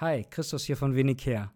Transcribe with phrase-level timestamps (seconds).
[0.00, 1.52] Hi, Christos hier von Wenig her.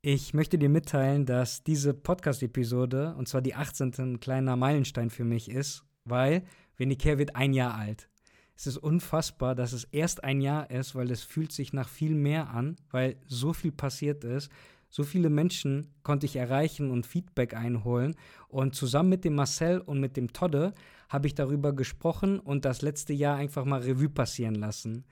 [0.00, 3.92] Ich möchte dir mitteilen, dass diese Podcast-Episode, und zwar die 18.
[3.98, 6.44] ein kleiner Meilenstein für mich ist, weil
[6.78, 8.08] Wenig her wird ein Jahr alt.
[8.56, 12.14] Es ist unfassbar, dass es erst ein Jahr ist, weil es fühlt sich nach viel
[12.14, 14.50] mehr an, weil so viel passiert ist.
[14.88, 18.16] So viele Menschen konnte ich erreichen und Feedback einholen.
[18.48, 20.72] Und zusammen mit dem Marcel und mit dem Todde
[21.10, 25.04] habe ich darüber gesprochen und das letzte Jahr einfach mal Revue passieren lassen.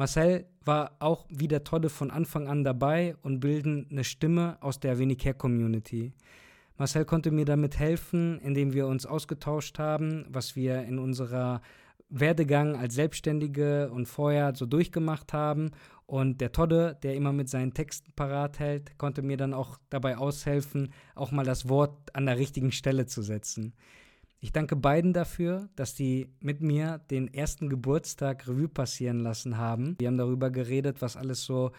[0.00, 4.80] Marcel war auch wie der Todde von Anfang an dabei und bilden eine Stimme aus
[4.80, 6.14] der Venicare Community.
[6.78, 11.60] Marcel konnte mir damit helfen, indem wir uns ausgetauscht haben, was wir in unserer
[12.08, 15.70] Werdegang als Selbstständige und vorher so durchgemacht haben.
[16.06, 20.16] Und der Todde, der immer mit seinen Texten parat hält, konnte mir dann auch dabei
[20.16, 23.74] aushelfen, auch mal das Wort an der richtigen Stelle zu setzen.
[24.42, 29.96] Ich danke beiden dafür, dass die mit mir den ersten Geburtstag Revue passieren lassen haben.
[29.98, 31.72] Wir haben darüber geredet, was alles so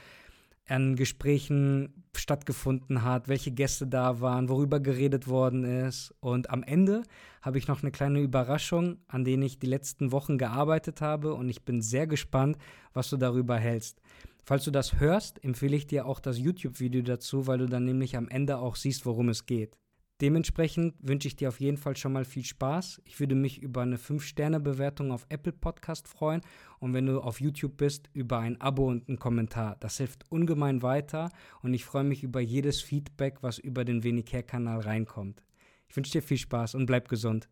[0.68, 6.14] an Gesprächen stattgefunden hat, welche Gäste da waren, worüber geredet worden ist.
[6.20, 7.02] Und am Ende
[7.42, 11.50] habe ich noch eine kleine Überraschung, an denen ich die letzten Wochen gearbeitet habe und
[11.50, 12.58] ich bin sehr gespannt,
[12.94, 14.00] was du darüber hältst.
[14.46, 18.16] Falls du das hörst, empfehle ich dir auch das YouTube-Video dazu, weil du dann nämlich
[18.18, 19.81] am Ende auch siehst, worum es geht.
[20.22, 23.02] Dementsprechend wünsche ich dir auf jeden Fall schon mal viel Spaß.
[23.06, 26.42] Ich würde mich über eine 5-Sterne-Bewertung auf Apple Podcast freuen
[26.78, 29.78] und wenn du auf YouTube bist, über ein Abo und einen Kommentar.
[29.80, 31.32] Das hilft ungemein weiter
[31.64, 35.44] und ich freue mich über jedes Feedback, was über den Wenig kanal reinkommt.
[35.88, 37.50] Ich wünsche dir viel Spaß und bleib gesund.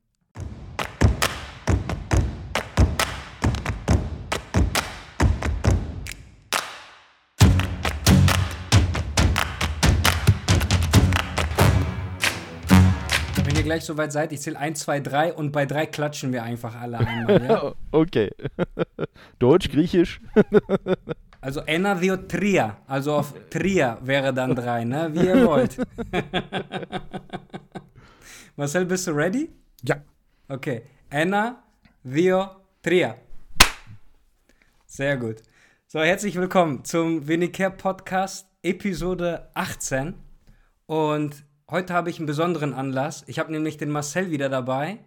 [13.69, 16.97] Gleich soweit seid, ich zähle 1, 2, 3 und bei 3 klatschen wir einfach alle
[16.97, 17.43] einmal.
[17.43, 17.75] Ja?
[17.91, 18.31] okay.
[19.39, 20.21] Deutsch, Griechisch.
[21.41, 25.11] also Enadio Tria, also auf Tria wäre dann 3, ne?
[25.13, 25.77] wie ihr wollt.
[28.55, 29.51] Marcel, bist du ready?
[29.83, 29.97] Ja.
[30.47, 30.81] Okay.
[31.11, 31.61] Enna,
[32.03, 32.47] Dio,
[32.81, 33.17] Tria.
[34.87, 35.43] Sehr gut.
[35.85, 40.15] So, herzlich willkommen zum Winnicare Podcast, Episode 18.
[40.87, 43.23] Und Heute habe ich einen besonderen Anlass.
[43.27, 44.97] Ich habe nämlich den Marcel wieder dabei,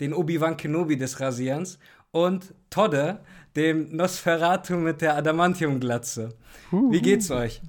[0.00, 1.78] den Obi-Wan Kenobi des Rasierens
[2.10, 3.20] und Todde,
[3.54, 6.30] dem Nosferatu mit der Adamantium-Glatze.
[6.72, 7.62] Wie geht's euch?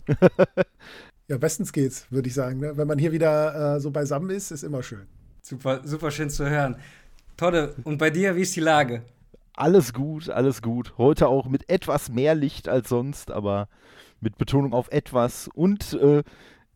[1.27, 2.59] ja, bestens geht's, würde ich sagen.
[2.59, 2.75] Ne?
[2.75, 5.05] Wenn man hier wieder äh, so beisammen ist, ist immer schön.
[5.43, 6.77] Super, super schön zu hören.
[7.37, 9.03] Todde, und bei dir, wie ist die Lage?
[9.53, 10.97] Alles gut, alles gut.
[10.97, 13.67] Heute auch mit etwas mehr Licht als sonst, aber
[14.21, 15.49] mit Betonung auf etwas.
[15.53, 16.23] Und äh,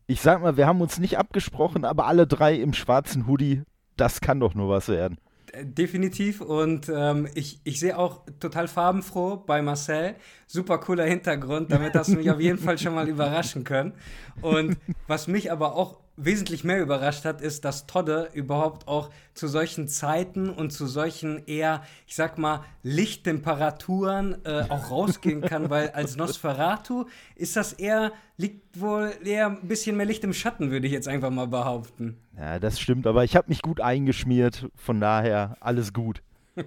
[0.06, 3.62] ich sag mal, wir haben uns nicht abgesprochen, aber alle drei im schwarzen Hoodie,
[3.96, 5.18] das kann doch nur was werden.
[5.52, 10.14] Äh, definitiv und ähm, ich, ich sehe auch total farbenfroh bei Marcel.
[10.46, 13.94] Super cooler Hintergrund, damit hast du mich auf jeden Fall schon mal überraschen können.
[14.42, 14.76] Und
[15.06, 19.88] was mich aber auch wesentlich mehr überrascht hat, ist, dass Todde überhaupt auch zu solchen
[19.88, 26.16] Zeiten und zu solchen eher, ich sag mal, Lichttemperaturen äh, auch rausgehen kann, weil als
[26.16, 30.92] Nosferatu ist das eher, liegt wohl eher ein bisschen mehr Licht im Schatten, würde ich
[30.92, 32.18] jetzt einfach mal behaupten.
[32.36, 36.22] Ja, das stimmt, aber ich habe mich gut eingeschmiert, von daher alles gut.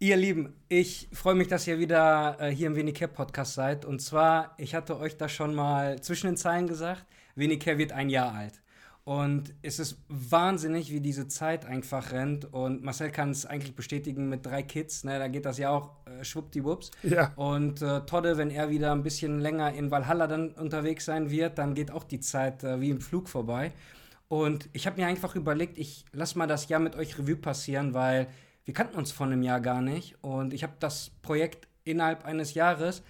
[0.00, 3.84] Ihr Lieben, ich freue mich, dass ihr wieder äh, hier im Wenicare Podcast seid.
[3.84, 7.04] Und zwar, ich hatte euch da schon mal zwischen den Zeilen gesagt,
[7.38, 8.60] Wenicare wird ein Jahr alt.
[9.08, 12.52] Und es ist wahnsinnig, wie diese Zeit einfach rennt.
[12.52, 15.02] Und Marcel kann es eigentlich bestätigen mit drei Kids.
[15.02, 16.90] Ne, da geht das ja auch äh, schwuppdiwupps.
[17.04, 17.32] Ja.
[17.36, 21.56] Und äh, Todde, wenn er wieder ein bisschen länger in Valhalla dann unterwegs sein wird,
[21.56, 23.72] dann geht auch die Zeit äh, wie im Flug vorbei.
[24.28, 27.94] Und ich habe mir einfach überlegt, ich lasse mal das Jahr mit euch Revue passieren,
[27.94, 28.28] weil
[28.66, 30.22] wir kannten uns vor einem Jahr gar nicht.
[30.22, 33.02] Und ich habe das Projekt innerhalb eines Jahres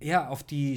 [0.00, 0.76] ja auf die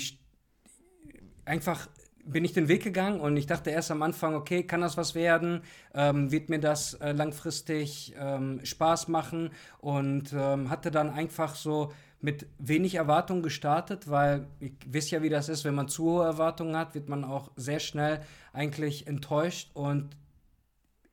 [1.46, 1.88] einfach
[2.26, 5.14] bin ich den Weg gegangen und ich dachte erst am Anfang, okay, kann das was
[5.14, 5.62] werden?
[5.94, 9.52] Ähm, wird mir das äh, langfristig ähm, Spaß machen?
[9.80, 11.92] Und ähm, hatte dann einfach so
[12.22, 16.26] mit wenig Erwartung gestartet, weil ich wisst ja, wie das ist, wenn man zu hohe
[16.26, 18.22] Erwartungen hat, wird man auch sehr schnell
[18.52, 20.18] eigentlich enttäuscht und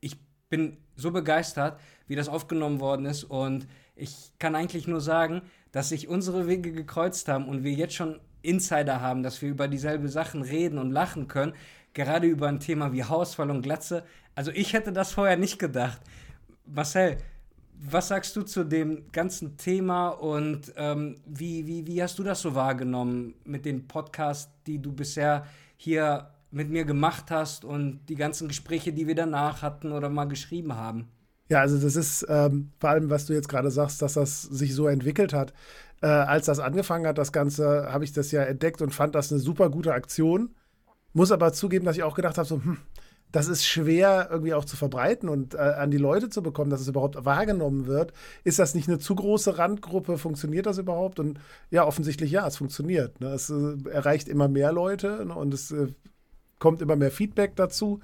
[0.00, 0.16] ich
[0.48, 5.90] bin so begeistert, wie das aufgenommen worden ist und ich kann eigentlich nur sagen, dass
[5.90, 10.08] sich unsere Wege gekreuzt haben und wir jetzt schon Insider haben, dass wir über dieselbe
[10.08, 11.54] Sachen reden und lachen können,
[11.94, 14.04] gerade über ein Thema wie Hausfall und Glatze.
[14.34, 16.00] Also ich hätte das vorher nicht gedacht.
[16.66, 17.18] Marcel,
[17.84, 22.40] was sagst du zu dem ganzen Thema und ähm, wie, wie, wie hast du das
[22.40, 25.46] so wahrgenommen mit den Podcasts, die du bisher
[25.76, 30.26] hier mit mir gemacht hast und die ganzen Gespräche, die wir danach hatten oder mal
[30.26, 31.08] geschrieben haben?
[31.48, 34.74] Ja, also das ist ähm, vor allem, was du jetzt gerade sagst, dass das sich
[34.74, 35.52] so entwickelt hat
[36.02, 39.32] äh, als das angefangen hat, das Ganze, habe ich das ja entdeckt und fand das
[39.32, 40.54] eine super gute Aktion.
[41.14, 42.78] Muss aber zugeben, dass ich auch gedacht habe, so, hm,
[43.30, 46.82] das ist schwer irgendwie auch zu verbreiten und äh, an die Leute zu bekommen, dass
[46.82, 48.12] es überhaupt wahrgenommen wird.
[48.44, 50.18] Ist das nicht eine zu große Randgruppe?
[50.18, 51.18] Funktioniert das überhaupt?
[51.18, 51.40] Und
[51.70, 53.20] ja, offensichtlich ja, es funktioniert.
[53.20, 53.28] Ne?
[53.28, 55.34] Es äh, erreicht immer mehr Leute ne?
[55.34, 55.88] und es äh,
[56.58, 58.00] kommt immer mehr Feedback dazu.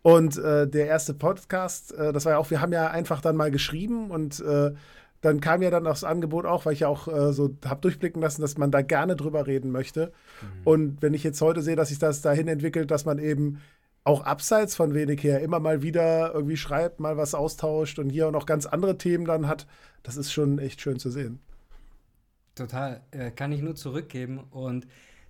[0.00, 3.36] Und äh, der erste Podcast, äh, das war ja auch, wir haben ja einfach dann
[3.36, 4.72] mal geschrieben und äh,
[5.26, 8.22] dann kam ja dann das Angebot auch, weil ich ja auch äh, so habe durchblicken
[8.22, 10.12] lassen, dass man da gerne drüber reden möchte.
[10.40, 10.46] Mhm.
[10.64, 13.60] Und wenn ich jetzt heute sehe, dass sich das dahin entwickelt, dass man eben
[14.04, 18.28] auch abseits von wenig her immer mal wieder irgendwie schreibt, mal was austauscht und hier
[18.28, 19.66] auch noch ganz andere Themen dann hat,
[20.04, 21.40] das ist schon echt schön zu sehen.
[22.54, 24.38] Total, äh, kann ich nur zurückgeben.
[24.50, 24.86] Und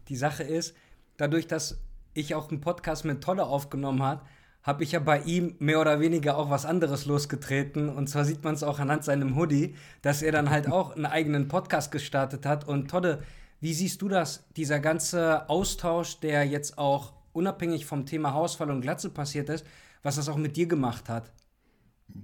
[0.08, 0.76] die Sache ist,
[1.16, 1.78] dadurch, dass
[2.12, 4.26] ich auch einen Podcast mit Tolle aufgenommen habe,
[4.66, 7.88] habe ich ja bei ihm mehr oder weniger auch was anderes losgetreten.
[7.88, 11.06] Und zwar sieht man es auch anhand seinem Hoodie, dass er dann halt auch einen
[11.06, 12.66] eigenen Podcast gestartet hat.
[12.66, 13.22] Und Todde,
[13.60, 18.80] wie siehst du das, dieser ganze Austausch, der jetzt auch unabhängig vom Thema Hausfall und
[18.80, 19.64] Glatze passiert ist,
[20.02, 21.30] was das auch mit dir gemacht hat?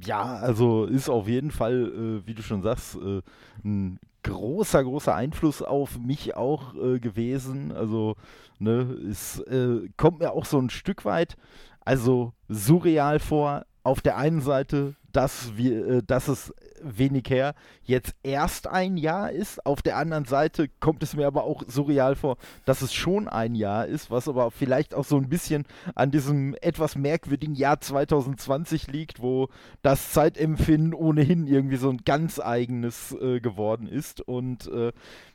[0.05, 1.93] Ja, also ist auf jeden Fall,
[2.25, 3.23] äh, wie du schon sagst, äh,
[3.65, 7.73] ein großer, großer Einfluss auf mich auch äh, gewesen.
[7.73, 8.17] Also,
[8.59, 11.37] ne, es äh, kommt mir auch so ein Stück weit
[11.85, 13.65] also surreal vor.
[13.85, 19.31] Auf der einen Seite, dass, wir, äh, dass es wenig her jetzt erst ein Jahr
[19.31, 19.65] ist.
[19.67, 23.55] Auf der anderen Seite kommt es mir aber auch surreal vor, dass es schon ein
[23.55, 25.65] Jahr ist, was aber vielleicht auch so ein bisschen
[25.95, 29.49] an diesem etwas merkwürdigen Jahr 2020 liegt, wo
[29.83, 34.21] das Zeitempfinden ohnehin irgendwie so ein ganz eigenes äh, geworden ist.
[34.21, 34.93] Und äh,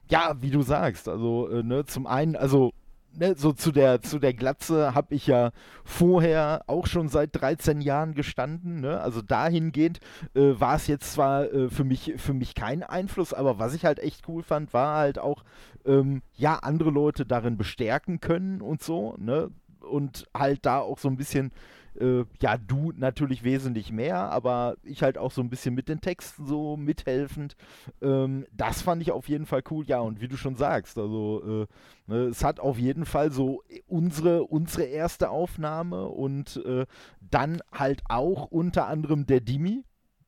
[0.09, 2.73] ja, wie du sagst, also äh, ne, zum einen, also
[3.17, 5.51] ne, so zu der, zu der Glatze habe ich ja
[5.83, 8.81] vorher auch schon seit 13 Jahren gestanden.
[8.81, 8.99] Ne?
[8.99, 9.99] Also dahingehend
[10.35, 13.85] äh, war es jetzt zwar äh, für, mich, für mich kein Einfluss, aber was ich
[13.85, 15.43] halt echt cool fand, war halt auch,
[15.85, 19.15] ähm, ja, andere Leute darin bestärken können und so.
[19.17, 19.49] Ne?
[19.81, 21.51] Und halt da auch so ein bisschen
[21.99, 26.01] äh, ja, du natürlich wesentlich mehr, aber ich halt auch so ein bisschen mit den
[26.01, 27.55] Texten so mithelfend.
[28.01, 29.85] Ähm, das fand ich auf jeden Fall cool.
[29.85, 31.67] Ja, und wie du schon sagst, also
[32.07, 36.85] äh, ne, es hat auf jeden Fall so unsere, unsere erste Aufnahme und äh,
[37.19, 39.83] dann halt auch unter anderem der Dimi,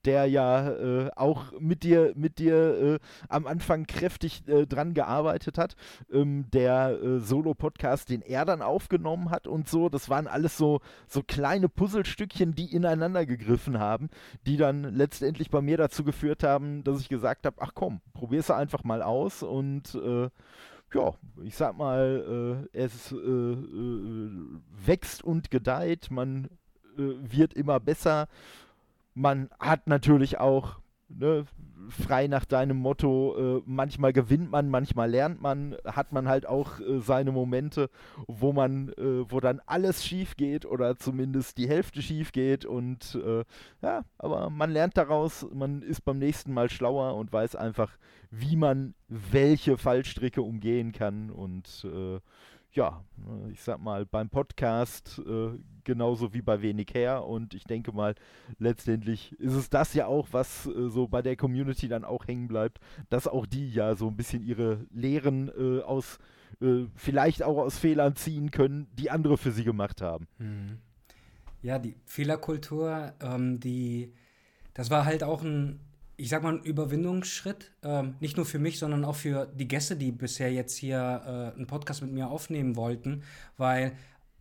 [0.06, 5.58] der ja äh, auch mit dir, mit dir äh, am Anfang kräftig äh, dran gearbeitet
[5.58, 5.76] hat.
[6.12, 10.80] Ähm, der äh, Solo-Podcast, den er dann aufgenommen hat und so, das waren alles so,
[11.08, 14.10] so kleine Puzzlestückchen, die ineinander gegriffen haben,
[14.46, 18.52] die dann letztendlich bei mir dazu geführt haben, dass ich gesagt habe, ach komm, probier's
[18.52, 20.30] einfach mal aus und äh,
[20.92, 21.14] ja,
[21.44, 26.50] ich sag mal, äh, es wächst und gedeiht, man
[26.96, 28.28] wird immer besser
[29.20, 30.80] man hat natürlich auch
[31.10, 31.46] ne,
[31.90, 36.80] frei nach deinem Motto, äh, manchmal gewinnt man, manchmal lernt man, hat man halt auch
[36.80, 37.90] äh, seine Momente,
[38.28, 43.16] wo man, äh, wo dann alles schief geht oder zumindest die Hälfte schief geht und
[43.16, 43.44] äh,
[43.82, 47.92] ja, aber man lernt daraus, man ist beim nächsten Mal schlauer und weiß einfach,
[48.32, 52.20] wie man welche Fallstricke umgehen kann und äh,
[52.72, 57.26] ja, ne, ich sag mal, beim Podcast äh, genauso wie bei wenig her.
[57.26, 58.16] Und ich denke mal,
[58.60, 62.48] letztendlich ist es das ja auch, was äh, so bei der Community dann auch hängen
[62.48, 62.80] bleibt,
[63.10, 66.20] dass auch die ja so ein bisschen ihre Lehren äh, aus,
[66.62, 70.28] äh, vielleicht auch aus Fehlern ziehen können, die andere für sie gemacht haben.
[70.38, 70.78] Mhm.
[71.62, 74.14] Ja, die Fehlerkultur, ähm, die,
[74.74, 75.80] das war halt auch ein
[76.20, 79.96] ich sag mal, ein Überwindungsschritt, ähm, nicht nur für mich, sondern auch für die Gäste,
[79.96, 83.24] die bisher jetzt hier äh, einen Podcast mit mir aufnehmen wollten,
[83.58, 83.94] weil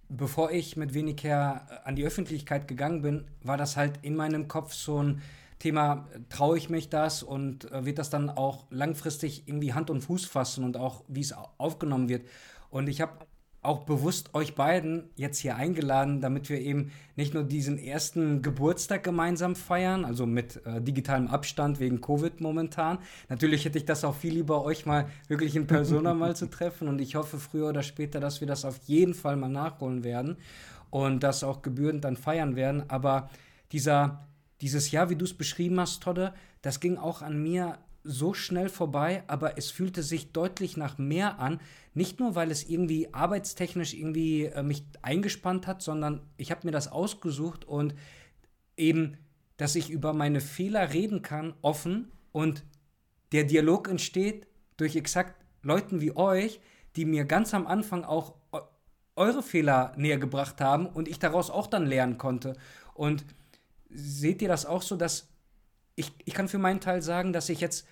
[0.08, 4.16] bevor ich mit wenig her äh, an die Öffentlichkeit gegangen bin, war das halt in
[4.16, 5.22] meinem Kopf so ein
[5.60, 10.00] Thema, traue ich mich das und äh, wird das dann auch langfristig irgendwie Hand und
[10.00, 12.26] Fuß fassen und auch wie es aufgenommen wird.
[12.70, 13.12] Und ich habe
[13.68, 19.04] auch bewusst euch beiden jetzt hier eingeladen, damit wir eben nicht nur diesen ersten Geburtstag
[19.04, 22.98] gemeinsam feiern, also mit äh, digitalem Abstand wegen Covid momentan.
[23.28, 26.88] Natürlich hätte ich das auch viel lieber, euch mal wirklich in Persona mal zu treffen
[26.88, 30.38] und ich hoffe früher oder später, dass wir das auf jeden Fall mal nachholen werden
[30.88, 32.84] und das auch gebührend dann feiern werden.
[32.88, 33.28] Aber
[33.72, 34.26] dieser,
[34.62, 36.32] dieses Jahr, wie du es beschrieben hast, Todde,
[36.62, 37.78] das ging auch an mir
[38.08, 41.60] so schnell vorbei, aber es fühlte sich deutlich nach mehr an.
[41.92, 46.72] Nicht nur, weil es irgendwie arbeitstechnisch irgendwie äh, mich eingespannt hat, sondern ich habe mir
[46.72, 47.94] das ausgesucht und
[48.76, 49.18] eben,
[49.58, 52.64] dass ich über meine Fehler reden kann, offen und
[53.32, 54.46] der Dialog entsteht
[54.78, 56.60] durch exakt Leuten wie euch,
[56.96, 58.34] die mir ganz am Anfang auch
[59.16, 62.56] eure Fehler näher gebracht haben und ich daraus auch dann lernen konnte.
[62.94, 63.26] Und
[63.90, 65.28] seht ihr das auch so, dass
[65.96, 67.86] ich, ich kann für meinen Teil sagen, dass ich jetzt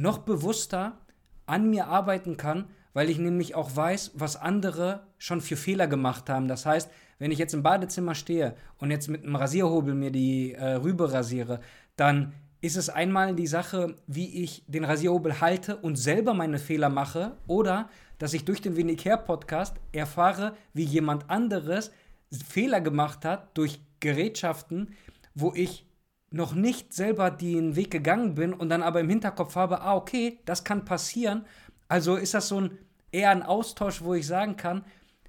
[0.00, 0.98] noch bewusster
[1.46, 6.28] an mir arbeiten kann, weil ich nämlich auch weiß, was andere schon für Fehler gemacht
[6.28, 6.48] haben.
[6.48, 10.54] Das heißt, wenn ich jetzt im Badezimmer stehe und jetzt mit einem Rasierhobel mir die
[10.54, 11.60] äh, Rübe rasiere,
[11.96, 16.88] dann ist es einmal die Sache, wie ich den Rasierhobel halte und selber meine Fehler
[16.88, 17.88] mache oder
[18.18, 21.90] dass ich durch den Winnicare Podcast erfahre, wie jemand anderes
[22.30, 24.94] Fehler gemacht hat durch Gerätschaften,
[25.34, 25.86] wo ich
[26.30, 30.38] noch nicht selber den Weg gegangen bin und dann aber im Hinterkopf habe, ah, okay,
[30.44, 31.44] das kann passieren.
[31.88, 32.78] Also ist das so ein
[33.12, 34.84] eher ein Austausch, wo ich sagen kann,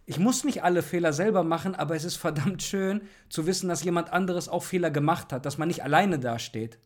[0.05, 3.84] ich muss nicht alle Fehler selber machen, aber es ist verdammt schön zu wissen, dass
[3.84, 6.79] jemand anderes auch Fehler gemacht hat, dass man nicht alleine dasteht.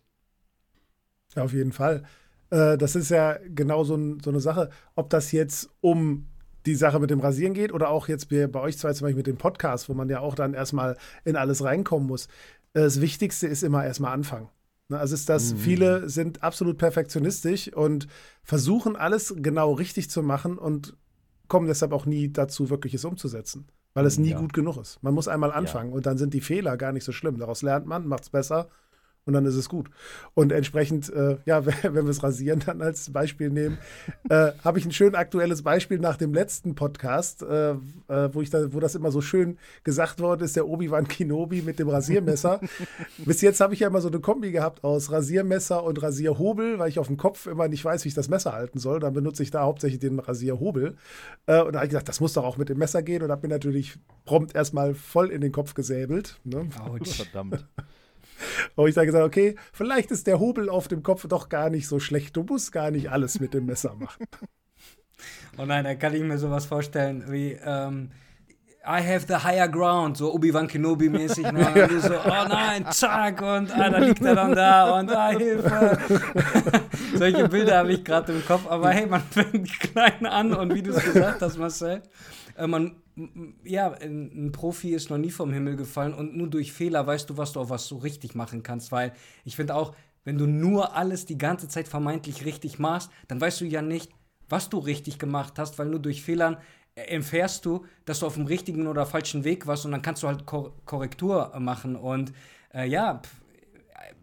[1.36, 2.04] Ja, auf jeden Fall.
[2.50, 6.28] Äh, das ist ja genau so, so, eine Sache, ob das jetzt um
[6.66, 9.28] die Sache mit dem Rasieren geht oder auch jetzt bei euch zwei zum Beispiel mit
[9.28, 12.28] dem Podcast, wo man ja auch dann erstmal in alles reinkommen muss.
[12.76, 14.50] Das Wichtigste ist immer erstmal anfangen.
[14.90, 15.58] Ne, also ist das, mhm.
[15.58, 18.08] viele sind absolut perfektionistisch und
[18.44, 20.96] versuchen alles genau richtig zu machen und
[21.48, 24.40] kommen deshalb auch nie dazu, wirklich es umzusetzen, weil es nie ja.
[24.40, 25.02] gut genug ist.
[25.02, 25.96] Man muss einmal anfangen ja.
[25.96, 27.38] und dann sind die Fehler gar nicht so schlimm.
[27.38, 28.68] Daraus lernt man, macht es besser
[29.26, 29.90] und dann ist es gut.
[30.34, 33.78] Und entsprechend, äh, ja, wenn wir es Rasieren dann als Beispiel nehmen,
[34.30, 38.50] äh, habe ich ein schön aktuelles Beispiel nach dem letzten Podcast, äh, äh, wo, ich
[38.50, 42.60] da, wo das immer so schön gesagt worden ist, der Obi-Wan Kenobi mit dem Rasiermesser.
[43.26, 46.90] Bis jetzt habe ich ja immer so eine Kombi gehabt aus Rasiermesser und Rasierhobel, weil
[46.90, 49.00] ich auf dem Kopf immer nicht weiß, wie ich das Messer halten soll.
[49.00, 50.98] Dann benutze ich da hauptsächlich den Rasierhobel.
[51.48, 53.32] Äh, und da habe ich gesagt, das muss doch auch mit dem Messer gehen und
[53.32, 56.40] habe mir natürlich prompt erstmal voll in den Kopf gesäbelt.
[56.44, 56.70] Ne?
[56.80, 57.16] Autsch.
[57.16, 57.66] Verdammt.
[58.76, 61.88] Und ich dann gesagt, okay, vielleicht ist der Hobel auf dem Kopf doch gar nicht
[61.88, 62.36] so schlecht.
[62.36, 64.26] Du musst gar nicht alles mit dem Messer machen.
[65.58, 68.12] Oh nein, da kann ich mir sowas vorstellen wie ähm,
[68.86, 71.52] I have the higher ground, so Obi-Wan Kenobi-mäßig.
[71.52, 71.88] Ne?
[71.88, 75.98] Du so, oh nein, zack, und ah, da liegt er dann da und ah, Hilfe.
[77.16, 80.84] Solche Bilder habe ich gerade im Kopf, aber hey, man fängt klein an und wie
[80.84, 82.04] du es gesagt hast, Marcel,
[82.58, 82.96] äh, man
[83.64, 87.38] ja, ein, Profi ist noch nie vom Himmel gefallen und nur durch Fehler weißt du,
[87.38, 90.96] was du auch was so richtig machen kannst, weil ich finde auch, wenn du nur
[90.96, 94.12] alles die ganze Zeit vermeintlich richtig machst, dann weißt du ja nicht,
[94.50, 96.58] was du richtig gemacht hast, weil nur durch Fehlern
[96.96, 100.28] erfährst du, dass du auf dem richtigen oder falschen Weg warst und dann kannst du
[100.28, 102.34] halt Korrektur machen und
[102.74, 103.45] äh, ja, pff,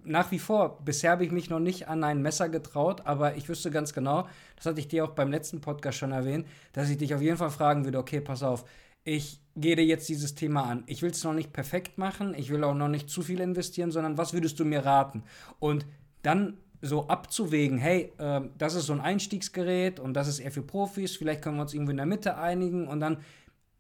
[0.05, 3.49] nach wie vor, bisher habe ich mich noch nicht an ein Messer getraut, aber ich
[3.49, 6.99] wüsste ganz genau, das hatte ich dir auch beim letzten Podcast schon erwähnt, dass ich
[6.99, 8.65] dich auf jeden Fall fragen würde, okay, pass auf,
[9.05, 10.85] ich gehe dir jetzt dieses Thema an.
[10.87, 13.91] Ich will es noch nicht perfekt machen, ich will auch noch nicht zu viel investieren,
[13.91, 15.25] sondern was würdest du mir raten?
[15.59, 15.87] Und
[16.23, 20.63] dann so abzuwägen, hey, äh, das ist so ein Einstiegsgerät und das ist eher für
[20.63, 23.19] Profis, vielleicht können wir uns irgendwo in der Mitte einigen und dann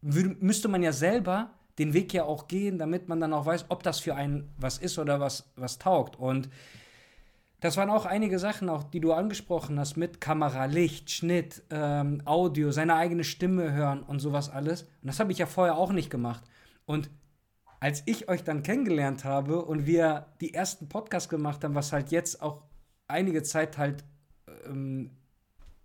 [0.00, 3.82] müsste man ja selber den Weg ja auch gehen, damit man dann auch weiß, ob
[3.82, 6.16] das für einen was ist oder was, was taugt.
[6.16, 6.48] Und
[7.60, 12.20] das waren auch einige Sachen, auch die du angesprochen hast, mit Kamera, Licht, Schnitt, ähm,
[12.24, 14.82] Audio, seine eigene Stimme hören und sowas alles.
[14.82, 16.42] Und das habe ich ja vorher auch nicht gemacht.
[16.86, 17.08] Und
[17.78, 22.10] als ich euch dann kennengelernt habe und wir die ersten Podcasts gemacht haben, was halt
[22.10, 22.62] jetzt auch
[23.08, 24.04] einige Zeit halt
[24.66, 25.10] ähm,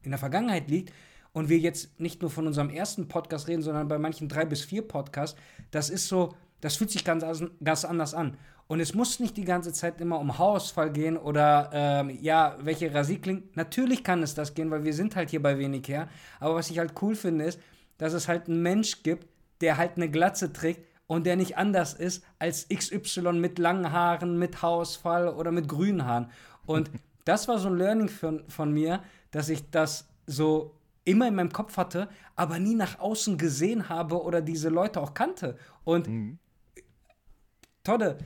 [0.02, 0.94] in der Vergangenheit liegt,
[1.38, 4.64] und wir jetzt nicht nur von unserem ersten Podcast reden, sondern bei manchen drei bis
[4.64, 5.40] vier Podcasts,
[5.70, 7.24] das ist so, das fühlt sich ganz,
[7.64, 8.38] ganz anders an.
[8.66, 12.92] Und es muss nicht die ganze Zeit immer um Haarausfall gehen oder ähm, ja, welche
[12.92, 13.56] Rasik klingt.
[13.56, 16.10] Natürlich kann es das gehen, weil wir sind halt hier bei wenig her.
[16.40, 17.60] Aber was ich halt cool finde, ist,
[18.00, 19.28] dass es halt einen Mensch gibt,
[19.62, 24.40] der halt eine Glatze trägt und der nicht anders ist als XY mit langen Haaren,
[24.40, 26.32] mit Haarausfall oder mit grünen Haaren.
[26.66, 26.90] Und
[27.26, 30.77] das war so ein Learning von, von mir, dass ich das so
[31.08, 35.14] immer in meinem Kopf hatte, aber nie nach außen gesehen habe oder diese Leute auch
[35.14, 35.58] kannte.
[35.86, 36.38] Und mhm.
[37.84, 38.18] Todde,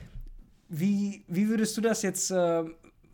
[0.68, 2.64] wie, wie würdest du das jetzt äh,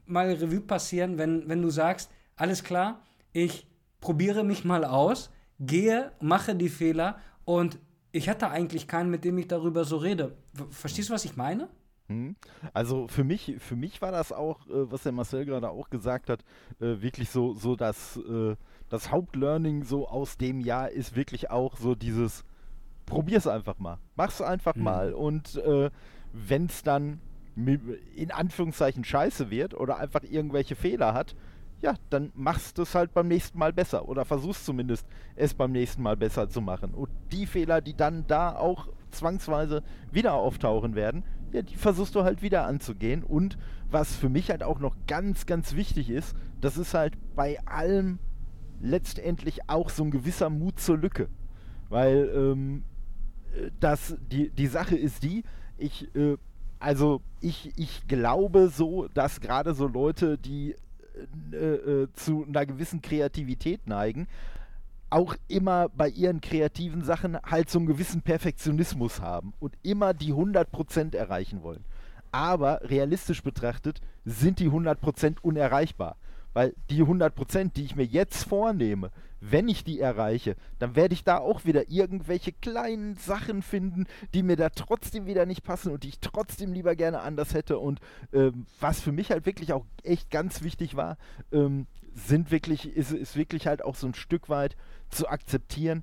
[0.06, 3.66] mal Revue passieren, wenn, wenn du sagst, alles klar, ich
[4.00, 7.78] probiere mich mal aus, gehe, mache die Fehler und
[8.10, 10.34] ich hatte eigentlich keinen, mit dem ich darüber so rede.
[10.70, 11.68] Verstehst du, was ich meine?
[12.08, 12.36] Mhm.
[12.72, 16.30] Also für mich, für mich war das auch, äh, was der Marcel gerade auch gesagt
[16.30, 16.40] hat,
[16.80, 18.56] äh, wirklich so, so das, äh,
[18.88, 22.44] das Hauptlearning so aus dem Jahr ist wirklich auch so dieses,
[23.06, 24.82] probier's einfach mal, mach's einfach mhm.
[24.82, 25.90] mal und äh,
[26.32, 27.20] wenn es dann
[28.14, 31.34] in Anführungszeichen scheiße wird oder einfach irgendwelche Fehler hat,
[31.80, 35.72] ja, dann machst du es halt beim nächsten Mal besser oder versuchst zumindest es beim
[35.72, 36.92] nächsten Mal besser zu machen.
[36.92, 42.24] Und die Fehler, die dann da auch zwangsweise wieder auftauchen werden, ja, die versuchst du
[42.24, 43.22] halt wieder anzugehen.
[43.22, 43.58] Und
[43.90, 48.18] was für mich halt auch noch ganz, ganz wichtig ist, das ist halt bei allem
[48.80, 51.28] letztendlich auch so ein gewisser Mut zur Lücke.
[51.88, 52.84] Weil ähm,
[53.80, 55.44] das, die, die Sache ist die,
[55.76, 56.36] ich, äh,
[56.78, 60.74] also ich, ich glaube so, dass gerade so Leute, die
[61.52, 64.28] äh, äh, zu einer gewissen Kreativität neigen,
[65.10, 70.32] auch immer bei ihren kreativen Sachen halt so einen gewissen Perfektionismus haben und immer die
[70.32, 71.84] 100% erreichen wollen.
[72.30, 76.16] Aber realistisch betrachtet sind die 100% unerreichbar.
[76.52, 81.24] Weil die 100%, die ich mir jetzt vornehme, wenn ich die erreiche, dann werde ich
[81.24, 86.02] da auch wieder irgendwelche kleinen Sachen finden, die mir da trotzdem wieder nicht passen und
[86.02, 87.78] die ich trotzdem lieber gerne anders hätte.
[87.78, 88.00] Und
[88.32, 91.18] ähm, was für mich halt wirklich auch echt ganz wichtig war,
[91.52, 94.76] ähm, sind wirklich, ist, ist wirklich halt auch so ein Stück weit
[95.08, 96.02] zu akzeptieren,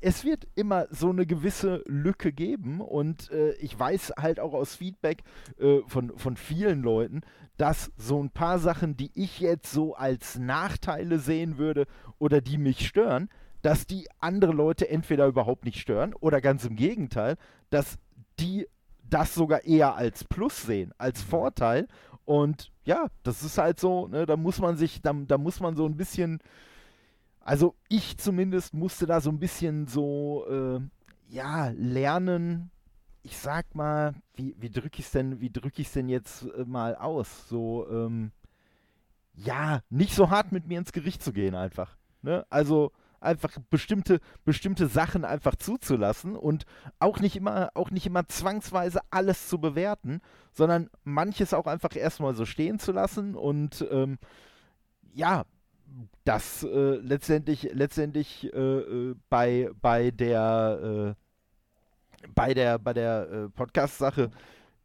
[0.00, 4.74] es wird immer so eine gewisse Lücke geben und äh, ich weiß halt auch aus
[4.74, 5.22] Feedback
[5.58, 7.22] äh, von, von vielen Leuten,
[7.56, 11.86] dass so ein paar Sachen, die ich jetzt so als Nachteile sehen würde
[12.18, 13.28] oder die mich stören,
[13.62, 17.36] dass die andere Leute entweder überhaupt nicht stören oder ganz im Gegenteil,
[17.70, 17.96] dass
[18.38, 18.66] die
[19.08, 21.28] das sogar eher als Plus sehen, als mhm.
[21.30, 21.88] Vorteil.
[22.24, 25.76] Und ja, das ist halt so, ne, da muss man sich, da, da muss man
[25.76, 26.40] so ein bisschen
[27.44, 30.80] also ich zumindest musste da so ein bisschen so, äh,
[31.28, 32.70] ja, lernen.
[33.22, 35.50] Ich sag mal, wie, wie drücke ich es denn, wie
[35.92, 37.48] denn jetzt äh, mal aus?
[37.48, 38.32] So, ähm,
[39.34, 41.96] ja, nicht so hart mit mir ins Gericht zu gehen einfach.
[42.22, 42.46] Ne?
[42.48, 46.64] Also einfach bestimmte, bestimmte Sachen einfach zuzulassen und
[46.98, 50.20] auch nicht immer, auch nicht immer zwangsweise alles zu bewerten,
[50.52, 54.18] sondern manches auch einfach erstmal so stehen zu lassen und ähm,
[55.12, 55.44] ja,
[56.24, 63.48] das äh, letztendlich, letztendlich äh, äh, bei, bei der, äh, bei der, bei der äh,
[63.50, 64.30] Podcast-Sache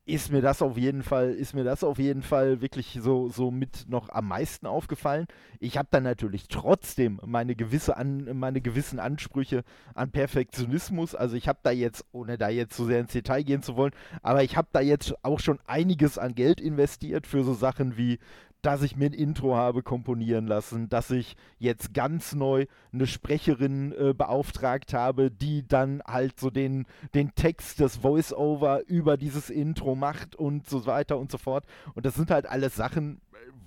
[0.10, 3.51] ist mir das auf jeden Fall, ist mir das auf jeden Fall wirklich so, so
[3.51, 5.28] mit noch am meisten aufgefallen.
[5.60, 9.63] Ich habe dann natürlich trotzdem meine gewisse an, meine gewissen Ansprüche
[9.94, 11.13] an Perfektionismus.
[11.13, 13.94] Also ich habe da jetzt, ohne da jetzt zu sehr ins Detail gehen zu wollen,
[14.24, 18.18] aber ich habe da jetzt auch schon einiges an Geld investiert für so Sachen wie
[18.62, 23.94] dass ich mir ein Intro habe komponieren lassen, dass ich jetzt ganz neu eine Sprecherin
[23.94, 29.96] äh, beauftragt habe, die dann halt so den, den Text, das Voice-Over über dieses Intro
[29.96, 31.66] macht und so weiter und so fort.
[31.94, 33.22] Und das sind halt alles Sachen,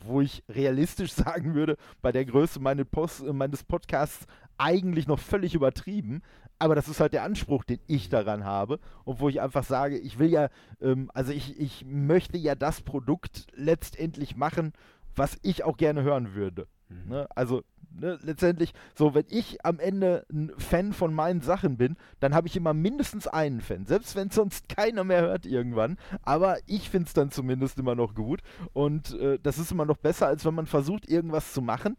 [0.04, 4.26] wo ich realistisch sagen würde, bei der Größe meine Post, äh, meines Podcasts
[4.58, 6.22] eigentlich noch völlig übertrieben.
[6.62, 9.98] Aber das ist halt der Anspruch, den ich daran habe und wo ich einfach sage,
[9.98, 10.48] ich will ja,
[10.80, 14.72] ähm, also ich, ich möchte ja das Produkt letztendlich machen,
[15.16, 16.68] was ich auch gerne hören würde.
[16.88, 17.08] Mhm.
[17.08, 17.26] Ne?
[17.34, 22.32] Also ne, letztendlich, so wenn ich am Ende ein Fan von meinen Sachen bin, dann
[22.32, 23.84] habe ich immer mindestens einen Fan.
[23.84, 25.98] Selbst wenn sonst keiner mehr hört irgendwann.
[26.22, 28.40] Aber ich finde es dann zumindest immer noch gut.
[28.72, 31.96] Und äh, das ist immer noch besser, als wenn man versucht, irgendwas zu machen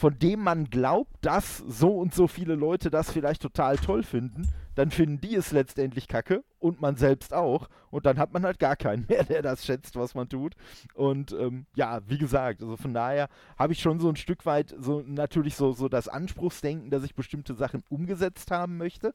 [0.00, 4.48] von dem man glaubt, dass so und so viele Leute das vielleicht total toll finden,
[4.74, 7.68] dann finden die es letztendlich kacke und man selbst auch.
[7.90, 10.54] Und dann hat man halt gar keinen mehr, der das schätzt, was man tut.
[10.94, 14.74] Und ähm, ja, wie gesagt, also von daher habe ich schon so ein Stück weit
[14.78, 19.14] so natürlich so, so das Anspruchsdenken, dass ich bestimmte Sachen umgesetzt haben möchte.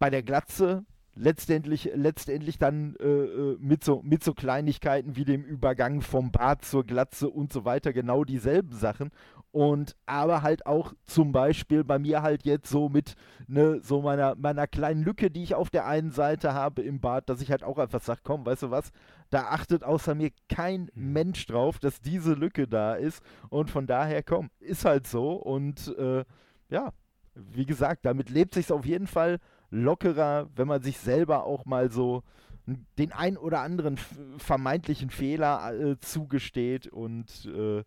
[0.00, 5.44] Bei der Glatze letztendlich, letztendlich dann äh, äh, mit, so, mit so Kleinigkeiten wie dem
[5.44, 9.10] Übergang vom Bart zur Glatze und so weiter genau dieselben Sachen.
[9.50, 14.34] Und aber halt auch zum Beispiel bei mir halt jetzt so mit ne, so meiner,
[14.36, 17.62] meiner kleinen Lücke, die ich auf der einen Seite habe im Bart, dass ich halt
[17.62, 18.92] auch einfach sage, komm, weißt du was,
[19.28, 21.12] da achtet außer mir kein mhm.
[21.12, 23.22] Mensch drauf, dass diese Lücke da ist.
[23.50, 25.34] Und von daher, komm, ist halt so.
[25.34, 26.24] Und äh,
[26.70, 26.92] ja,
[27.34, 29.38] wie gesagt, damit lebt sich auf jeden Fall
[29.72, 32.22] lockerer, wenn man sich selber auch mal so
[32.98, 33.98] den ein oder anderen
[34.38, 37.82] vermeintlichen Fehler äh, zugesteht und äh,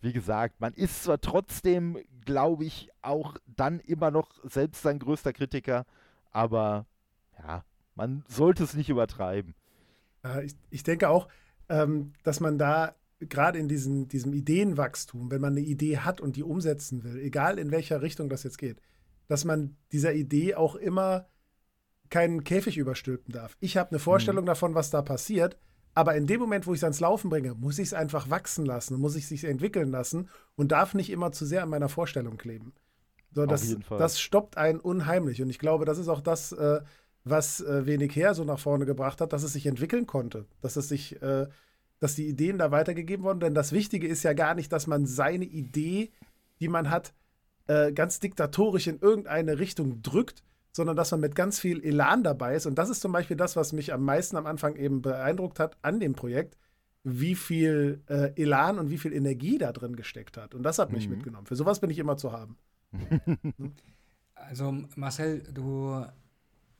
[0.00, 5.32] wie gesagt, man ist zwar trotzdem, glaube ich, auch dann immer noch selbst sein größter
[5.32, 5.84] Kritiker,
[6.30, 6.86] aber
[7.38, 9.54] ja, man sollte es nicht übertreiben.
[10.24, 11.28] Äh, ich, ich denke auch,
[11.68, 16.36] ähm, dass man da gerade in diesen, diesem Ideenwachstum, wenn man eine Idee hat und
[16.36, 18.80] die umsetzen will, egal in welcher Richtung das jetzt geht,
[19.28, 21.26] dass man dieser Idee auch immer
[22.10, 23.56] keinen Käfig überstülpen darf.
[23.60, 24.48] Ich habe eine Vorstellung mhm.
[24.48, 25.56] davon, was da passiert,
[25.94, 28.66] aber in dem Moment, wo ich es ans Laufen bringe, muss ich es einfach wachsen
[28.66, 31.88] lassen, muss ich es sich entwickeln lassen und darf nicht immer zu sehr an meiner
[31.88, 32.72] Vorstellung kleben.
[33.32, 35.42] So, das, das stoppt einen unheimlich.
[35.42, 36.80] Und ich glaube, das ist auch das, äh,
[37.24, 40.76] was äh, wenig her so nach vorne gebracht hat, dass es sich entwickeln konnte, dass
[40.76, 41.48] es sich, äh,
[41.98, 43.40] dass die Ideen da weitergegeben wurden.
[43.40, 46.12] Denn das Wichtige ist ja gar nicht, dass man seine Idee,
[46.60, 47.14] die man hat,
[47.66, 52.56] äh, ganz diktatorisch in irgendeine Richtung drückt, sondern dass man mit ganz viel Elan dabei
[52.56, 52.66] ist.
[52.66, 55.76] Und das ist zum Beispiel das, was mich am meisten am Anfang eben beeindruckt hat
[55.82, 56.58] an dem Projekt,
[57.04, 60.54] wie viel äh, Elan und wie viel Energie da drin gesteckt hat.
[60.54, 61.16] Und das hat mich mhm.
[61.16, 61.46] mitgenommen.
[61.46, 62.56] Für sowas bin ich immer zu haben.
[64.36, 66.04] Also Marcel, du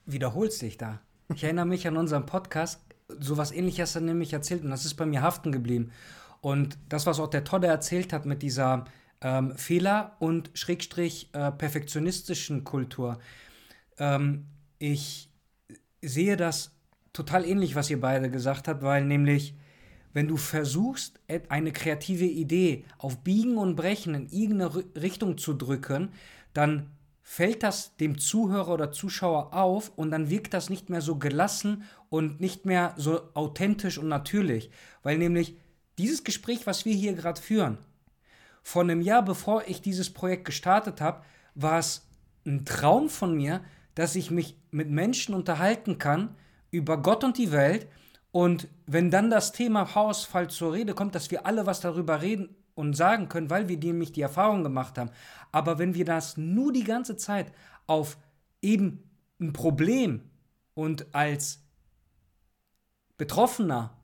[0.07, 1.01] wiederholst dich da.
[1.35, 2.83] Ich erinnere mich an unseren Podcast,
[3.19, 5.91] sowas ähnliches hast du nämlich erzählt und das ist bei mir haften geblieben.
[6.41, 8.85] Und das, was auch der Todde erzählt hat mit dieser
[9.25, 13.19] ähm, Fehler- und Schrägstrich äh, perfektionistischen Kultur,
[13.99, 14.47] ähm,
[14.79, 15.31] ich
[16.03, 16.73] sehe das
[17.15, 19.55] total ähnlich, was ihr beide gesagt habt, weil nämlich,
[20.13, 26.11] wenn du versuchst, eine kreative Idee auf Biegen und Brechen in irgendeine Richtung zu drücken,
[26.53, 26.91] dann
[27.23, 31.85] fällt das dem Zuhörer oder Zuschauer auf und dann wirkt das nicht mehr so gelassen
[32.11, 34.71] und nicht mehr so authentisch und natürlich.
[35.03, 35.57] Weil nämlich
[35.97, 37.79] dieses Gespräch, was wir hier gerade führen,
[38.65, 41.23] vor einem Jahr, bevor ich dieses Projekt gestartet habe,
[41.55, 42.09] war es
[42.47, 43.61] ein Traum von mir,
[43.95, 46.35] dass ich mich mit Menschen unterhalten kann
[46.71, 47.87] über Gott und die Welt.
[48.33, 52.57] Und wenn dann das Thema Haarausfall zur Rede kommt, dass wir alle was darüber reden
[52.75, 55.11] und sagen können, weil wir nämlich die Erfahrung gemacht haben.
[55.53, 57.53] Aber wenn wir das nur die ganze Zeit
[57.87, 58.17] auf
[58.63, 60.23] eben ein Problem
[60.73, 61.63] und als
[63.19, 63.97] Betroffener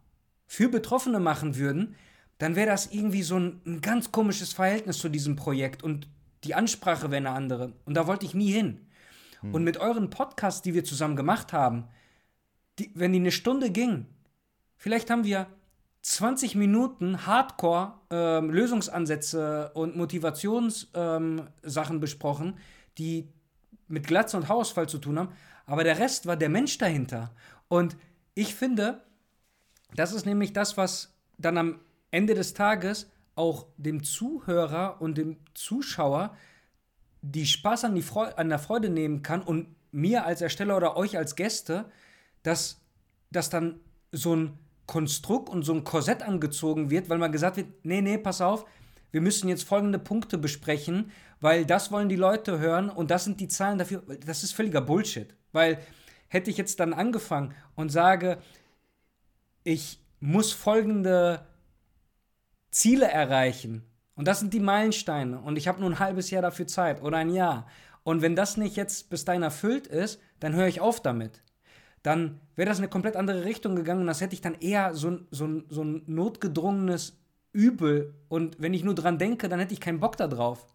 [0.46, 1.96] für Betroffene machen würden,
[2.40, 6.08] dann wäre das irgendwie so ein, ein, ganz komisches Verhältnis zu diesem Projekt und
[6.42, 7.74] die Ansprache wäre eine andere.
[7.84, 8.80] Und da wollte ich nie hin.
[9.40, 9.54] Hm.
[9.54, 11.84] Und mit euren Podcasts, die wir zusammen gemacht haben,
[12.78, 14.06] die, wenn die eine Stunde ging,
[14.78, 15.48] vielleicht haben wir
[16.00, 22.56] 20 Minuten Hardcore ähm, Lösungsansätze und Motivationssachen ähm, besprochen,
[22.96, 23.28] die
[23.86, 25.32] mit Glatze und Haarausfall zu tun haben,
[25.66, 27.34] aber der Rest war der Mensch dahinter.
[27.68, 27.98] Und
[28.34, 29.02] ich finde,
[29.94, 35.38] das ist nämlich das, was dann am Ende des Tages auch dem Zuhörer und dem
[35.54, 36.36] Zuschauer
[37.22, 40.96] die Spaß an, die Freude, an der Freude nehmen kann und mir als Ersteller oder
[40.96, 41.86] euch als Gäste,
[42.42, 42.80] dass,
[43.30, 43.80] dass dann
[44.12, 48.18] so ein Konstrukt und so ein Korsett angezogen wird, weil man gesagt wird, nee, nee,
[48.18, 48.64] pass auf,
[49.12, 53.40] wir müssen jetzt folgende Punkte besprechen, weil das wollen die Leute hören und das sind
[53.40, 54.02] die Zahlen dafür.
[54.24, 55.34] Das ist völliger Bullshit.
[55.52, 55.78] Weil
[56.28, 58.38] hätte ich jetzt dann angefangen und sage,
[59.64, 61.46] ich muss folgende
[62.70, 63.84] Ziele erreichen
[64.20, 65.40] und das sind die Meilensteine.
[65.40, 67.66] Und ich habe nur ein halbes Jahr dafür Zeit oder ein Jahr.
[68.02, 71.42] Und wenn das nicht jetzt bis dahin erfüllt ist, dann höre ich auf damit.
[72.02, 74.94] Dann wäre das in eine komplett andere Richtung gegangen und das hätte ich dann eher
[74.94, 77.18] so, so, so ein notgedrungenes
[77.52, 78.14] Übel.
[78.28, 80.66] Und wenn ich nur dran denke, dann hätte ich keinen Bock darauf.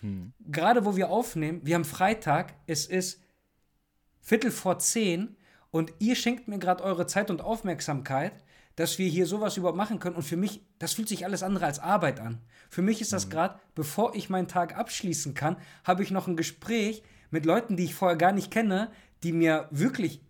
[0.00, 0.32] Hm.
[0.38, 3.20] Gerade wo wir aufnehmen, wir haben Freitag, es ist
[4.20, 5.34] Viertel vor zehn
[5.72, 8.32] und ihr schenkt mir gerade eure Zeit und Aufmerksamkeit
[8.76, 10.16] dass wir hier sowas überhaupt machen können.
[10.16, 12.40] Und für mich, das fühlt sich alles andere als Arbeit an.
[12.70, 13.30] Für mich ist das mhm.
[13.30, 17.84] gerade, bevor ich meinen Tag abschließen kann, habe ich noch ein Gespräch mit Leuten, die
[17.84, 18.90] ich vorher gar nicht kenne,
[19.22, 20.20] die mir wirklich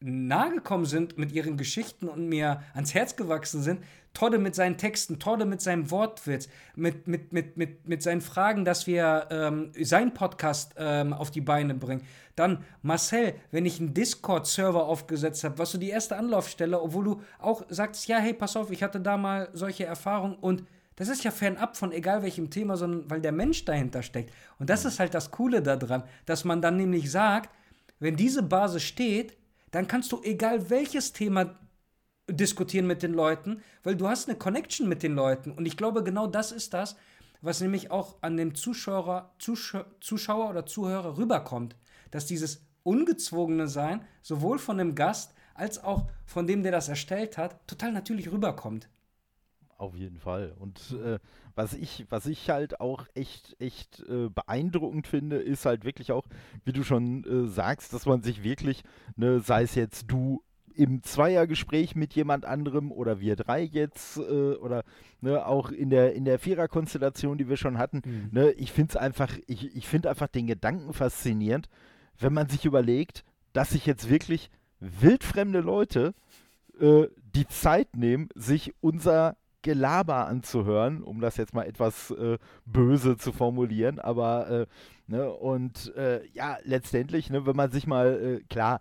[0.00, 3.82] nahe gekommen sind mit ihren Geschichten und mir ans Herz gewachsen sind.
[4.14, 8.64] Todde mit seinen Texten, Todde mit seinem Wortwitz, mit, mit, mit, mit, mit seinen Fragen,
[8.64, 12.02] dass wir ähm, seinen Podcast ähm, auf die Beine bringen.
[12.34, 17.22] Dann Marcel, wenn ich einen Discord-Server aufgesetzt habe, was so die erste Anlaufstelle, obwohl du
[17.38, 20.64] auch sagst, ja, hey, pass auf, ich hatte da mal solche Erfahrungen und
[20.96, 24.34] das ist ja fernab von egal welchem Thema, sondern weil der Mensch dahinter steckt.
[24.58, 27.54] Und das ist halt das Coole daran, dass man dann nämlich sagt,
[28.00, 29.37] wenn diese Basis steht,
[29.70, 31.58] dann kannst du egal welches Thema
[32.30, 35.52] diskutieren mit den Leuten, weil du hast eine Connection mit den Leuten.
[35.52, 36.96] Und ich glaube, genau das ist das,
[37.40, 41.76] was nämlich auch an dem Zuschauer, Zuschauer, Zuschauer oder Zuhörer rüberkommt.
[42.10, 47.36] Dass dieses ungezwungene Sein sowohl von dem Gast als auch von dem, der das erstellt
[47.36, 48.88] hat, total natürlich rüberkommt.
[49.78, 50.54] Auf jeden Fall.
[50.58, 51.20] Und äh,
[51.54, 56.26] was ich, was ich halt auch echt, echt äh, beeindruckend finde, ist halt wirklich auch,
[56.64, 58.82] wie du schon äh, sagst, dass man sich wirklich,
[59.14, 60.42] ne, sei es jetzt du
[60.74, 64.82] im Zweiergespräch mit jemand anderem oder wir drei jetzt äh, oder
[65.20, 68.28] ne, auch in der, in der Viererkonstellation, die wir schon hatten, mhm.
[68.32, 71.68] ne, ich finde es einfach, ich, ich finde einfach den Gedanken faszinierend,
[72.18, 76.14] wenn man sich überlegt, dass sich jetzt wirklich wildfremde Leute
[76.80, 83.16] äh, die Zeit nehmen, sich unser Gelaber anzuhören, um das jetzt mal etwas äh, böse
[83.16, 84.66] zu formulieren, aber äh,
[85.08, 88.80] ne, und äh, ja, letztendlich, ne, wenn man sich mal, äh, klar,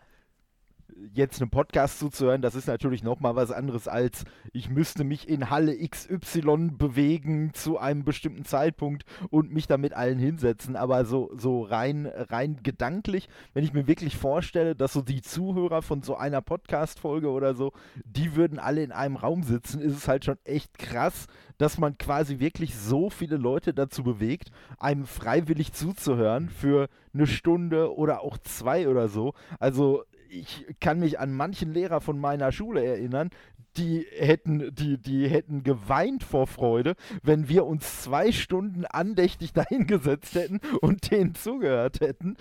[1.14, 4.24] jetzt einem Podcast zuzuhören, das ist natürlich nochmal was anderes als
[4.54, 9.94] ich müsste mich in Halle XY bewegen zu einem bestimmten Zeitpunkt und mich da mit
[9.94, 10.76] allen hinsetzen.
[10.76, 15.82] Aber so, so rein, rein gedanklich, wenn ich mir wirklich vorstelle, dass so die Zuhörer
[15.82, 17.72] von so einer Podcast-Folge oder so,
[18.06, 21.98] die würden alle in einem Raum sitzen, ist es halt schon echt krass, dass man
[21.98, 28.38] quasi wirklich so viele Leute dazu bewegt, einem freiwillig zuzuhören für eine Stunde oder auch
[28.38, 29.34] zwei oder so.
[29.60, 33.30] Also ich kann mich an manchen Lehrer von meiner Schule erinnern,
[33.78, 40.36] die hätten, die, die hätten geweint vor Freude, wenn wir uns zwei Stunden andächtig dahingesetzt
[40.36, 42.36] hätten und denen zugehört hätten.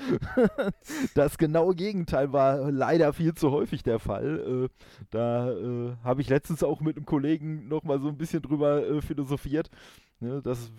[1.14, 4.68] das genaue Gegenteil war leider viel zu häufig der Fall.
[4.70, 8.42] Äh, da äh, habe ich letztens auch mit einem Kollegen noch mal so ein bisschen
[8.42, 9.70] drüber äh, philosophiert.
[10.18, 10.72] Ne, dass,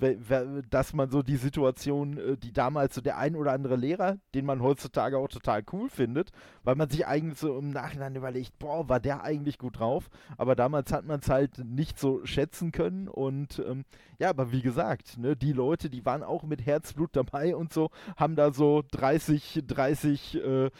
[0.71, 4.45] dass man so die Situation, äh, die damals so der ein oder andere Lehrer, den
[4.45, 6.31] man heutzutage auch total cool findet,
[6.63, 10.09] weil man sich eigentlich so im Nachhinein überlegt, boah, war der eigentlich gut drauf.
[10.37, 13.07] Aber damals hat man es halt nicht so schätzen können.
[13.07, 13.85] Und ähm,
[14.17, 17.91] ja, aber wie gesagt, ne, die Leute, die waren auch mit Herzblut dabei und so,
[18.15, 20.71] haben da so 30, 30 äh, äh,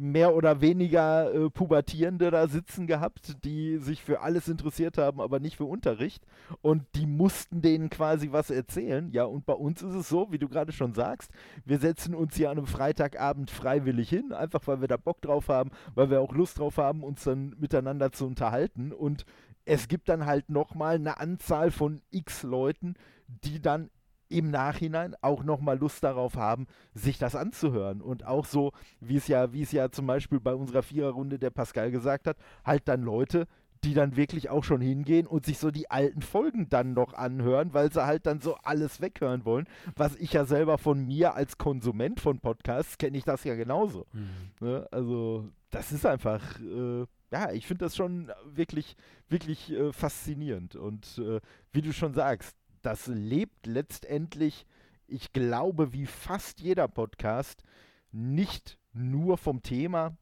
[0.00, 5.38] mehr oder weniger äh, Pubertierende da sitzen gehabt, die sich für alles interessiert haben, aber
[5.38, 6.26] nicht für Unterricht.
[6.60, 9.10] Und die mussten mussten denen quasi was erzählen.
[9.12, 11.30] Ja, und bei uns ist es so, wie du gerade schon sagst,
[11.64, 15.48] wir setzen uns hier an einem Freitagabend freiwillig hin, einfach weil wir da Bock drauf
[15.48, 18.92] haben, weil wir auch Lust drauf haben, uns dann miteinander zu unterhalten.
[18.92, 19.24] Und
[19.64, 22.94] es gibt dann halt nochmal eine Anzahl von x Leuten,
[23.28, 23.90] die dann
[24.28, 28.00] im Nachhinein auch nochmal Lust darauf haben, sich das anzuhören.
[28.00, 31.50] Und auch so, wie es ja, wie es ja zum Beispiel bei unserer Viererrunde der
[31.50, 33.46] Pascal gesagt hat, halt dann Leute,
[33.84, 37.74] die dann wirklich auch schon hingehen und sich so die alten Folgen dann noch anhören,
[37.74, 39.66] weil sie halt dann so alles weghören wollen.
[39.96, 44.06] Was ich ja selber von mir als Konsument von Podcasts kenne ich das ja genauso.
[44.12, 44.66] Mhm.
[44.66, 44.88] Ne?
[44.92, 48.96] Also, das ist einfach, äh, ja, ich finde das schon wirklich,
[49.28, 50.76] wirklich äh, faszinierend.
[50.76, 51.40] Und äh,
[51.72, 54.66] wie du schon sagst, das lebt letztendlich,
[55.08, 57.64] ich glaube, wie fast jeder Podcast,
[58.12, 60.16] nicht nur vom Thema,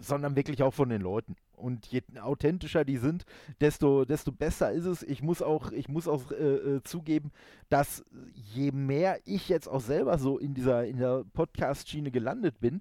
[0.00, 3.24] sondern wirklich auch von den Leuten und je authentischer die sind,
[3.60, 5.02] desto, desto besser ist es.
[5.02, 7.32] Ich muss auch, ich muss auch äh, äh, zugeben,
[7.68, 12.80] dass je mehr ich jetzt auch selber so in dieser, in der Podcast-Schiene gelandet bin,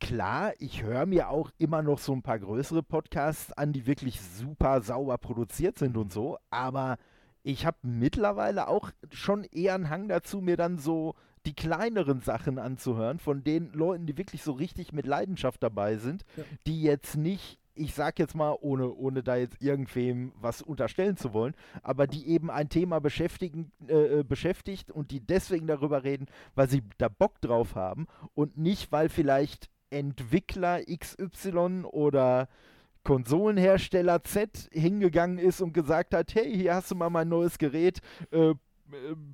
[0.00, 4.20] klar, ich höre mir auch immer noch so ein paar größere Podcasts an, die wirklich
[4.20, 6.98] super sauber produziert sind und so, aber
[7.42, 11.14] ich habe mittlerweile auch schon eher einen Hang dazu, mir dann so
[11.46, 16.24] die kleineren Sachen anzuhören, von den Leuten, die wirklich so richtig mit Leidenschaft dabei sind,
[16.36, 16.42] ja.
[16.66, 21.32] die jetzt nicht ich sag jetzt mal, ohne, ohne da jetzt irgendwem was unterstellen zu
[21.32, 26.26] wollen, aber die eben ein Thema beschäftigen, äh, äh beschäftigt und die deswegen darüber reden,
[26.54, 32.48] weil sie da Bock drauf haben und nicht, weil vielleicht Entwickler XY oder
[33.06, 38.00] Konsolenhersteller Z hingegangen ist und gesagt hat, hey, hier hast du mal mein neues Gerät,
[38.32, 38.54] äh, äh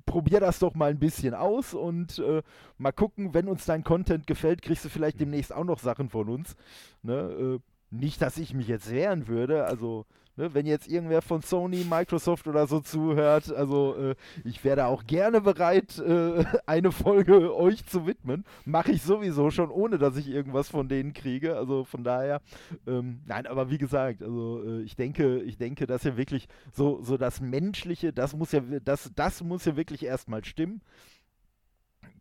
[0.05, 2.43] probier das doch mal ein bisschen aus und äh,
[2.77, 6.29] mal gucken, wenn uns dein Content gefällt, kriegst du vielleicht demnächst auch noch Sachen von
[6.29, 6.55] uns.
[7.01, 7.13] Ne?
[7.13, 7.59] Äh,
[7.93, 12.47] nicht, dass ich mich jetzt wehren würde, also ne, wenn jetzt irgendwer von Sony, Microsoft
[12.47, 18.05] oder so zuhört, also äh, ich wäre auch gerne bereit, äh, eine Folge euch zu
[18.05, 18.45] widmen.
[18.65, 21.55] Mache ich sowieso schon, ohne dass ich irgendwas von denen kriege.
[21.55, 22.41] Also von daher,
[22.87, 27.01] ähm, nein, aber wie gesagt, also äh, ich denke, ich denke, dass ja wirklich so,
[27.01, 30.81] so das Menschliche, das muss ja, das, das muss ja wirklich erstmal stimmen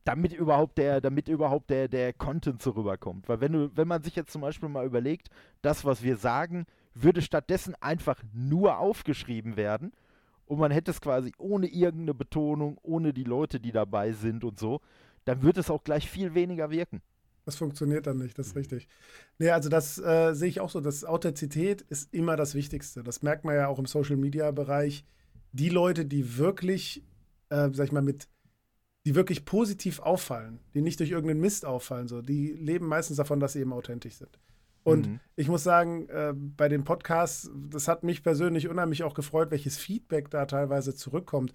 [0.04, 3.28] damit überhaupt der, damit überhaupt der, der Content so rüberkommt.
[3.28, 5.28] Weil wenn du, wenn man sich jetzt zum Beispiel mal überlegt,
[5.62, 9.92] das, was wir sagen, würde stattdessen einfach nur aufgeschrieben werden
[10.46, 14.58] und man hätte es quasi ohne irgendeine Betonung, ohne die Leute, die dabei sind und
[14.58, 14.80] so,
[15.24, 17.00] dann wird es auch gleich viel weniger wirken.
[17.44, 18.88] Das funktioniert dann nicht, das ist richtig.
[19.38, 20.80] Nee, also das äh, sehe ich auch so.
[20.80, 23.02] Das Authentizität ist immer das Wichtigste.
[23.02, 25.04] Das merkt man ja auch im Social Media Bereich.
[25.52, 27.04] Die Leute, die wirklich,
[27.48, 28.28] äh, sag ich mal, mit
[29.04, 33.40] die wirklich positiv auffallen, die nicht durch irgendeinen Mist auffallen, so, die leben meistens davon,
[33.40, 34.38] dass sie eben authentisch sind.
[34.84, 35.20] Und mhm.
[35.36, 39.78] ich muss sagen, äh, bei den Podcasts, das hat mich persönlich unheimlich auch gefreut, welches
[39.78, 41.52] Feedback da teilweise zurückkommt.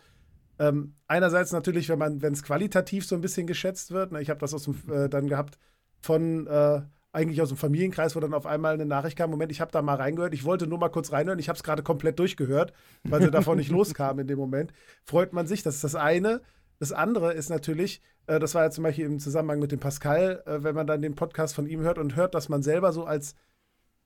[0.59, 4.11] Ähm, einerseits natürlich, wenn man, wenn es qualitativ so ein bisschen geschätzt wird.
[4.11, 5.57] Ne, ich habe das aus dem, äh, dann gehabt
[5.99, 6.81] von äh,
[7.11, 9.81] eigentlich aus dem Familienkreis, wo dann auf einmal eine Nachricht kam, Moment, ich habe da
[9.81, 13.21] mal reingehört, ich wollte nur mal kurz reinhören, ich habe es gerade komplett durchgehört, weil
[13.21, 14.71] sie davon nicht loskam in dem Moment.
[15.03, 16.41] Freut man sich, das ist das eine.
[16.79, 20.43] Das andere ist natürlich, äh, das war ja zum Beispiel im Zusammenhang mit dem Pascal,
[20.45, 23.05] äh, wenn man dann den Podcast von ihm hört und hört, dass man selber so
[23.05, 23.35] als,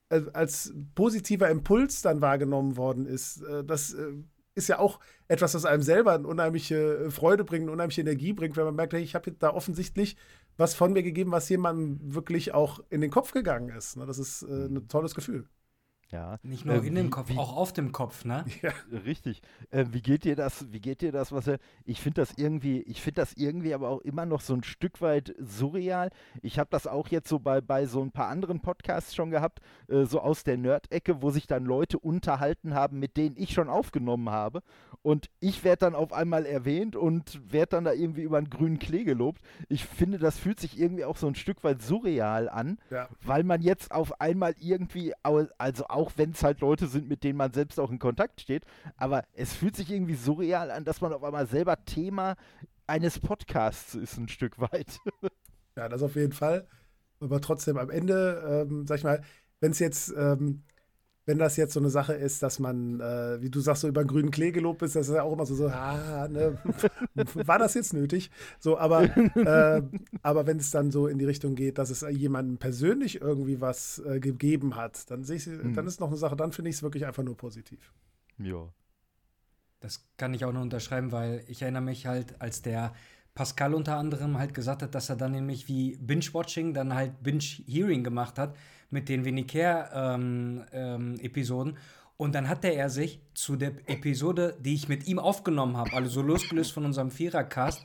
[0.08, 3.42] äh, als positiver Impuls dann wahrgenommen worden ist.
[3.42, 4.12] Äh, das äh,
[4.54, 8.56] ist ja auch etwas, was einem selber eine unheimliche Freude bringt, eine unheimliche Energie bringt,
[8.56, 10.16] wenn man merkt, hey, ich habe da offensichtlich
[10.56, 13.96] was von mir gegeben, was jemandem wirklich auch in den Kopf gegangen ist.
[13.96, 14.06] Ne?
[14.06, 15.46] Das ist äh, ein tolles Gefühl.
[16.12, 16.38] Ja.
[16.42, 18.44] Nicht nur äh, in dem Kopf, wie, auch auf dem Kopf, ne?
[18.62, 18.70] Ja.
[19.06, 19.40] Richtig.
[19.70, 22.82] Äh, wie geht dir das, wie geht dir das, was er, ich finde das irgendwie,
[22.82, 26.10] ich finde das irgendwie aber auch immer noch so ein Stück weit surreal.
[26.42, 29.60] Ich habe das auch jetzt so bei, bei so ein paar anderen Podcasts schon gehabt,
[29.88, 33.70] äh, so aus der Nerd-Ecke, wo sich dann Leute unterhalten haben, mit denen ich schon
[33.70, 34.62] aufgenommen habe.
[35.00, 38.78] Und ich werde dann auf einmal erwähnt und werde dann da irgendwie über einen grünen
[38.78, 39.40] Klee gelobt.
[39.68, 43.08] Ich finde, das fühlt sich irgendwie auch so ein Stück weit surreal an, ja.
[43.24, 47.22] weil man jetzt auf einmal irgendwie, also auch auch wenn es halt Leute sind, mit
[47.22, 48.64] denen man selbst auch in Kontakt steht.
[48.96, 52.36] Aber es fühlt sich irgendwie so real an, dass man auf einmal selber Thema
[52.86, 54.98] eines Podcasts ist, ein Stück weit.
[55.76, 56.66] Ja, das auf jeden Fall.
[57.20, 59.22] Aber trotzdem am Ende, ähm, sag ich mal,
[59.60, 60.64] wenn es jetzt ähm,
[61.24, 64.02] wenn das jetzt so eine Sache ist, dass man, äh, wie du sagst, so über
[64.02, 66.58] den grünen Klee gelobt ist, das ist ja auch immer so, so ah, ne,
[67.34, 68.30] war das jetzt nötig?
[68.58, 69.04] So, aber,
[69.36, 69.82] äh,
[70.22, 74.02] aber wenn es dann so in die Richtung geht, dass es jemandem persönlich irgendwie was
[74.04, 75.74] äh, gegeben hat, dann sehe ich, hm.
[75.74, 77.92] dann ist noch eine Sache, dann finde ich es wirklich einfach nur positiv.
[78.38, 78.68] Ja.
[79.78, 82.94] Das kann ich auch nur unterschreiben, weil ich erinnere mich halt, als der
[83.34, 88.04] Pascal unter anderem halt gesagt hat, dass er dann nämlich wie Binge-Watching dann halt Binge-Hearing
[88.04, 88.54] gemacht hat
[88.92, 91.72] mit den Venicare-Episoden.
[91.72, 91.82] Ähm, ähm,
[92.16, 96.08] und dann hatte er sich zu der Episode, die ich mit ihm aufgenommen habe, also
[96.08, 97.84] so losgelöst von unserem Vierercast,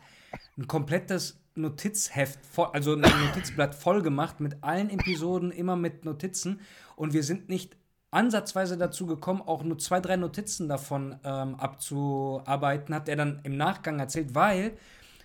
[0.58, 2.38] ein komplettes Notizheft,
[2.74, 6.62] also ein Notizblatt voll gemacht mit allen Episoden, immer mit Notizen.
[6.96, 7.76] Und wir sind nicht
[8.12, 13.58] ansatzweise dazu gekommen, auch nur zwei, drei Notizen davon ähm, abzuarbeiten, hat er dann im
[13.58, 14.78] Nachgang erzählt, weil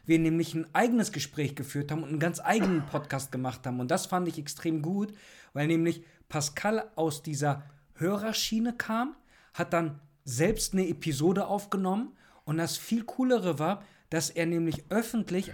[0.05, 3.79] wir nämlich ein eigenes Gespräch geführt haben und einen ganz eigenen Podcast gemacht haben.
[3.79, 5.13] Und das fand ich extrem gut,
[5.53, 9.17] weil nämlich Pascal aus dieser Hörerschiene kam,
[9.55, 15.51] hat dann selbst eine Episode aufgenommen und das viel coolere war, dass er nämlich öffentlich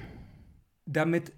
[0.87, 1.33] damit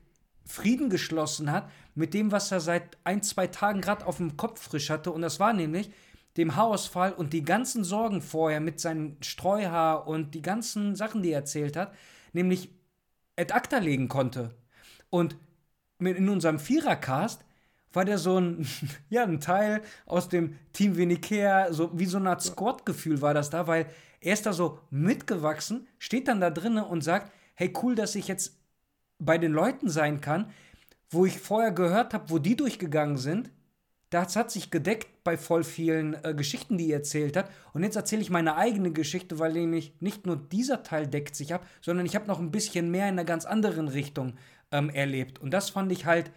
[0.45, 4.61] Frieden geschlossen hat mit dem, was er seit ein, zwei Tagen gerade auf dem Kopf
[4.61, 5.13] frisch hatte.
[5.13, 5.91] Und das war nämlich
[6.37, 11.31] dem Haarausfall und die ganzen Sorgen vorher mit seinem Streuhaar und die ganzen Sachen, die
[11.31, 11.95] er erzählt hat,
[12.33, 12.71] nämlich
[13.37, 14.55] ad acta legen konnte.
[15.09, 15.37] Und
[15.99, 17.45] in unserem Vierercast
[17.93, 18.67] war der so ein,
[19.11, 23.51] ja, ein Teil aus dem Team Venicare, so wie so eine Art Squad-Gefühl war das
[23.51, 23.87] da, weil
[24.21, 28.29] er ist da so mitgewachsen, steht dann da drinnen und sagt, hey, cool, dass ich
[28.29, 28.59] jetzt
[29.19, 30.51] bei den Leuten sein kann,
[31.11, 33.51] wo ich vorher gehört habe, wo die durchgegangen sind.
[34.11, 37.49] Das hat sich gedeckt bei voll vielen äh, Geschichten, die er erzählt hat.
[37.73, 41.55] Und jetzt erzähle ich meine eigene Geschichte, weil nämlich nicht nur dieser Teil deckt sich
[41.55, 44.35] ab, sondern ich habe noch ein bisschen mehr in einer ganz anderen Richtung
[44.73, 45.39] ähm, erlebt.
[45.39, 46.33] Und das fand ich halt,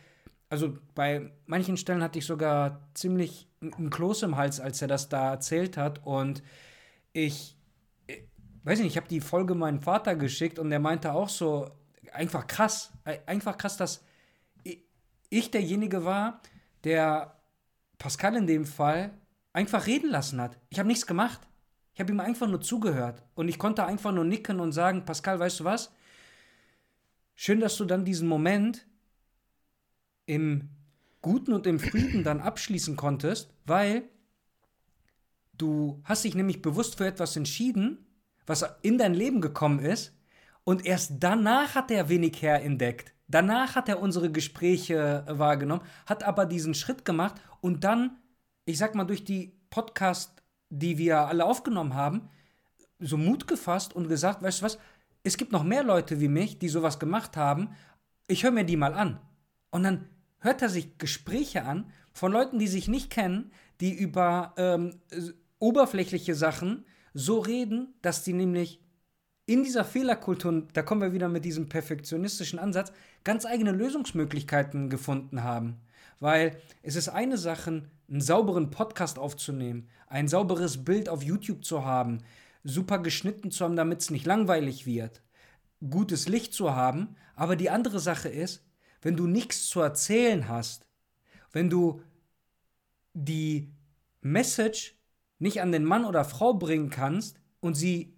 [0.53, 5.09] also bei manchen Stellen hatte ich sogar ziemlich einen Kloß im Hals, als er das
[5.09, 6.05] da erzählt hat.
[6.05, 6.43] Und
[7.11, 7.57] ich,
[8.05, 8.23] ich äh,
[8.63, 11.71] weiß nicht, ich habe die Folge meinem Vater geschickt und der meinte auch so,
[12.11, 12.91] einfach krass,
[13.25, 14.05] einfach krass, dass
[15.31, 16.39] ich derjenige war,
[16.83, 17.35] der
[17.97, 19.09] Pascal in dem Fall
[19.53, 20.59] einfach reden lassen hat.
[20.69, 21.41] Ich habe nichts gemacht.
[21.95, 25.39] Ich habe ihm einfach nur zugehört und ich konnte einfach nur nicken und sagen, Pascal,
[25.39, 25.91] weißt du was?
[27.33, 28.85] Schön, dass du dann diesen Moment
[30.25, 30.69] im
[31.21, 34.03] Guten und im Frieden dann abschließen konntest, weil
[35.57, 38.05] du hast dich nämlich bewusst für etwas entschieden,
[38.45, 40.13] was in dein Leben gekommen ist
[40.63, 43.13] und erst danach hat er wenig her entdeckt.
[43.27, 48.17] Danach hat er unsere Gespräche wahrgenommen, hat aber diesen Schritt gemacht und dann,
[48.65, 52.29] ich sag mal, durch die Podcast, die wir alle aufgenommen haben,
[52.99, 54.77] so Mut gefasst und gesagt, weißt du was,
[55.23, 57.69] es gibt noch mehr Leute wie mich, die sowas gemacht haben.
[58.27, 59.19] Ich höre mir die mal an.
[59.71, 60.09] Und dann
[60.43, 63.51] hört er sich Gespräche an von Leuten, die sich nicht kennen,
[63.81, 64.99] die über ähm,
[65.59, 68.79] oberflächliche Sachen so reden, dass die nämlich
[69.45, 75.43] in dieser Fehlerkultur, da kommen wir wieder mit diesem perfektionistischen Ansatz, ganz eigene Lösungsmöglichkeiten gefunden
[75.43, 75.81] haben.
[76.19, 81.83] Weil es ist eine Sache, einen sauberen Podcast aufzunehmen, ein sauberes Bild auf YouTube zu
[81.83, 82.19] haben,
[82.63, 85.21] super geschnitten zu haben, damit es nicht langweilig wird,
[85.89, 87.15] gutes Licht zu haben.
[87.35, 88.63] Aber die andere Sache ist,
[89.03, 90.87] wenn du nichts zu erzählen hast,
[91.51, 92.01] wenn du
[93.13, 93.71] die
[94.21, 94.95] Message
[95.39, 98.17] nicht an den Mann oder Frau bringen kannst und sie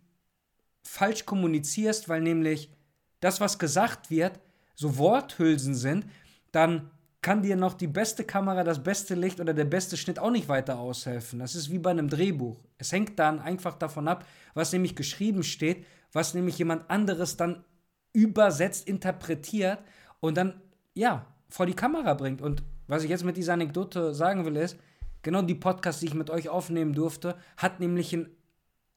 [0.83, 2.71] falsch kommunizierst, weil nämlich
[3.19, 4.39] das, was gesagt wird,
[4.75, 6.05] so Worthülsen sind,
[6.51, 10.29] dann kann dir noch die beste Kamera, das beste Licht oder der beste Schnitt auch
[10.29, 11.39] nicht weiter aushelfen.
[11.39, 12.59] Das ist wie bei einem Drehbuch.
[12.77, 17.65] Es hängt dann einfach davon ab, was nämlich geschrieben steht, was nämlich jemand anderes dann
[18.13, 19.79] übersetzt, interpretiert
[20.19, 20.61] und dann,
[20.95, 22.41] ja, vor die Kamera bringt.
[22.41, 24.77] Und was ich jetzt mit dieser Anekdote sagen will, ist,
[25.21, 28.29] genau die Podcasts, die ich mit euch aufnehmen durfte, hat nämlich in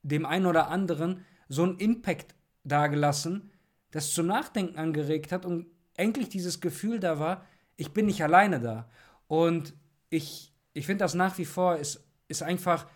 [0.03, 2.35] dem einen oder anderen so einen Impact
[2.65, 3.51] dagelassen,
[3.91, 7.45] das zum Nachdenken angeregt hat und endlich dieses Gefühl da war,
[7.77, 8.89] ich bin nicht alleine da.
[9.27, 9.75] Und
[10.11, 12.87] ich, ich finde das nach wie vor ist, ist einfach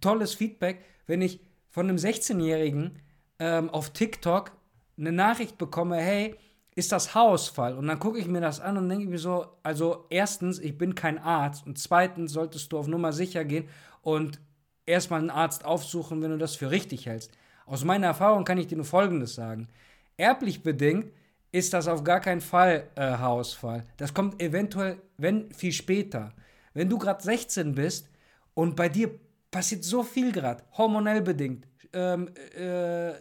[0.00, 2.98] tolles Feedback, wenn ich von einem 16-Jährigen
[3.38, 4.52] ähm, auf TikTok
[4.98, 6.36] eine Nachricht bekomme, hey,
[6.74, 7.76] ist das Haarausfall?
[7.76, 10.94] Und dann gucke ich mir das an und denke mir so, also erstens, ich bin
[10.94, 13.68] kein Arzt und zweitens solltest du auf Nummer sicher gehen
[14.00, 14.40] und
[14.86, 17.30] erstmal einen Arzt aufsuchen, wenn du das für richtig hältst.
[17.66, 19.68] Aus meiner Erfahrung kann ich dir nur Folgendes sagen.
[20.16, 21.12] Erblich bedingt
[21.52, 23.84] ist das auf gar keinen Fall äh, Haarausfall.
[23.98, 26.32] Das kommt eventuell, wenn, viel später.
[26.74, 28.08] Wenn du gerade 16 bist
[28.54, 29.10] Und bei dir
[29.50, 31.66] passiert so viel gerade, hormonell bedingt.
[31.92, 33.12] Ähm, äh,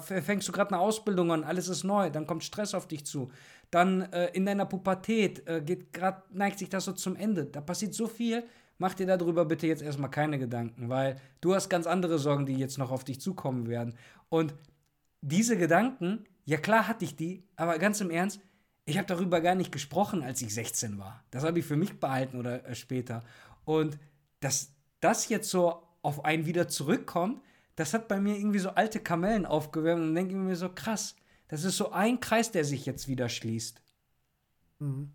[0.00, 3.30] fängst du gerade eine Ausbildung an, alles ist neu, dann kommt Stress auf dich zu.
[3.70, 7.46] Dann äh, in deiner Pubertät äh, geht grad, neigt sich das so zum Ende.
[7.46, 8.44] Da passiert so viel.
[8.78, 12.54] Mach dir darüber bitte jetzt erstmal keine Gedanken, weil du hast ganz andere Sorgen, die
[12.54, 13.94] jetzt noch auf dich zukommen werden.
[14.28, 14.54] Und
[15.20, 18.40] diese Gedanken, ja klar hatte ich die, aber ganz im Ernst,
[18.86, 21.22] ich habe darüber gar nicht gesprochen, als ich 16 war.
[21.30, 23.22] Das habe ich für mich behalten oder äh, später.
[23.64, 23.98] Und
[24.40, 27.42] dass das jetzt so auf einen wieder zurückkommt,
[27.80, 31.16] das hat bei mir irgendwie so alte Kamellen aufgewärmt und denke mir so, krass,
[31.48, 33.82] das ist so ein Kreis, der sich jetzt wieder schließt.
[34.80, 35.12] Mhm.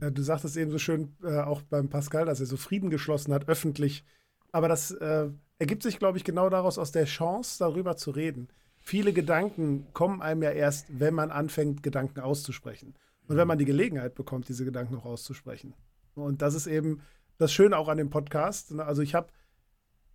[0.00, 3.32] Ja, du sagtest eben so schön äh, auch beim Pascal, dass er so Frieden geschlossen
[3.32, 4.04] hat, öffentlich.
[4.50, 5.28] Aber das äh,
[5.60, 8.48] ergibt sich, glaube ich, genau daraus aus der Chance, darüber zu reden.
[8.80, 12.94] Viele Gedanken kommen einem ja erst, wenn man anfängt, Gedanken auszusprechen.
[13.28, 15.74] Und wenn man die Gelegenheit bekommt, diese Gedanken auch auszusprechen.
[16.16, 17.02] Und das ist eben
[17.38, 18.76] das Schöne auch an dem Podcast.
[18.80, 19.28] Also ich habe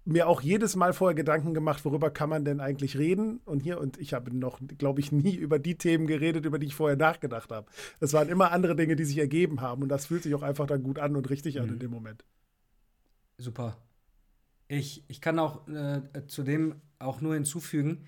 [0.06, 3.42] mir auch jedes Mal vorher Gedanken gemacht, worüber kann man denn eigentlich reden?
[3.46, 6.68] Und hier, und ich habe noch, glaube ich, nie über die Themen geredet, über die
[6.68, 7.68] ich vorher nachgedacht habe.
[8.00, 9.84] Es waren immer andere Dinge, die sich ergeben haben.
[9.84, 11.62] Und das fühlt sich auch einfach dann gut an und richtig mhm.
[11.62, 12.26] an in dem Moment.
[13.38, 13.78] Super.
[14.68, 18.06] Ich, ich kann auch äh, zu dem auch nur hinzufügen,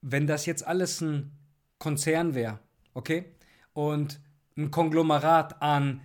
[0.00, 1.32] wenn das jetzt alles ein
[1.78, 2.60] Konzern wäre,
[2.94, 3.24] okay?
[3.72, 4.20] Und
[4.56, 6.00] ein Konglomerat an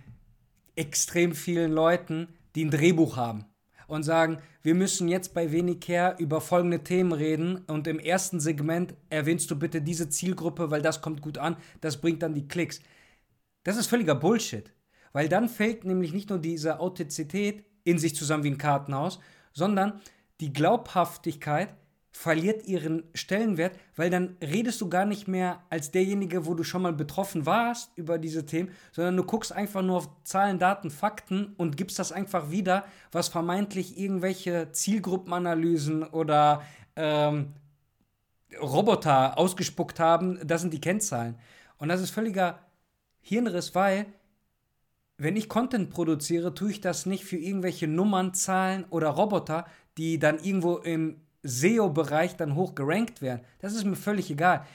[0.74, 3.46] extrem vielen Leuten, die ein Drehbuch haben
[3.86, 8.94] und sagen, wir müssen jetzt bei Wenicare über folgende Themen reden und im ersten Segment
[9.10, 12.80] erwähnst du bitte diese Zielgruppe, weil das kommt gut an, das bringt dann die Klicks.
[13.64, 14.72] Das ist völliger Bullshit,
[15.12, 19.20] weil dann fällt nämlich nicht nur diese Authentizität in sich zusammen wie ein Kartenhaus,
[19.52, 20.00] sondern
[20.40, 21.74] die Glaubhaftigkeit
[22.12, 26.82] verliert ihren Stellenwert, weil dann redest du gar nicht mehr als derjenige, wo du schon
[26.82, 31.54] mal betroffen warst über diese Themen, sondern du guckst einfach nur auf Zahlen, Daten, Fakten
[31.56, 36.62] und gibst das einfach wieder, was vermeintlich irgendwelche Zielgruppenanalysen oder
[36.96, 37.54] ähm,
[38.60, 40.38] Roboter ausgespuckt haben.
[40.44, 41.36] Das sind die Kennzahlen.
[41.78, 42.58] Und das ist völliger
[43.20, 44.06] Hirnriss, weil
[45.16, 50.18] wenn ich Content produziere, tue ich das nicht für irgendwelche Nummern, Zahlen oder Roboter, die
[50.18, 53.42] dann irgendwo im SEO-Bereich dann hoch gerankt werden.
[53.60, 54.66] Das ist mir völlig egal.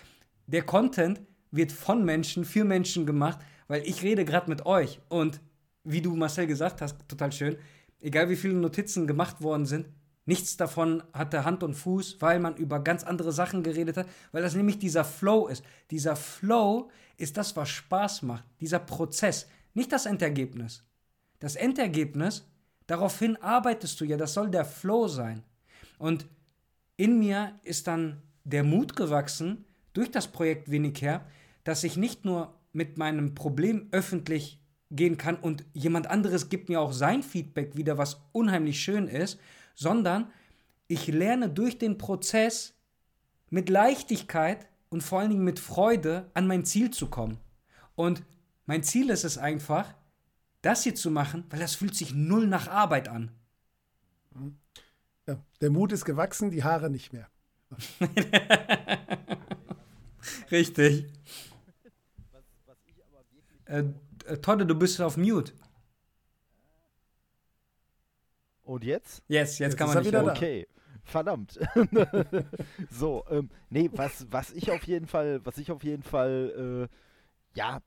[0.47, 4.99] Der Content wird von Menschen, für Menschen gemacht, weil ich rede gerade mit euch.
[5.09, 5.41] Und
[5.83, 7.57] wie du Marcel gesagt hast, total schön,
[7.99, 9.87] egal wie viele Notizen gemacht worden sind,
[10.25, 14.43] nichts davon hatte Hand und Fuß, weil man über ganz andere Sachen geredet hat, weil
[14.43, 15.63] das nämlich dieser Flow ist.
[15.89, 20.83] Dieser Flow ist das, was Spaß macht, dieser Prozess, nicht das Endergebnis.
[21.39, 22.45] Das Endergebnis,
[22.87, 25.43] daraufhin arbeitest du ja, das soll der Flow sein.
[25.97, 26.27] Und
[26.97, 31.21] in mir ist dann der Mut gewachsen durch das Projekt Winnicare,
[31.63, 36.79] dass ich nicht nur mit meinem Problem öffentlich gehen kann und jemand anderes gibt mir
[36.79, 39.39] auch sein Feedback wieder, was unheimlich schön ist,
[39.75, 40.31] sondern
[40.87, 42.73] ich lerne durch den Prozess
[43.49, 47.37] mit Leichtigkeit und vor allen Dingen mit Freude an mein Ziel zu kommen.
[47.95, 48.23] Und
[48.65, 49.93] mein Ziel ist es einfach,
[50.61, 53.31] das hier zu machen, weil das fühlt sich null nach Arbeit an.
[55.27, 57.29] Ja, der Mut ist gewachsen, die Haare nicht mehr.
[60.51, 61.05] Richtig.
[63.65, 63.83] Äh,
[64.25, 65.53] äh, Todde, du bist auf Mute.
[68.63, 69.21] Und jetzt?
[69.27, 70.07] Yes, jetzt, jetzt kann man nicht.
[70.07, 70.67] Wieder okay.
[71.03, 71.57] Verdammt.
[72.89, 77.57] so, ähm, nee, was, was ich auf jeden Fall, was ich auf jeden Fall, äh,
[77.57, 77.81] ja,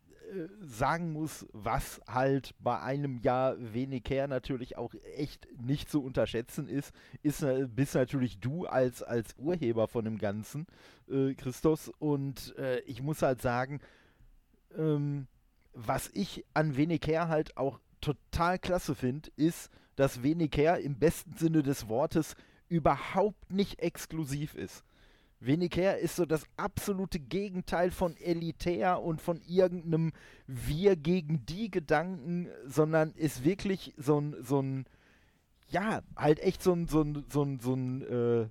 [0.60, 6.68] sagen muss, was halt bei einem Jahr wenig her natürlich auch echt nicht zu unterschätzen
[6.68, 10.66] ist, ist bist natürlich du als, als Urheber von dem Ganzen,
[11.08, 11.90] äh, Christos.
[11.98, 13.80] Und äh, ich muss halt sagen,
[14.76, 15.26] ähm,
[15.72, 20.98] was ich an wenig her halt auch total klasse finde, ist, dass wenig her im
[20.98, 22.34] besten Sinne des Wortes
[22.68, 24.84] überhaupt nicht exklusiv ist.
[25.40, 30.12] Weniger ist so das absolute Gegenteil von elitär und von irgendeinem
[30.46, 34.84] Wir gegen die Gedanken, sondern ist wirklich so ein, so ein,
[35.70, 38.48] ja, halt echt so ein, so ein, so ein, so ein, äh,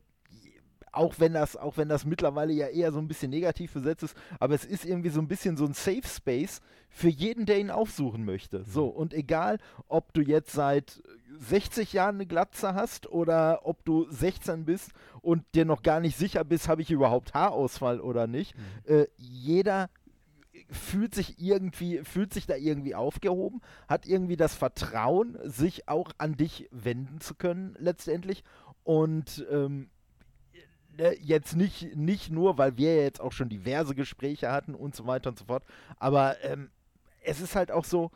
[0.91, 4.17] auch wenn das, auch wenn das mittlerweile ja eher so ein bisschen negativ besetzt ist,
[4.39, 7.69] aber es ist irgendwie so ein bisschen so ein Safe Space für jeden, der ihn
[7.69, 8.63] aufsuchen möchte.
[8.63, 8.97] So, mhm.
[8.97, 11.03] und egal, ob du jetzt seit
[11.39, 14.91] 60 Jahren eine Glatze hast oder ob du 16 bist
[15.21, 18.55] und dir noch gar nicht sicher bist, habe ich überhaupt Haarausfall oder nicht.
[18.57, 18.95] Mhm.
[18.95, 19.89] Äh, jeder
[20.69, 26.35] fühlt sich irgendwie, fühlt sich da irgendwie aufgehoben, hat irgendwie das Vertrauen, sich auch an
[26.35, 28.43] dich wenden zu können, letztendlich.
[28.83, 29.89] Und ähm,
[30.97, 34.95] ne, jetzt nicht, nicht nur, weil wir ja jetzt auch schon diverse Gespräche hatten und
[34.95, 35.63] so weiter und so fort,
[35.97, 36.69] aber ähm,
[37.21, 38.11] es ist halt auch so,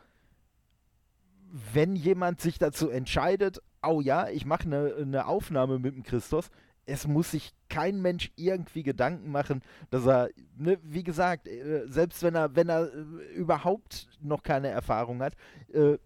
[1.72, 6.50] wenn jemand sich dazu entscheidet, oh ja, ich mache eine, eine Aufnahme mit dem Christos,
[6.86, 12.22] es muss sich kein Mensch irgendwie Gedanken machen, dass er, ne, wie gesagt, äh, selbst
[12.22, 15.34] wenn er, wenn er äh, überhaupt noch keine Erfahrung hat,
[15.72, 15.98] äh,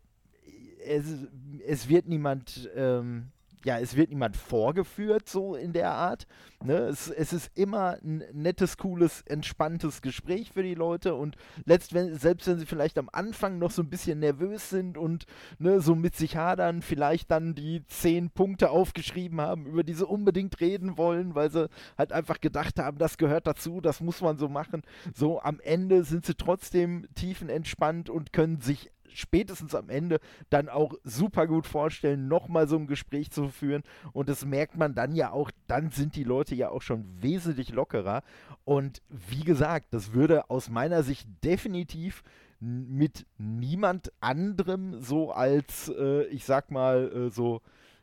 [0.85, 1.05] es,
[1.67, 3.31] es wird niemand ähm,
[3.65, 6.27] ja, es wird niemand vorgeführt, so in der Art.
[6.65, 6.75] Ne?
[6.75, 12.15] Es, es ist immer ein nettes, cooles, entspanntes Gespräch für die Leute und letzt, wenn,
[12.15, 15.27] selbst wenn sie vielleicht am Anfang noch so ein bisschen nervös sind und
[15.59, 20.07] ne, so mit sich hadern, vielleicht dann die zehn Punkte aufgeschrieben haben, über die sie
[20.07, 24.39] unbedingt reden wollen, weil sie halt einfach gedacht haben, das gehört dazu, das muss man
[24.39, 24.83] so machen.
[25.15, 30.95] So am Ende sind sie trotzdem tiefenentspannt und können sich spätestens am Ende dann auch
[31.05, 33.83] super gut vorstellen, nochmal so ein Gespräch zu führen.
[34.13, 37.71] Und das merkt man dann ja auch, dann sind die Leute ja auch schon wesentlich
[37.71, 38.23] lockerer.
[38.65, 42.23] Und wie gesagt, das würde aus meiner Sicht definitiv
[42.61, 47.63] mit niemand anderem so als, äh, ich sag mal, äh, so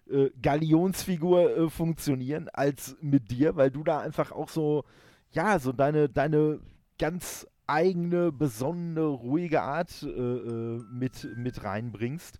[0.09, 4.85] äh, Galionsfigur äh, funktionieren als mit dir, weil du da einfach auch so,
[5.31, 6.59] ja, so deine, deine
[6.97, 12.39] ganz eigene, besondere, ruhige Art äh, äh, mit, mit reinbringst,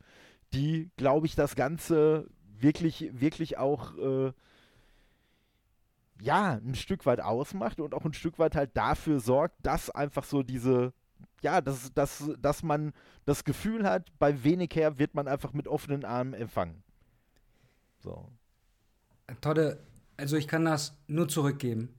[0.53, 4.33] die, glaube ich, das Ganze wirklich, wirklich auch äh,
[6.21, 10.23] ja, ein Stück weit ausmacht und auch ein Stück weit halt dafür sorgt, dass einfach
[10.23, 10.93] so diese,
[11.41, 12.93] ja, dass, dass, dass man
[13.25, 16.83] das Gefühl hat, bei wenig her wird man einfach mit offenen Armen empfangen.
[17.99, 18.29] So.
[19.41, 19.83] Todde,
[20.17, 21.93] also ich kann das nur zurückgeben.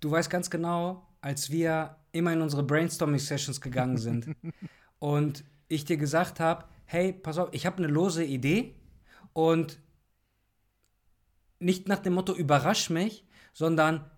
[0.00, 4.28] Du weißt ganz genau, als wir immer in unsere Brainstorming-Sessions gegangen sind
[4.98, 8.74] und ich dir gesagt habe, hey, pass auf, ich habe eine lose Idee
[9.32, 9.78] und
[11.58, 14.10] nicht nach dem Motto überrasch mich, sondern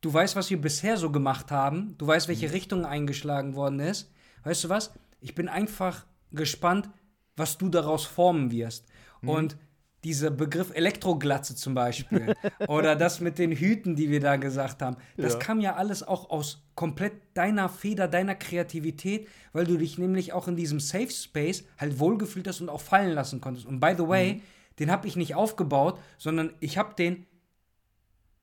[0.00, 2.52] du weißt, was wir bisher so gemacht haben, du weißt, welche mhm.
[2.52, 4.12] Richtung eingeschlagen worden ist.
[4.44, 4.92] Weißt du was?
[5.20, 6.90] Ich bin einfach gespannt,
[7.36, 8.88] was du daraus formen wirst.
[9.20, 9.28] Mhm.
[9.28, 9.56] Und
[10.04, 12.34] dieser Begriff Elektroglatze zum Beispiel
[12.68, 15.38] oder das mit den Hüten, die wir da gesagt haben, das ja.
[15.38, 20.48] kam ja alles auch aus komplett deiner Feder, deiner Kreativität, weil du dich nämlich auch
[20.48, 23.66] in diesem Safe Space halt wohlgefühlt hast und auch fallen lassen konntest.
[23.66, 24.42] Und by the way, mhm.
[24.78, 27.26] den habe ich nicht aufgebaut, sondern ich habe den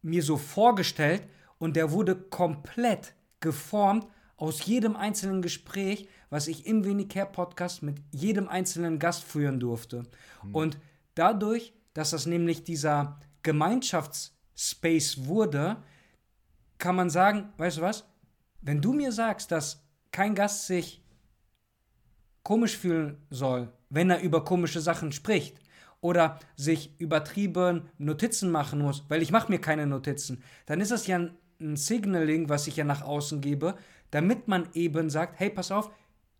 [0.01, 1.23] mir so vorgestellt
[1.59, 8.01] und der wurde komplett geformt aus jedem einzelnen Gespräch, was ich im Wenig Podcast mit
[8.11, 10.03] jedem einzelnen Gast führen durfte.
[10.43, 10.55] Mhm.
[10.55, 10.77] Und
[11.15, 15.77] Dadurch, dass das nämlich dieser Gemeinschaftsspace wurde,
[16.77, 18.05] kann man sagen, weißt du was,
[18.61, 21.03] wenn du mir sagst, dass kein Gast sich
[22.43, 25.57] komisch fühlen soll, wenn er über komische Sachen spricht
[26.01, 31.07] oder sich übertrieben Notizen machen muss, weil ich mache mir keine Notizen, dann ist das
[31.07, 33.75] ja ein, ein Signaling, was ich ja nach außen gebe,
[34.11, 35.89] damit man eben sagt, hey, pass auf,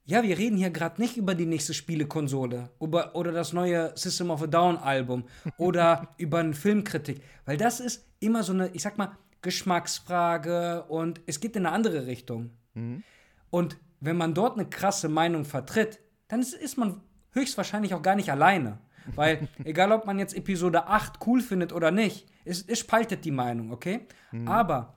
[0.06, 4.32] ja, wir reden hier gerade nicht über die nächste Spielekonsole über, oder das neue System
[4.32, 5.24] of a Down Album
[5.58, 11.22] oder über eine Filmkritik, weil das ist immer so eine, ich sag mal, Geschmacksfrage und
[11.26, 12.51] es geht in eine andere Richtung.
[12.74, 13.04] Mhm.
[13.49, 17.01] Und wenn man dort eine krasse Meinung vertritt, dann ist, ist man
[17.32, 18.80] höchstwahrscheinlich auch gar nicht alleine.
[19.16, 23.32] Weil, egal ob man jetzt Episode 8 cool findet oder nicht, es, es spaltet die
[23.32, 24.08] Meinung, okay?
[24.32, 24.47] Mhm.
[24.47, 24.95] Aber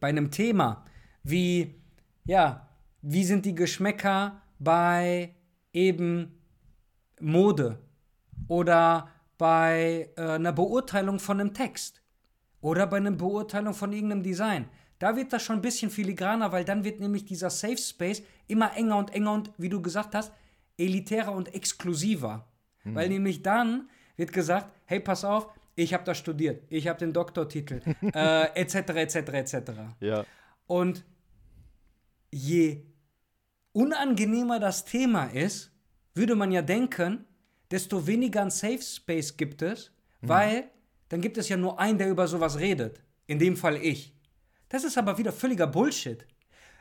[0.00, 0.84] bei einem Thema
[1.22, 1.80] wie,
[2.24, 2.68] ja,
[3.02, 5.34] wie sind die Geschmäcker bei
[5.72, 6.38] eben
[7.20, 7.78] Mode
[8.48, 12.02] oder bei äh, einer Beurteilung von einem Text
[12.60, 14.68] oder bei einer Beurteilung von irgendeinem Design.
[14.98, 18.76] Da wird das schon ein bisschen filigraner, weil dann wird nämlich dieser Safe Space immer
[18.76, 20.32] enger und enger und, wie du gesagt hast,
[20.78, 22.46] elitärer und exklusiver.
[22.84, 22.94] Mhm.
[22.94, 27.12] Weil nämlich dann wird gesagt, hey, pass auf, ich habe das studiert, ich habe den
[27.12, 27.80] Doktortitel,
[28.14, 29.72] äh, etc., etc., etc.
[30.00, 30.24] Ja.
[30.66, 31.04] Und
[32.30, 32.91] je
[33.72, 35.72] unangenehmer das Thema ist,
[36.14, 37.24] würde man ja denken,
[37.70, 40.28] desto weniger ein Safe Space gibt es, mhm.
[40.28, 40.70] weil
[41.08, 43.02] dann gibt es ja nur einen, der über sowas redet.
[43.26, 44.14] In dem Fall ich.
[44.68, 46.26] Das ist aber wieder völliger Bullshit.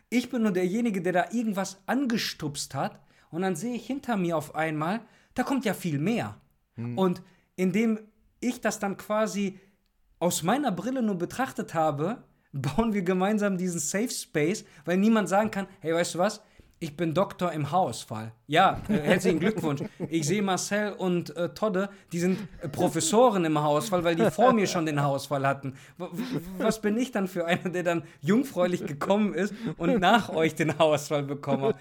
[0.10, 4.38] Ich bin nur derjenige, der da irgendwas angestupst hat und dann sehe ich hinter mir
[4.38, 5.02] auf einmal,
[5.34, 6.40] da kommt ja viel mehr.
[6.76, 6.98] Mhm.
[6.98, 7.22] Und
[7.56, 8.00] indem
[8.40, 9.60] ich das dann quasi
[10.20, 15.52] aus meiner Brille nur betrachtet habe, bauen wir gemeinsam diesen Safe Space, weil niemand sagen
[15.52, 16.42] kann, hey, weißt du was,
[16.82, 18.34] ich bin Doktor im Haarausfall.
[18.48, 19.84] Ja, äh, herzlichen Glückwunsch.
[20.10, 24.52] Ich sehe Marcel und äh, Todde, die sind äh, Professoren im Haarausfall, weil die vor
[24.52, 25.76] mir schon den Haarausfall hatten.
[25.98, 26.08] W
[26.58, 30.78] was bin ich dann für einer, der dann jungfräulich gekommen ist und nach euch den
[30.78, 31.76] Haarausfall bekommen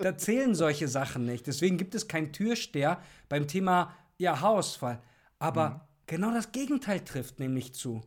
[0.00, 1.46] Da zählen solche Sachen nicht.
[1.46, 2.98] Deswegen gibt es keinen Türsteher
[3.30, 5.00] beim Thema ja, Haarausfall.
[5.38, 5.80] Aber mhm.
[6.06, 8.02] genau das Gegenteil trifft nämlich zu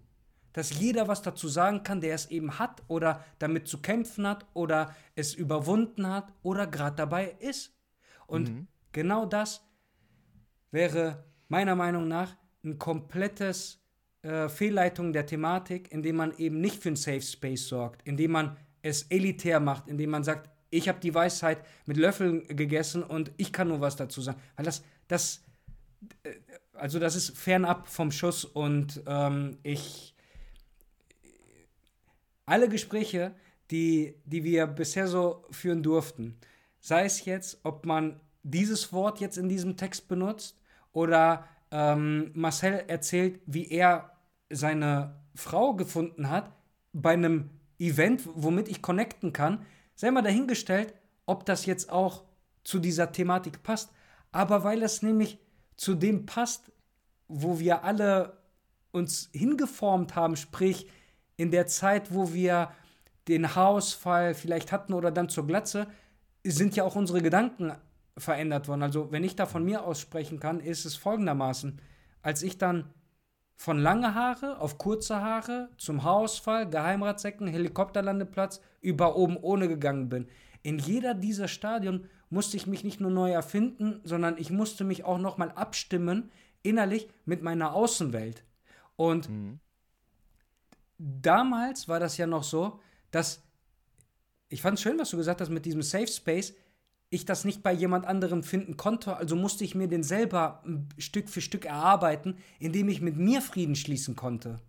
[0.56, 4.45] dass jeder was dazu sagen kann, der es eben hat oder damit zu kämpfen hat
[4.53, 7.76] oder es überwunden hat oder gerade dabei ist.
[8.26, 8.68] Und mhm.
[8.93, 9.66] genau das
[10.72, 13.82] wäre meiner Meinung nach ein komplettes
[14.22, 18.56] äh, Fehlleitung der Thematik, indem man eben nicht für einen Safe Space sorgt, indem man
[18.82, 23.51] es elitär macht, indem man sagt, ich habe die Weisheit mit Löffeln gegessen und ich
[23.51, 24.39] kann nur was dazu sagen.
[24.56, 25.43] Weil das, das,
[26.24, 26.32] äh,
[26.76, 30.14] also das ist fernab vom Schuss und ähm, ich,
[32.46, 33.34] alle Gespräche,
[33.72, 36.38] die, die wir bisher so führen durften,
[36.80, 40.60] sei es jetzt, ob man dieses Wort jetzt in diesem Text benutzt
[40.91, 44.12] oder ähm, Marcel erzählt, wie er
[44.50, 46.52] seine Frau gefunden hat
[46.93, 49.66] bei einem Event, womit ich connecten kann,
[49.96, 50.93] sei mal dahingestellt,
[51.26, 52.24] ob das jetzt auch
[52.64, 53.91] zu dieser Thematik passt.
[54.32, 55.39] Aber weil es nämlich
[55.76, 56.72] zu dem passt,
[57.28, 58.38] wo wir alle
[58.91, 60.88] uns hingeformt haben, sprich
[61.38, 62.72] in der Zeit, wo wir
[63.28, 65.88] den Haarausfall vielleicht hatten oder dann zur Glatze,
[66.44, 67.74] sind ja auch unsere Gedanken
[68.18, 68.84] verändert worden.
[68.84, 71.82] Also wenn ich da von mir aus sprechen kann, ist es folgendermaßen,
[72.22, 72.94] als ich dann
[73.58, 80.28] von lange Haare auf kurze Haare zum Haarausfall, Geheimratsecken, Helikopterlandeplatz, über oben ohne gegangen bin.
[80.62, 85.04] In jeder dieser Stadien musste ich mich nicht nur neu erfinden, sondern ich musste mich
[85.04, 86.32] auch nochmal abstimmen,
[86.64, 88.44] innerlich mit meiner Außenwelt.
[88.96, 89.60] Und mhm.
[90.98, 92.80] Damals war das ja noch so,
[93.12, 93.41] dass
[94.50, 96.54] ich fand es schön, was du gesagt hast mit diesem Safe Space
[97.10, 100.64] ich das nicht bei jemand anderem finden konnte, also musste ich mir den selber
[100.98, 104.60] Stück für Stück erarbeiten, indem ich mit mir Frieden schließen konnte.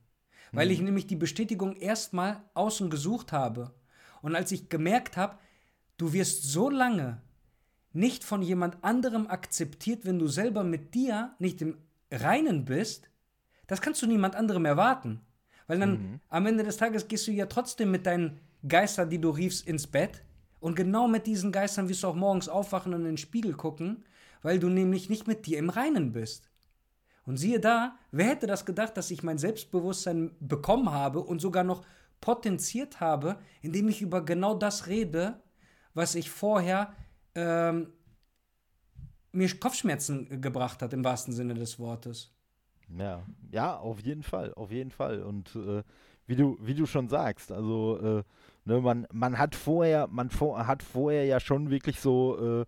[0.53, 0.73] Weil mhm.
[0.73, 3.75] ich nämlich die Bestätigung erstmal außen gesucht habe.
[4.23, 5.39] Und als ich gemerkt habe,
[5.97, 7.21] du wirst so lange
[7.93, 11.79] nicht von jemand anderem akzeptiert, wenn du selber mit dir nicht im
[12.11, 13.09] Reinen bist,
[13.67, 15.26] das kannst du niemand anderem erwarten.
[15.67, 16.21] Weil dann mhm.
[16.29, 19.87] am Ende des Tages gehst du ja trotzdem mit deinen Geistern, die du riefst, ins
[19.87, 20.23] Bett
[20.61, 24.05] und genau mit diesen Geistern wirst du auch morgens aufwachen und in den Spiegel gucken,
[24.43, 26.51] weil du nämlich nicht mit dir im Reinen bist.
[27.25, 31.65] Und siehe da, wer hätte das gedacht, dass ich mein Selbstbewusstsein bekommen habe und sogar
[31.65, 31.85] noch
[32.21, 35.41] potenziert habe, indem ich über genau das rede,
[35.95, 36.95] was ich vorher
[37.35, 37.93] ähm,
[39.33, 42.36] mir Kopfschmerzen gebracht hat, im wahrsten Sinne des Wortes.
[42.89, 45.23] Ja, ja, auf jeden Fall, auf jeden Fall.
[45.23, 45.83] Und äh,
[46.27, 48.23] wie du, wie du schon sagst, also äh,
[48.67, 52.67] Ne, man, man hat vorher, man vor, hat vorher ja schon wirklich so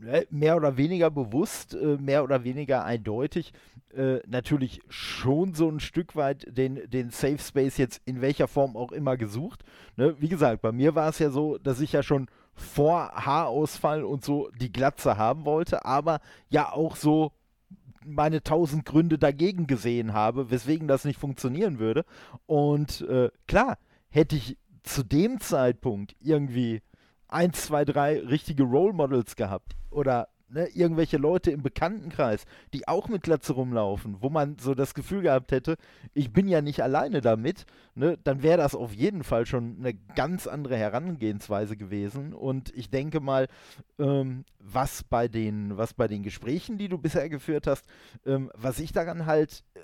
[0.00, 3.52] äh, äh, mehr oder weniger bewusst, äh, mehr oder weniger eindeutig,
[3.96, 8.76] äh, natürlich schon so ein Stück weit den, den Safe Space jetzt in welcher Form
[8.76, 9.64] auch immer gesucht.
[9.96, 10.14] Ne?
[10.20, 14.24] Wie gesagt, bei mir war es ja so, dass ich ja schon vor Haarausfall und
[14.24, 17.32] so die Glatze haben wollte, aber ja auch so
[18.06, 22.04] meine tausend Gründe dagegen gesehen habe, weswegen das nicht funktionieren würde.
[22.46, 23.78] Und äh, klar,
[24.08, 26.82] hätte ich zu dem Zeitpunkt irgendwie
[27.28, 33.08] eins, zwei, drei richtige Role Models gehabt oder ne, irgendwelche Leute im Bekanntenkreis, die auch
[33.08, 35.76] mit Glatze rumlaufen, wo man so das Gefühl gehabt hätte,
[36.14, 39.94] ich bin ja nicht alleine damit, ne, dann wäre das auf jeden Fall schon eine
[40.14, 42.32] ganz andere Herangehensweise gewesen.
[42.32, 43.48] Und ich denke mal,
[43.98, 47.86] ähm, was bei den, was bei den Gesprächen, die du bisher geführt hast,
[48.24, 49.80] ähm, was ich daran halt äh,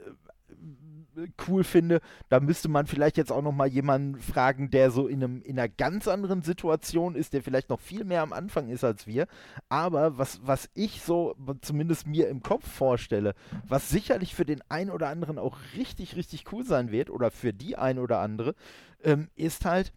[1.46, 2.00] cool finde.
[2.28, 5.58] Da müsste man vielleicht jetzt auch noch mal jemanden fragen, der so in, einem, in
[5.58, 9.26] einer ganz anderen Situation ist, der vielleicht noch viel mehr am Anfang ist als wir.
[9.68, 13.34] Aber was, was ich so zumindest mir im Kopf vorstelle,
[13.66, 17.52] was sicherlich für den einen oder anderen auch richtig, richtig cool sein wird oder für
[17.52, 18.54] die ein oder andere,
[19.02, 19.92] ähm, ist halt,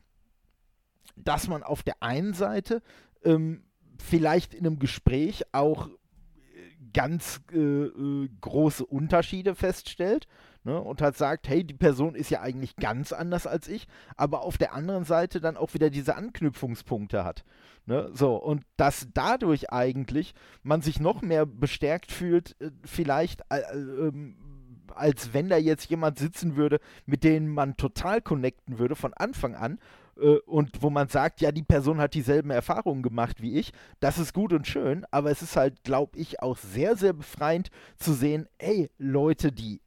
[1.15, 2.81] dass man auf der einen Seite
[3.23, 3.63] ähm,
[3.97, 5.89] vielleicht in einem Gespräch auch
[6.93, 10.27] ganz äh, äh, große Unterschiede feststellt
[10.65, 13.87] ne, und halt sagt, hey, die Person ist ja eigentlich ganz anders als ich,
[14.17, 17.45] aber auf der anderen Seite dann auch wieder diese Anknüpfungspunkte hat.
[17.85, 23.59] Ne, so, und dass dadurch eigentlich man sich noch mehr bestärkt fühlt, äh, vielleicht äh,
[23.59, 24.11] äh,
[24.93, 29.53] als wenn da jetzt jemand sitzen würde, mit dem man total connecten würde von Anfang
[29.53, 29.79] an
[30.17, 34.17] äh, und wo man sagt, ja, die Person hat dieselben Erfahrungen gemacht wie ich, das
[34.17, 38.13] ist gut und schön, aber es ist halt, glaube ich, auch sehr, sehr befreiend zu
[38.13, 39.81] sehen, ey, Leute, die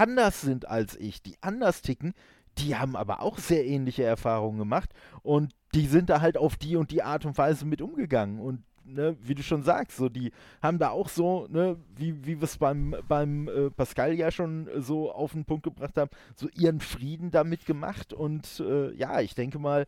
[0.00, 2.14] anders sind als ich, die anders ticken,
[2.56, 4.90] die haben aber auch sehr ähnliche Erfahrungen gemacht
[5.22, 8.64] und die sind da halt auf die und die Art und Weise mit umgegangen und
[8.84, 10.32] ne, wie du schon sagst, so die
[10.62, 14.68] haben da auch so, ne, wie, wie wir es beim, beim äh, Pascal ja schon
[14.78, 19.34] so auf den Punkt gebracht haben, so ihren Frieden damit gemacht und äh, ja, ich
[19.34, 19.86] denke mal,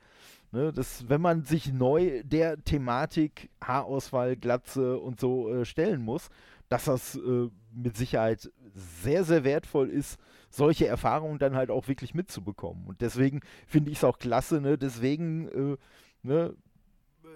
[0.53, 6.29] ne, dass wenn man sich neu der Thematik Haarausfall, Glatze und so äh, stellen muss,
[6.73, 10.19] dass das äh, mit Sicherheit sehr, sehr wertvoll ist,
[10.49, 12.87] solche Erfahrungen dann halt auch wirklich mitzubekommen.
[12.87, 14.79] Und deswegen finde ich es auch klasse, ne?
[14.79, 15.77] deswegen äh,
[16.23, 16.55] ne?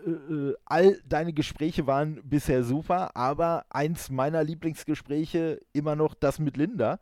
[0.06, 6.56] äh, all deine Gespräche waren bisher super, aber eins meiner Lieblingsgespräche immer noch das mit
[6.56, 6.98] Linda.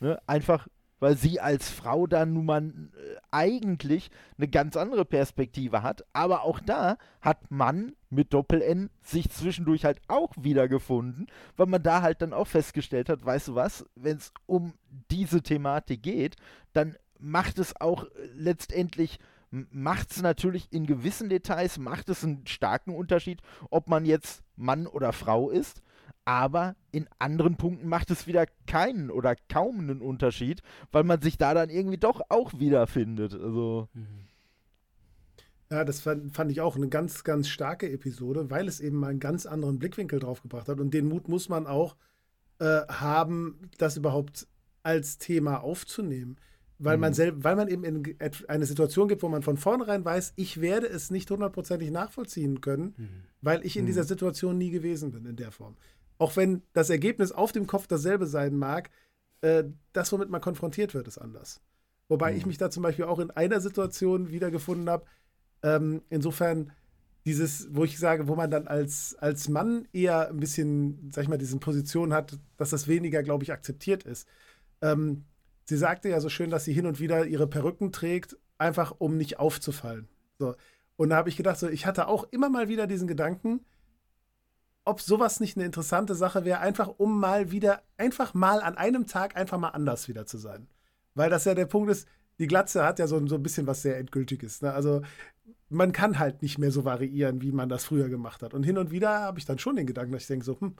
[0.00, 0.18] Ne?
[0.26, 0.66] Einfach,
[1.00, 6.04] weil sie als Frau dann nun mal äh, eigentlich eine ganz andere Perspektive hat.
[6.12, 11.26] Aber auch da hat Mann mit Doppel-N sich zwischendurch halt auch wiedergefunden,
[11.56, 14.74] weil man da halt dann auch festgestellt hat, weißt du was, wenn es um
[15.10, 16.36] diese Thematik geht,
[16.72, 19.18] dann macht es auch letztendlich
[19.50, 23.40] macht es natürlich in gewissen Details, macht es einen starken Unterschied,
[23.70, 25.82] ob man jetzt Mann oder Frau ist.
[26.24, 31.38] Aber in anderen Punkten macht es wieder keinen oder kaum einen Unterschied, weil man sich
[31.38, 33.34] da dann irgendwie doch auch wiederfindet.
[33.34, 33.88] Also.
[35.70, 39.08] Ja, das fand, fand, ich auch eine ganz, ganz starke Episode, weil es eben mal
[39.08, 40.80] einen ganz anderen Blickwinkel draufgebracht hat.
[40.80, 41.96] Und den Mut muss man auch
[42.58, 44.46] äh, haben, das überhaupt
[44.82, 46.38] als Thema aufzunehmen
[46.78, 47.00] weil mhm.
[47.00, 48.16] man selbst, weil man eben in
[48.48, 52.94] eine Situation gibt, wo man von vornherein weiß, ich werde es nicht hundertprozentig nachvollziehen können,
[52.96, 53.08] mhm.
[53.42, 54.08] weil ich in dieser mhm.
[54.08, 55.76] Situation nie gewesen bin in der Form.
[56.18, 58.90] Auch wenn das Ergebnis auf dem Kopf dasselbe sein mag,
[59.40, 61.60] äh, das, womit man konfrontiert wird, ist anders.
[62.08, 62.38] Wobei mhm.
[62.38, 65.04] ich mich da zum Beispiel auch in einer Situation wiedergefunden habe.
[65.62, 66.72] Ähm, insofern
[67.24, 71.28] dieses, wo ich sage, wo man dann als, als Mann eher ein bisschen, sag ich
[71.28, 74.26] mal, diese Position hat, dass das weniger, glaube ich, akzeptiert ist.
[74.80, 75.24] Ähm,
[75.64, 79.16] sie sagte ja so schön, dass sie hin und wieder ihre Perücken trägt, einfach um
[79.16, 80.08] nicht aufzufallen.
[80.38, 80.54] So.
[80.96, 83.60] Und da habe ich gedacht, so, ich hatte auch immer mal wieder diesen Gedanken,
[84.88, 89.06] ob sowas nicht eine interessante Sache wäre, einfach um mal wieder, einfach mal an einem
[89.06, 90.66] Tag einfach mal anders wieder zu sein.
[91.14, 92.08] Weil das ja der Punkt ist,
[92.38, 94.62] die Glatze hat ja so, so ein bisschen was sehr Endgültiges.
[94.62, 94.72] Ne?
[94.72, 95.02] Also
[95.68, 98.54] man kann halt nicht mehr so variieren, wie man das früher gemacht hat.
[98.54, 100.74] Und hin und wieder habe ich dann schon den Gedanken, dass ich denke so, hm,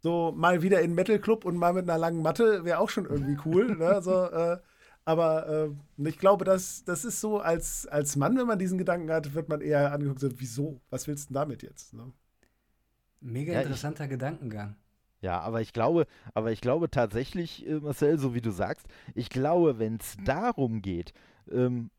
[0.00, 3.06] so mal wieder in Metal Club und mal mit einer langen Matte wäre auch schon
[3.06, 3.76] irgendwie cool.
[3.76, 4.02] ne?
[4.02, 4.58] so, äh,
[5.04, 9.10] aber äh, ich glaube, das, das ist so, als, als Mann, wenn man diesen Gedanken
[9.10, 10.80] hat, wird man eher angeguckt, so, wieso?
[10.90, 11.94] Was willst du denn damit jetzt?
[11.94, 12.12] Ne?
[13.20, 14.76] Mega ja, interessanter ich, Gedankengang.
[15.20, 19.28] Ja, aber ich glaube, aber ich glaube tatsächlich, äh, Marcel, so wie du sagst, ich
[19.28, 21.12] glaube, wenn es darum geht,
[21.50, 21.90] ähm,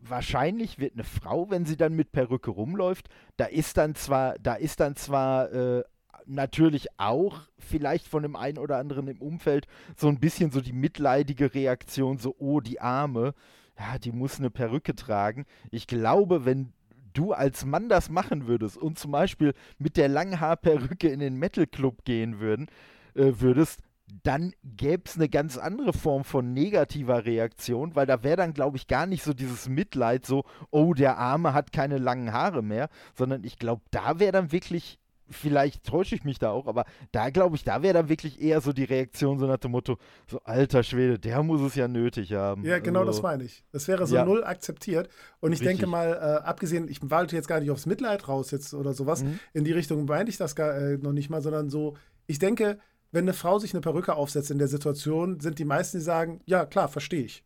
[0.00, 4.54] wahrscheinlich wird eine Frau, wenn sie dann mit Perücke rumläuft, da ist dann zwar, da
[4.54, 5.84] ist dann zwar äh,
[6.26, 9.66] natürlich auch vielleicht von dem einen oder anderen im Umfeld
[9.96, 13.34] so ein bisschen so die mitleidige Reaktion, so, oh, die Arme,
[13.78, 15.46] ja, die muss eine Perücke tragen.
[15.70, 16.72] Ich glaube, wenn
[17.14, 21.66] du als Mann das machen würdest und zum Beispiel mit der Langhaarperücke in den Metal
[21.66, 22.66] Club gehen würden,
[23.14, 23.80] äh, würdest,
[24.22, 28.76] dann gäbe es eine ganz andere Form von negativer Reaktion, weil da wäre dann, glaube
[28.76, 32.90] ich, gar nicht so dieses Mitleid, so, oh, der Arme hat keine langen Haare mehr,
[33.14, 34.98] sondern ich glaube, da wäre dann wirklich
[35.30, 38.60] vielleicht täusche ich mich da auch, aber da glaube ich, da wäre dann wirklich eher
[38.60, 39.98] so die Reaktion so nach dem Motto,
[40.30, 42.64] so alter Schwede, der muss es ja nötig haben.
[42.64, 43.64] Ja, genau also, das meine ich.
[43.72, 44.24] Das wäre so ja.
[44.24, 45.08] null akzeptiert.
[45.40, 45.78] Und ich Richtig.
[45.78, 49.24] denke mal, äh, abgesehen, ich walte jetzt gar nicht aufs Mitleid raus jetzt oder sowas,
[49.24, 49.38] mhm.
[49.52, 51.96] in die Richtung meine ich das gar äh, noch nicht mal, sondern so,
[52.26, 52.78] ich denke,
[53.12, 56.40] wenn eine Frau sich eine Perücke aufsetzt in der Situation, sind die meisten, die sagen,
[56.46, 57.44] ja, klar, verstehe ich.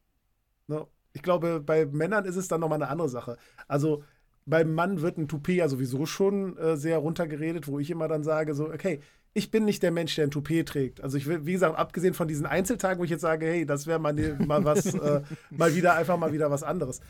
[0.66, 0.86] Ne?
[1.12, 3.36] Ich glaube, bei Männern ist es dann nochmal eine andere Sache.
[3.66, 4.02] Also,
[4.48, 8.24] beim Mann wird ein Toupet ja sowieso schon äh, sehr runtergeredet, wo ich immer dann
[8.24, 9.00] sage, so, okay,
[9.34, 11.02] ich bin nicht der Mensch, der ein Toupet trägt.
[11.02, 13.86] Also ich will, wie gesagt, abgesehen von diesen Einzeltagen, wo ich jetzt sage, hey, das
[13.86, 17.00] wäre mal, ne, mal was, äh, mal wieder einfach mal wieder was anderes.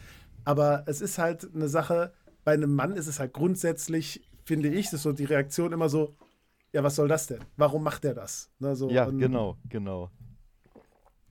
[0.44, 2.12] Aber es ist halt eine Sache,
[2.44, 6.16] bei einem Mann ist es halt grundsätzlich, finde ich, ist so die Reaktion immer so,
[6.72, 7.38] ja, was soll das denn?
[7.56, 8.50] Warum macht er das?
[8.58, 10.10] Ne, so, ja, und, genau, genau.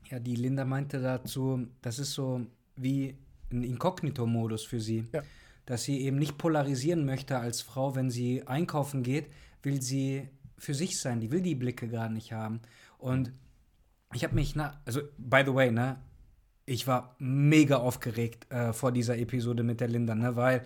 [0.10, 2.42] Ja, die Linda meinte dazu, das ist so
[2.78, 3.18] wie
[3.52, 5.06] ein Inkognito-Modus für sie.
[5.12, 5.22] Ja
[5.68, 9.28] dass sie eben nicht polarisieren möchte als Frau, wenn sie einkaufen geht,
[9.62, 12.62] will sie für sich sein, die will die Blicke gar nicht haben.
[12.98, 13.32] Und
[14.14, 15.98] ich habe mich, na, also by the way, ne,
[16.66, 20.66] ich war mega aufgeregt äh, vor dieser Episode mit der Linda, ne, weil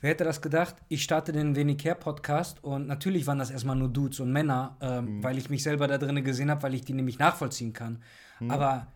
[0.00, 0.76] Wer hätte das gedacht?
[0.88, 4.76] Ich starte den Wenig Care Podcast und natürlich waren das erstmal nur Dudes und Männer,
[4.82, 5.22] ähm, mhm.
[5.24, 8.02] weil ich mich selber da drinnen gesehen habe, weil ich die nämlich nachvollziehen kann.
[8.38, 8.50] Mhm.
[8.50, 8.88] Aber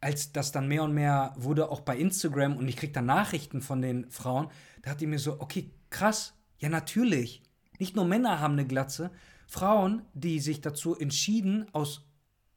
[0.00, 3.60] als das dann mehr und mehr wurde, auch bei Instagram und ich krieg dann Nachrichten
[3.60, 4.48] von den Frauen,
[4.82, 7.42] da hat die mir so, okay, krass, ja natürlich.
[7.78, 9.10] Nicht nur Männer haben eine Glatze,
[9.46, 12.06] Frauen, die sich dazu entschieden, aus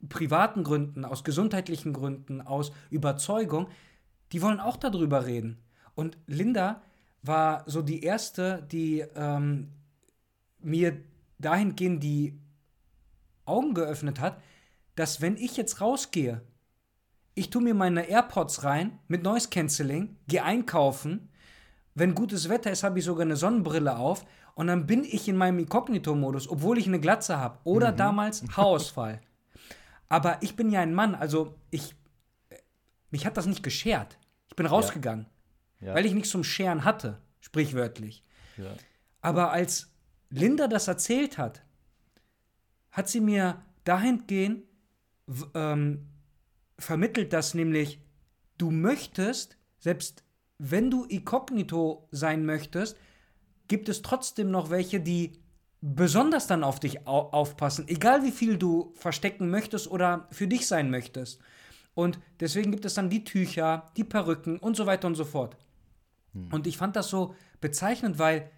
[0.08, 3.68] privaten Gründen, aus gesundheitlichen Gründen, aus Überzeugung,
[4.32, 5.58] die wollen auch darüber reden.
[5.94, 6.82] Und Linda
[7.22, 9.72] war so die erste, die ähm,
[10.60, 11.02] mir
[11.38, 12.38] dahingehend die
[13.44, 14.40] Augen geöffnet hat,
[14.94, 16.42] dass wenn ich jetzt rausgehe
[17.34, 21.28] ich tue mir meine AirPods rein mit Noise Cancelling, gehe einkaufen.
[21.94, 24.24] Wenn gutes Wetter ist, habe ich sogar eine Sonnenbrille auf
[24.54, 27.58] und dann bin ich in meinem Inkognito-Modus, obwohl ich eine Glatze habe.
[27.64, 27.96] Oder mhm.
[27.96, 29.20] damals Haarausfall.
[30.08, 31.94] Aber ich bin ja ein Mann, also ich.
[33.12, 34.18] Mich hat das nicht geschert.
[34.48, 35.26] Ich bin rausgegangen.
[35.80, 35.88] Ja.
[35.88, 35.94] Ja.
[35.94, 38.22] Weil ich nichts zum Scheren hatte, sprichwörtlich.
[38.56, 38.70] Ja.
[39.20, 39.90] Aber als
[40.28, 41.62] Linda das erzählt hat,
[42.92, 44.64] hat sie mir dahingehend
[45.54, 46.06] ähm,
[46.80, 48.00] vermittelt, dass nämlich
[48.58, 50.24] du möchtest, selbst
[50.58, 52.96] wenn du inkognito sein möchtest,
[53.68, 55.40] gibt es trotzdem noch welche, die
[55.80, 60.66] besonders dann auf dich au aufpassen, egal wie viel du verstecken möchtest oder für dich
[60.66, 61.40] sein möchtest.
[61.94, 65.56] Und deswegen gibt es dann die Tücher, die Perücken und so weiter und so fort.
[66.34, 66.52] Hm.
[66.52, 68.50] Und ich fand das so bezeichnend, weil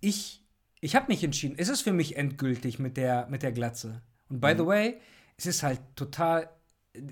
[0.00, 0.44] ich,
[0.80, 4.02] ich habe mich entschieden, es ist für mich endgültig mit der, mit der Glatze.
[4.28, 4.58] Und by hm.
[4.58, 5.00] the way,
[5.36, 6.48] es ist halt total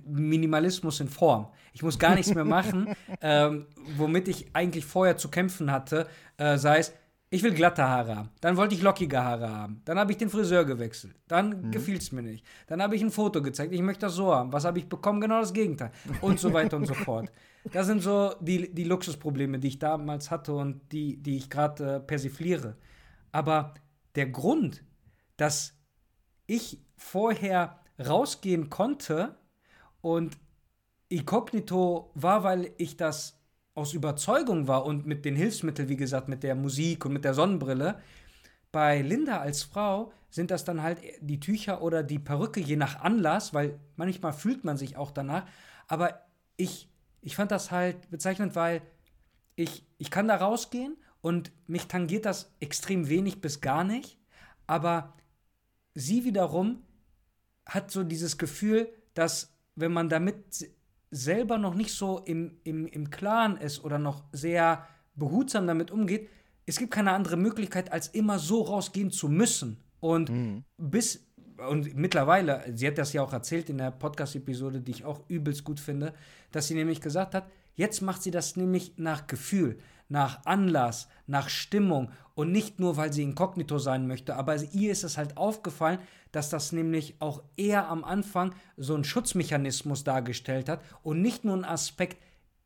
[0.06, 1.48] Minimalismus in Form.
[1.72, 3.66] Ich muss gar nichts mehr machen, ähm,
[3.96, 6.06] womit ich eigentlich vorher zu kämpfen hatte,
[6.36, 6.92] äh, sei es,
[7.34, 8.30] ich will glatte Haare haben.
[8.40, 9.82] Dann wollte ich lockige Haare haben.
[9.84, 11.16] Dann habe ich den Friseur gewechselt.
[11.26, 11.70] Dann mhm.
[11.72, 12.46] gefiel es mir nicht.
[12.68, 13.72] Dann habe ich ein Foto gezeigt.
[13.72, 14.52] Ich möchte das so haben.
[14.52, 15.20] Was habe ich bekommen?
[15.20, 15.90] Genau das Gegenteil.
[16.20, 17.32] Und so weiter und so fort.
[17.72, 21.96] Das sind so die, die Luxusprobleme, die ich damals hatte und die, die ich gerade
[21.96, 22.76] äh, persifliere.
[23.32, 23.74] Aber
[24.14, 24.84] der Grund,
[25.36, 25.74] dass
[26.46, 29.34] ich vorher rausgehen konnte
[30.04, 30.36] und
[31.08, 33.40] inkognito war, weil ich das
[33.74, 37.32] aus Überzeugung war und mit den Hilfsmitteln, wie gesagt, mit der Musik und mit der
[37.32, 38.00] Sonnenbrille.
[38.70, 43.00] Bei Linda als Frau sind das dann halt die Tücher oder die Perücke, je nach
[43.00, 45.46] Anlass, weil manchmal fühlt man sich auch danach.
[45.88, 46.20] Aber
[46.58, 46.90] ich,
[47.22, 48.82] ich fand das halt bezeichnend, weil
[49.56, 54.18] ich, ich kann da rausgehen und mich tangiert das extrem wenig bis gar nicht.
[54.66, 55.14] Aber
[55.94, 56.82] sie wiederum
[57.64, 60.68] hat so dieses Gefühl, dass wenn man damit
[61.10, 66.28] selber noch nicht so im, im, im Klaren ist oder noch sehr behutsam damit umgeht,
[66.66, 69.78] es gibt keine andere Möglichkeit, als immer so rausgehen zu müssen.
[70.00, 70.64] Und mhm.
[70.76, 71.26] bis,
[71.68, 75.64] und mittlerweile, sie hat das ja auch erzählt in der Podcast-Episode, die ich auch übelst
[75.64, 76.14] gut finde,
[76.50, 81.48] dass sie nämlich gesagt hat, jetzt macht sie das nämlich nach Gefühl nach Anlass, nach
[81.48, 84.36] Stimmung und nicht nur, weil sie inkognito sein möchte.
[84.36, 85.98] Aber ihr ist es halt aufgefallen,
[86.32, 91.56] dass das nämlich auch eher am Anfang so einen Schutzmechanismus dargestellt hat und nicht nur
[91.56, 92.20] ein Aspekt,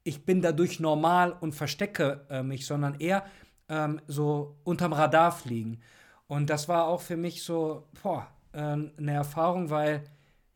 [0.05, 3.25] ich bin dadurch normal und verstecke äh, mich, sondern eher
[3.69, 5.81] ähm, so unterm Radar fliegen.
[6.27, 10.05] Und das war auch für mich so boah, äh, eine Erfahrung, weil,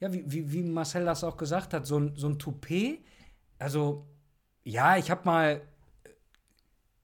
[0.01, 3.01] ja, wie, wie, wie Marcel das auch gesagt hat, so ein, so ein Toupet,
[3.59, 4.07] also
[4.65, 5.61] ja, ich habe mal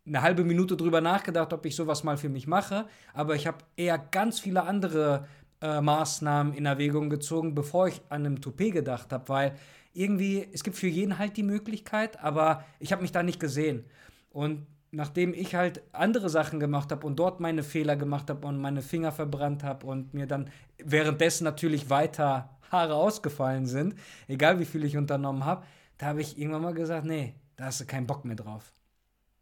[0.08, 3.58] eine halbe Minute drüber nachgedacht, ob ich sowas mal für mich mache, aber ich habe
[3.76, 5.26] eher ganz viele andere
[5.60, 9.54] äh, Maßnahmen in Erwägung gezogen, bevor ich an einem Toupet gedacht habe, weil
[9.92, 13.84] irgendwie, es gibt für jeden halt die Möglichkeit, aber ich habe mich da nicht gesehen.
[14.30, 18.58] Und nachdem ich halt andere Sachen gemacht habe und dort meine Fehler gemacht habe und
[18.58, 23.94] meine Finger verbrannt habe und mir dann währenddessen natürlich weiter Haare ausgefallen sind,
[24.28, 25.66] egal wie viel ich unternommen habe,
[25.98, 28.72] da habe ich irgendwann mal gesagt, nee, da hast du keinen Bock mehr drauf.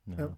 [0.07, 0.31] Ja.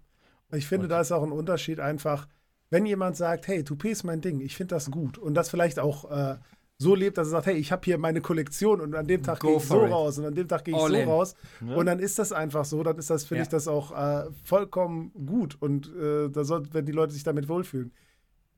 [0.51, 2.27] Ich finde, da ist auch ein Unterschied einfach,
[2.69, 5.79] wenn jemand sagt, hey, Toupet ist mein Ding, ich finde das gut und das vielleicht
[5.79, 6.37] auch äh,
[6.77, 9.41] so lebt, dass er sagt, hey, ich habe hier meine Kollektion und an dem Tag
[9.41, 9.91] gehe ich so it.
[9.91, 11.09] raus und an dem Tag gehe ich All so in.
[11.09, 11.35] raus
[11.67, 11.75] ja.
[11.75, 13.43] und dann ist das einfach so, dann ist das, finde ja.
[13.43, 17.49] ich, das auch äh, vollkommen gut und äh, da soll, wenn die Leute sich damit
[17.49, 17.91] wohlfühlen.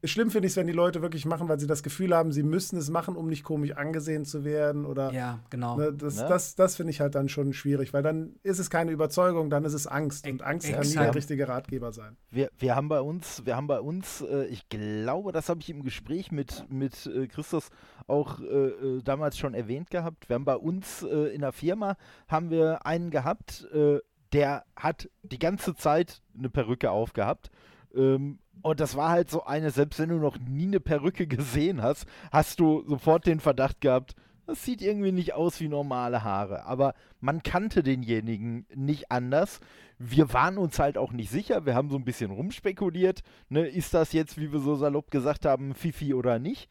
[0.04, 2.42] Schlimm finde ich es, wenn die Leute wirklich machen, weil sie das Gefühl haben, sie
[2.42, 5.14] müssen es machen, um nicht komisch angesehen zu werden oder.
[5.14, 5.78] Ja, genau.
[5.78, 6.28] Ne, das ja.
[6.28, 9.64] das, das finde ich halt dann schon schwierig, weil dann ist es keine Überzeugung, dann
[9.64, 10.28] ist es Angst.
[10.28, 10.84] Und Angst Exakt.
[10.84, 12.18] kann nie der richtige Ratgeber sein.
[12.32, 15.70] Wir, wir haben bei uns, wir haben bei uns, äh, ich glaube, das habe ich
[15.70, 17.70] im Gespräch mit, mit äh, Christus
[18.08, 20.30] auch äh, äh damals schon erwähnt gehabt.
[20.30, 21.96] Wir haben bei uns äh, in der Firma
[22.28, 24.00] haben wir einen gehabt, äh,
[24.34, 27.52] der hat die ganze Zeit eine Perücke aufgehabt.
[27.94, 31.82] Ähm, und das war halt so eine, selbst wenn du noch nie eine Perücke gesehen
[31.82, 34.16] hast, hast du sofort den Verdacht gehabt,
[34.48, 36.66] das sieht irgendwie nicht aus wie normale Haare.
[36.66, 39.60] Aber man kannte denjenigen nicht anders.
[39.98, 41.66] Wir waren uns halt auch nicht sicher.
[41.66, 43.22] Wir haben so ein bisschen rumspekuliert.
[43.50, 43.68] Ne?
[43.68, 46.70] Ist das jetzt, wie wir so salopp gesagt haben, Fifi oder nicht?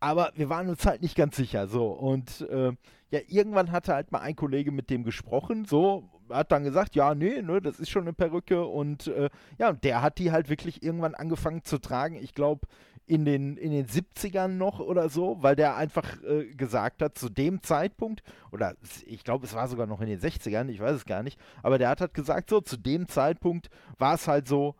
[0.00, 1.66] Aber wir waren uns halt nicht ganz sicher.
[1.66, 1.88] So.
[1.88, 2.72] Und äh,
[3.10, 5.66] ja, irgendwann hatte halt mal ein Kollege mit dem gesprochen.
[5.66, 9.72] So, hat dann gesagt, ja, nee, ne, das ist schon eine Perücke und äh, ja,
[9.72, 12.16] der hat die halt wirklich irgendwann angefangen zu tragen.
[12.16, 12.66] Ich glaube,
[13.06, 17.28] in den, in den 70ern noch oder so, weil der einfach äh, gesagt hat, zu
[17.28, 18.22] dem Zeitpunkt,
[18.52, 18.74] oder
[19.06, 21.78] ich glaube, es war sogar noch in den 60ern, ich weiß es gar nicht, aber
[21.78, 24.76] der hat halt gesagt, so, zu dem Zeitpunkt war es halt so,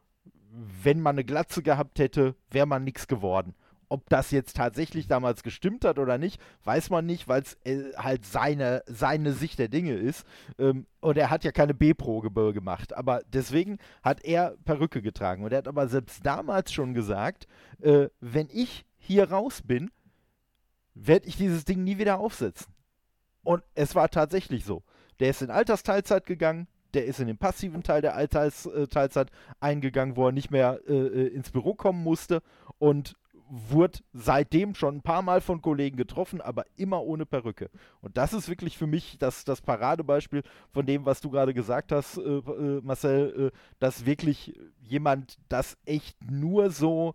[0.82, 3.54] wenn man eine Glatze gehabt hätte, wäre man nichts geworden.
[3.92, 7.92] Ob das jetzt tatsächlich damals gestimmt hat oder nicht, weiß man nicht, weil es äh,
[7.94, 10.26] halt seine, seine Sicht der Dinge ist.
[10.58, 12.96] Ähm, und er hat ja keine B-Probe gemacht.
[12.96, 15.44] Aber deswegen hat er Perücke getragen.
[15.44, 17.46] Und er hat aber selbst damals schon gesagt,
[17.82, 19.90] äh, wenn ich hier raus bin,
[20.94, 22.72] werde ich dieses Ding nie wieder aufsetzen.
[23.42, 24.84] Und es war tatsächlich so.
[25.20, 29.30] Der ist in Altersteilzeit gegangen, der ist in den passiven Teil der Allteilzeit
[29.60, 32.40] eingegangen, wo er nicht mehr äh, äh, ins Büro kommen musste
[32.78, 33.16] und
[33.54, 37.68] wurde seitdem schon ein paar Mal von Kollegen getroffen, aber immer ohne Perücke.
[38.00, 41.92] Und das ist wirklich für mich das, das Paradebeispiel von dem, was du gerade gesagt
[41.92, 47.14] hast, äh, äh, Marcel, äh, dass wirklich jemand das echt nur so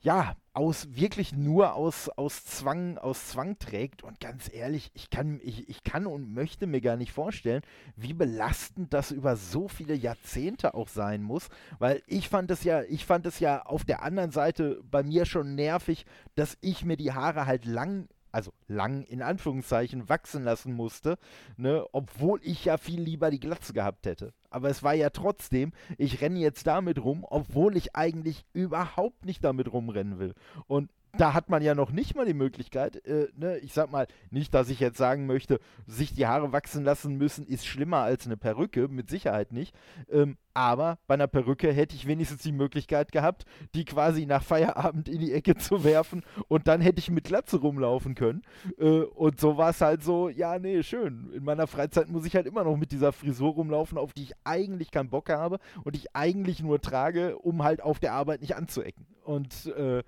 [0.00, 4.04] ja, aus wirklich nur aus, aus Zwang, aus Zwang trägt.
[4.04, 7.62] Und ganz ehrlich, ich kann, ich, ich kann und möchte mir gar nicht vorstellen,
[7.96, 11.48] wie belastend das über so viele Jahrzehnte auch sein muss.
[11.80, 15.26] Weil ich fand es ja, ich fand es ja auf der anderen Seite bei mir
[15.26, 20.74] schon nervig, dass ich mir die Haare halt lang also lang in Anführungszeichen wachsen lassen
[20.74, 21.18] musste,
[21.56, 24.34] ne, obwohl ich ja viel lieber die Glatze gehabt hätte.
[24.50, 29.44] Aber es war ja trotzdem, ich renne jetzt damit rum, obwohl ich eigentlich überhaupt nicht
[29.44, 30.34] damit rumrennen will.
[30.66, 34.06] Und da hat man ja noch nicht mal die Möglichkeit, äh, ne, ich sag mal,
[34.30, 38.26] nicht, dass ich jetzt sagen möchte, sich die Haare wachsen lassen müssen, ist schlimmer als
[38.26, 39.74] eine Perücke, mit Sicherheit nicht.
[40.10, 43.44] Ähm, aber bei einer Perücke hätte ich wenigstens die Möglichkeit gehabt,
[43.74, 47.58] die quasi nach Feierabend in die Ecke zu werfen und dann hätte ich mit Glatze
[47.58, 48.42] rumlaufen können.
[48.78, 51.32] Äh, und so war es halt so, ja, nee, schön.
[51.34, 54.32] In meiner Freizeit muss ich halt immer noch mit dieser Frisur rumlaufen, auf die ich
[54.44, 58.56] eigentlich keinen Bock habe und ich eigentlich nur trage, um halt auf der Arbeit nicht
[58.56, 59.06] anzuecken.
[59.24, 60.02] Und äh,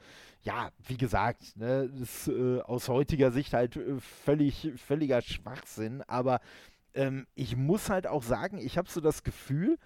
[0.47, 6.03] ja, wie gesagt, ne, das ist äh, aus heutiger Sicht halt äh, völlig, völliger Schwachsinn,
[6.07, 6.41] aber
[6.95, 9.77] ähm, ich muss halt auch sagen, ich habe so das Gefühl,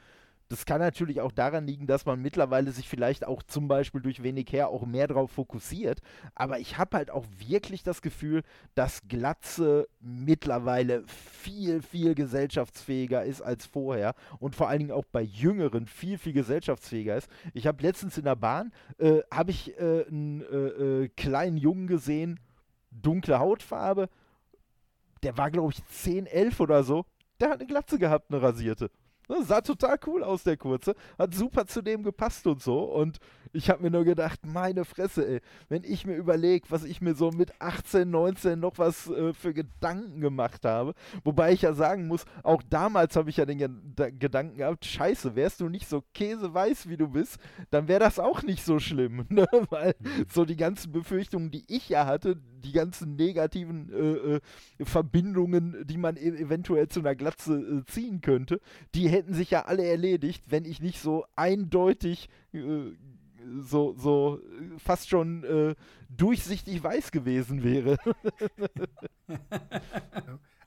[0.51, 4.25] das kann natürlich auch daran liegen, dass man mittlerweile sich vielleicht auch zum Beispiel durch
[4.25, 6.01] wenig her auch mehr darauf fokussiert.
[6.35, 8.43] Aber ich habe halt auch wirklich das Gefühl,
[8.75, 15.23] dass Glatze mittlerweile viel, viel gesellschaftsfähiger ist als vorher und vor allen Dingen auch bei
[15.23, 17.29] Jüngeren viel, viel gesellschaftsfähiger ist.
[17.55, 20.57] Ich habe letztens in der Bahn, äh, habe ich äh, einen äh,
[21.05, 22.41] äh, kleinen Jungen gesehen,
[22.91, 24.09] dunkle Hautfarbe,
[25.23, 27.05] der war glaube ich 10, 11 oder so,
[27.39, 28.91] der hat eine Glatze gehabt, eine rasierte.
[29.31, 30.97] Das sah total cool aus, der kurze.
[31.17, 32.81] Hat super zu dem gepasst und so.
[32.81, 33.21] Und
[33.53, 37.15] ich habe mir nur gedacht, meine Fresse, ey, wenn ich mir überlege, was ich mir
[37.15, 40.95] so mit 18, 19 noch was äh, für Gedanken gemacht habe.
[41.25, 43.71] Wobei ich ja sagen muss, auch damals habe ich ja den Ge
[44.19, 47.39] Gedanken gehabt, scheiße, wärst du nicht so käseweiß, wie du bist,
[47.71, 49.27] dann wäre das auch nicht so schlimm.
[49.41, 49.47] Ne?
[49.71, 50.27] Weil mhm.
[50.29, 54.41] so die ganzen Befürchtungen, die ich ja hatte, die ganzen negativen äh, äh,
[54.85, 58.61] Verbindungen, die man e eventuell zu einer Glatze äh, ziehen könnte,
[58.95, 62.93] die hätten sich ja alle erledigt, wenn ich nicht so eindeutig äh,
[63.61, 64.41] so, so
[64.79, 65.75] fast schon äh,
[66.09, 67.97] durchsichtig weiß gewesen wäre.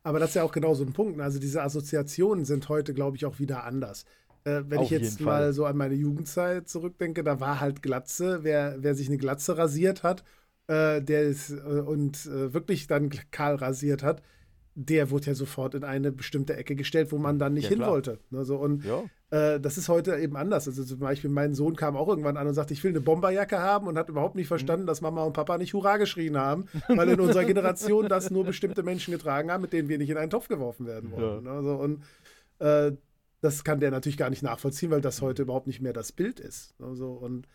[0.04, 1.18] Aber das ist ja auch genau so ein Punkt.
[1.18, 1.24] Ne?
[1.24, 4.06] Also diese Assoziationen sind heute, glaube ich, auch wieder anders.
[4.44, 8.44] Äh, wenn Auf ich jetzt mal so an meine Jugendzeit zurückdenke, da war halt Glatze,
[8.44, 10.24] wer, wer sich eine Glatze rasiert hat,
[10.68, 14.22] äh, der ist äh, und äh, wirklich dann kahl rasiert hat,
[14.76, 17.82] der wurde ja sofort in eine bestimmte Ecke gestellt, wo man dann nicht ja, hin
[17.82, 18.20] wollte.
[18.32, 19.04] Ne, so, und ja.
[19.30, 20.68] äh, das ist heute eben anders.
[20.68, 23.60] Also zum Beispiel mein Sohn kam auch irgendwann an und sagte, ich will eine Bomberjacke
[23.60, 24.88] haben und hat überhaupt nicht verstanden, mhm.
[24.88, 28.82] dass Mama und Papa nicht Hurra geschrien haben, weil in unserer Generation das nur bestimmte
[28.82, 31.46] Menschen getragen haben, mit denen wir nicht in einen Topf geworfen werden wollen.
[31.46, 31.54] Ja.
[31.54, 32.04] Ne, so, und
[32.60, 32.98] äh,
[33.42, 36.40] das kann der natürlich gar nicht nachvollziehen, weil das heute überhaupt nicht mehr das Bild
[36.40, 36.80] ist.
[36.80, 37.48] Ne, so, und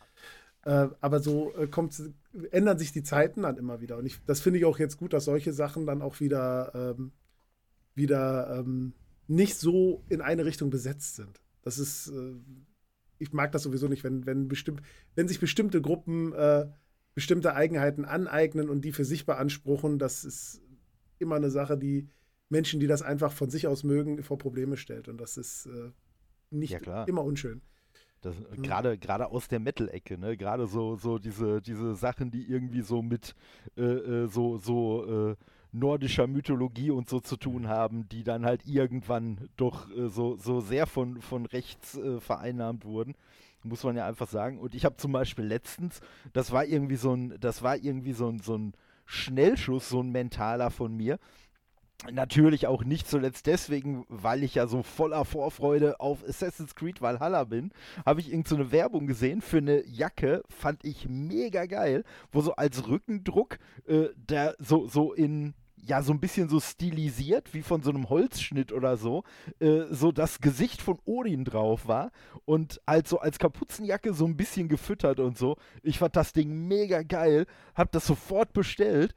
[0.64, 2.00] äh, aber so äh, kommt,
[2.50, 3.98] ändern sich die Zeiten dann immer wieder.
[3.98, 7.12] Und ich, das finde ich auch jetzt gut, dass solche Sachen dann auch wieder, ähm,
[7.94, 8.92] wieder ähm,
[9.26, 11.40] nicht so in eine Richtung besetzt sind.
[11.62, 12.34] Das ist, äh,
[13.18, 14.82] ich mag das sowieso nicht, wenn, wenn, bestimmt,
[15.14, 16.66] wenn sich bestimmte Gruppen äh,
[17.18, 19.98] bestimmte Eigenheiten aneignen und die für sich beanspruchen.
[19.98, 20.62] Das ist
[21.18, 22.09] immer eine Sache, die
[22.48, 25.09] Menschen, die das einfach von sich aus mögen, vor Probleme stellt.
[25.09, 25.90] Und das ist äh,
[26.50, 27.61] nicht ja, immer unschön.
[28.24, 28.62] Mhm.
[28.62, 30.36] Gerade gerade aus der Metal-Ecke, ne?
[30.36, 33.34] Gerade so so diese diese Sachen, die irgendwie so mit
[33.76, 35.36] äh, äh, so so äh,
[35.72, 37.68] nordischer Mythologie und so zu tun mhm.
[37.68, 42.84] haben, die dann halt irgendwann doch äh, so so sehr von von rechts äh, vereinnahmt
[42.84, 43.14] wurden,
[43.62, 44.58] muss man ja einfach sagen.
[44.58, 46.00] Und ich habe zum Beispiel letztens,
[46.32, 48.74] das war irgendwie so ein das war irgendwie so ein so ein
[49.06, 51.18] Schnellschuss, so ein mentaler von mir.
[52.12, 57.42] Natürlich auch nicht zuletzt deswegen, weil ich ja so voller Vorfreude auf Assassin's Creed Valhalla
[57.42, 57.72] bin,
[58.07, 62.55] habe ich irgendeine so Werbung gesehen für eine Jacke, fand ich mega geil, wo so
[62.55, 67.82] als Rückendruck äh, der so, so in, ja, so ein bisschen so stilisiert, wie von
[67.82, 69.24] so einem Holzschnitt oder so,
[69.59, 72.12] äh, so das Gesicht von Odin drauf war
[72.44, 75.57] und halt so als Kapuzenjacke so ein bisschen gefüttert und so.
[75.82, 79.16] Ich fand das Ding mega geil, hab das sofort bestellt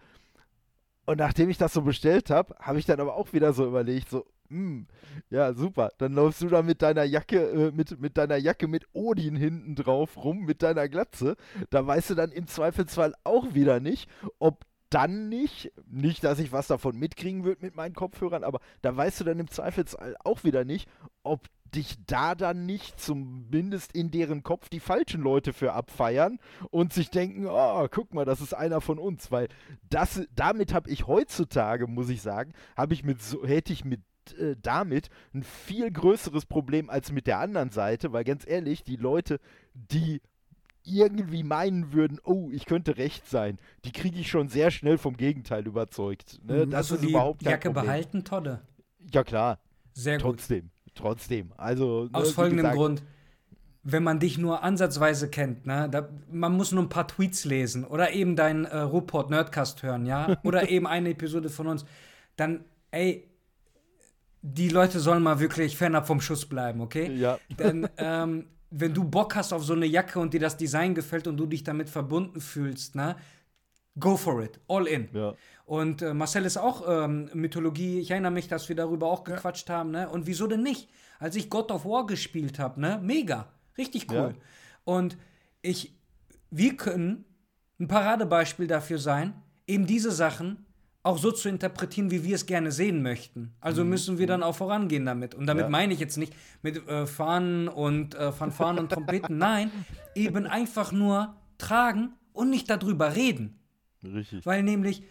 [1.12, 4.10] und nachdem ich das so bestellt habe, habe ich dann aber auch wieder so überlegt,
[4.10, 4.88] so, hm,
[5.30, 5.92] ja, super.
[5.98, 9.76] Dann läufst du da mit deiner Jacke, äh, mit, mit deiner Jacke mit Odin hinten
[9.76, 11.36] drauf rum, mit deiner Glatze.
[11.70, 14.10] Da weißt du dann im Zweifelsfall auch wieder nicht,
[14.40, 18.96] ob dann nicht, nicht, dass ich was davon mitkriegen würde mit meinen Kopfhörern, aber da
[18.96, 20.88] weißt du dann im Zweifelsfall auch wieder nicht,
[21.24, 21.42] ob
[21.76, 27.10] dich da dann nicht zumindest in deren Kopf die falschen Leute für abfeiern und sich
[27.10, 29.48] denken, oh, guck mal, das ist einer von uns, weil
[29.90, 34.02] das damit habe ich heutzutage, muss ich sagen, habe ich mit so hätte ich mit
[34.40, 38.96] äh, damit ein viel größeres Problem als mit der anderen Seite, weil ganz ehrlich, die
[38.98, 39.40] Leute,
[39.74, 40.22] die
[40.84, 45.16] irgendwie meinen würden, oh, ich könnte recht sein, die kriege ich schon sehr schnell vom
[45.16, 46.40] Gegenteil überzeugt.
[46.44, 46.66] Ne?
[46.66, 46.72] Mhm.
[46.72, 47.86] Das du ist die überhaupt kein Jacke Problem.
[47.86, 48.62] behalten, Todde?
[49.12, 49.60] Ja klar,
[49.94, 50.24] Sehr gut.
[50.24, 51.52] trotzdem, trotzdem.
[51.58, 53.04] Also ne, Aus folgendem gesagt, Grund.
[53.84, 57.84] Wenn man dich nur ansatzweise kennt, ne, da, man muss nur ein paar Tweets lesen
[57.84, 61.86] oder eben deinen äh, Ruport Nerdcast hören, ja, oder eben eine Episode von uns,
[62.36, 63.28] dann, ey,
[64.44, 67.12] die Leute sollen mal wirklich fernab vom Schuss bleiben, okay?
[67.16, 70.96] Ja, Denn ähm, wenn du Bock hast auf so eine Jacke und dir das Design
[70.96, 73.16] gefällt und du dich damit verbunden fühlst, ne,
[74.00, 75.10] go for it, all in.
[75.14, 75.34] ja.
[75.66, 78.00] Und äh, Marcel ist auch ähm, Mythologie.
[78.00, 79.92] Ich erinnere mich, dass wir darüber auch gequatscht haben.
[79.92, 80.10] Ne?
[80.10, 80.90] Und wieso denn nicht?
[81.20, 83.00] Als ich God of War gespielt habe, ne?
[83.02, 83.48] Mega.
[83.78, 84.36] Richtig cool.
[84.36, 84.42] Ja.
[84.84, 85.18] Und
[85.62, 85.94] ich,
[86.50, 87.26] wir können
[87.80, 89.34] ein Paradebeispiel dafür sein,
[89.68, 90.66] eben diese Sachen
[91.04, 93.54] auch so zu interpretieren, wie wir es gerne sehen möchten.
[93.60, 95.34] Also müssen wir dann auch vorangehen damit.
[95.34, 95.72] Und damit Mhm.
[95.74, 95.78] Ja.
[95.80, 99.38] meine ich jetzt nicht mit äh, Fahnen und äh, Fanfaren und Trompeten.
[99.38, 99.72] Nein,
[100.16, 103.60] eben einfach nur tragen und nicht darüber reden.
[104.04, 104.46] Richtig.
[104.46, 105.04] Weil nämlich,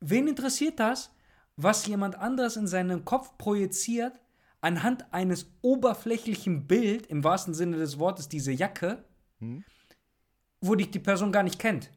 [0.00, 1.10] wen interessiert das,
[1.56, 4.20] was jemand anderes in seinem Kopf projiziert,
[4.60, 9.04] anhand eines oberflächlichen Bild, im wahrsten Sinne des Wortes, diese Jacke,
[9.40, 9.64] Hm.
[10.60, 11.90] wo dich die Person gar nicht kennt.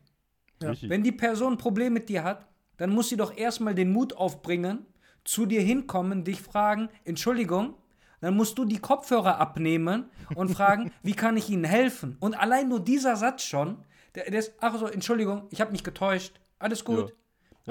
[0.62, 0.90] Richtig.
[0.90, 2.48] Wenn die Person ein Problem mit dir hat,
[2.78, 4.86] dann muss sie doch erstmal den Mut aufbringen,
[5.24, 7.76] zu dir hinkommen, dich fragen, Entschuldigung,
[8.22, 12.18] dann musst du die Kopfhörer abnehmen und fragen, wie kann ich Ihnen helfen?
[12.20, 13.84] Und allein nur dieser Satz schon,
[14.14, 17.16] der, der ist, ach so, Entschuldigung, ich habe mich getäuscht, alles gut, Ja.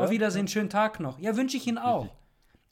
[0.01, 0.11] Auf Ja.
[0.13, 1.19] Wiedersehen, schönen Tag noch.
[1.19, 2.09] Ja, wünsche ich Ihnen auch.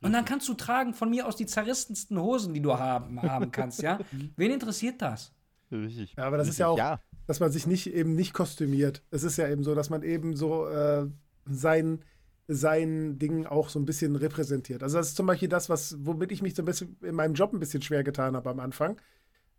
[0.01, 3.51] Und dann kannst du tragen von mir aus die zerrissensten Hosen, die du haben, haben
[3.51, 3.99] kannst, ja?
[4.37, 5.33] Wen interessiert das?
[5.73, 6.15] Richtig.
[6.17, 6.61] Ja, aber das ist Richtig.
[6.61, 9.03] ja auch, Ja, dass man sich nicht eben nicht kostümiert.
[9.11, 11.07] Es ist ja eben so, dass man eben so äh,
[11.47, 12.05] sein,
[12.47, 14.83] sein Ding auch so ein bisschen repräsentiert.
[14.85, 17.35] Also das ist zum Beispiel das, was, womit ich mich so ein bisschen in meinem
[17.35, 19.01] Job ein bisschen schwer getan habe am Anfang.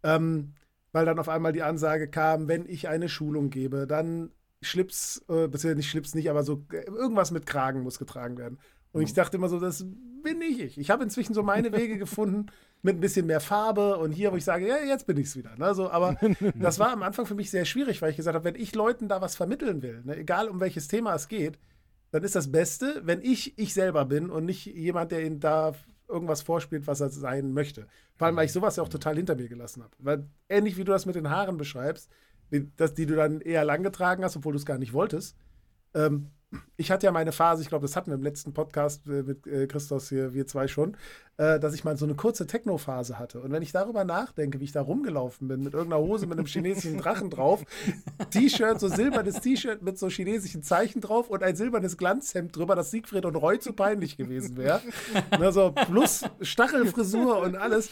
[0.03, 0.53] Ähm,
[0.93, 4.31] weil dann auf einmal die Ansage kam, wenn ich eine Schulung gebe, dann
[4.61, 8.59] Schlips, äh, beziehungsweise nicht Schlips nicht, aber so äh, irgendwas mit Kragen muss getragen werden.
[8.91, 9.85] Und ich dachte immer so, das
[10.23, 10.77] bin nicht ich.
[10.77, 12.47] Ich habe inzwischen so meine Wege gefunden
[12.81, 15.35] mit ein bisschen mehr Farbe und hier, wo ich sage, ja, jetzt bin ich es
[15.35, 15.55] wieder.
[15.57, 15.73] Ne?
[15.75, 16.17] So, aber
[16.55, 19.07] das war am Anfang für mich sehr schwierig, weil ich gesagt habe, wenn ich Leuten
[19.07, 21.59] da was vermitteln will, ne, egal um welches Thema es geht,
[22.11, 25.73] dann ist das Beste, wenn ich ich selber bin und nicht jemand, der ihnen da
[26.07, 27.87] irgendwas vorspielt, was er sein möchte.
[28.15, 29.95] Vor allem, weil ich sowas ja auch total hinter mir gelassen habe.
[29.99, 32.09] Weil ähnlich wie du das mit den Haaren beschreibst,
[32.51, 35.35] die, das, die du dann eher lang getragen hast, obwohl du es gar nicht wolltest.
[35.93, 36.31] Ähm,
[36.77, 39.45] ich hatte ja meine Phase, ich glaube, das hatten wir im letzten Podcast äh, mit
[39.45, 40.97] äh, Christos hier, wir zwei schon,
[41.37, 43.41] äh, dass ich mal so eine kurze Techno-Phase hatte.
[43.41, 46.47] Und wenn ich darüber nachdenke, wie ich da rumgelaufen bin, mit irgendeiner Hose mit einem
[46.47, 47.63] chinesischen Drachen drauf,
[48.31, 52.89] T-Shirt, so silbernes T-Shirt mit so chinesischen Zeichen drauf und ein silbernes Glanzhemd drüber, das
[52.89, 54.81] Siegfried und Roy zu peinlich gewesen wäre.
[55.39, 57.89] Ne, so plus Stachelfrisur und alles.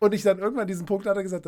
[0.00, 1.46] Und ich dann irgendwann diesen Punkt hatte gesagt,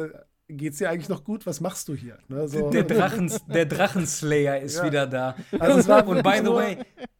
[0.50, 1.46] geht's dir eigentlich noch gut?
[1.46, 2.18] Was machst du hier?
[2.28, 2.70] Ne, so.
[2.70, 4.84] Der, Drachen, der Drachenslayer ist Ja.
[4.84, 5.36] wieder da.
[5.58, 6.78] Also es war und by the nur- way,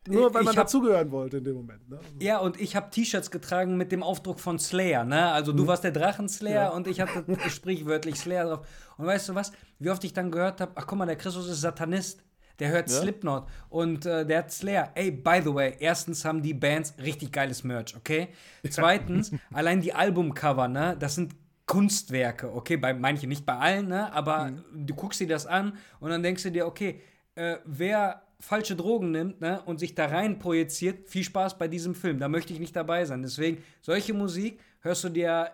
[0.09, 1.89] Nur weil man hab, dazugehören wollte in dem Moment.
[1.89, 2.01] Ne?
[2.21, 5.31] ja, und ich habe T-Shirts getragen mit dem Aufdruck von Slayer, ne?
[5.33, 6.69] Also du warst der Drachenslayer Ja.
[6.71, 8.67] und ich hatte sprichwörtlich Slayer drauf.
[8.97, 9.53] Und weißt du was?
[9.79, 12.23] Wie oft ich dann gehört habe, ach guck mal, der Christus ist Satanist.
[12.59, 13.01] Der hört Ja.
[13.01, 14.91] Slipknot und äh, der hat Slayer.
[14.95, 18.29] Ey, by the way, erstens haben die Bands richtig geiles Merch, okay?
[18.69, 20.95] Zweitens, allein die Albumcover, ne?
[20.99, 21.35] Das sind
[21.71, 22.77] Kunstwerke, okay?
[22.77, 24.13] Bei manchen, nicht bei allen, ne?
[24.13, 27.01] Aber du guckst dir das an und dann denkst du dir, okay,
[27.37, 31.95] äh, wer falsche Drogen nimmt ne, und sich da rein projiziert, viel Spaß bei diesem
[31.95, 32.19] Film.
[32.19, 33.23] Da möchte ich nicht dabei sein.
[33.23, 35.53] Deswegen, solche Musik hörst du dir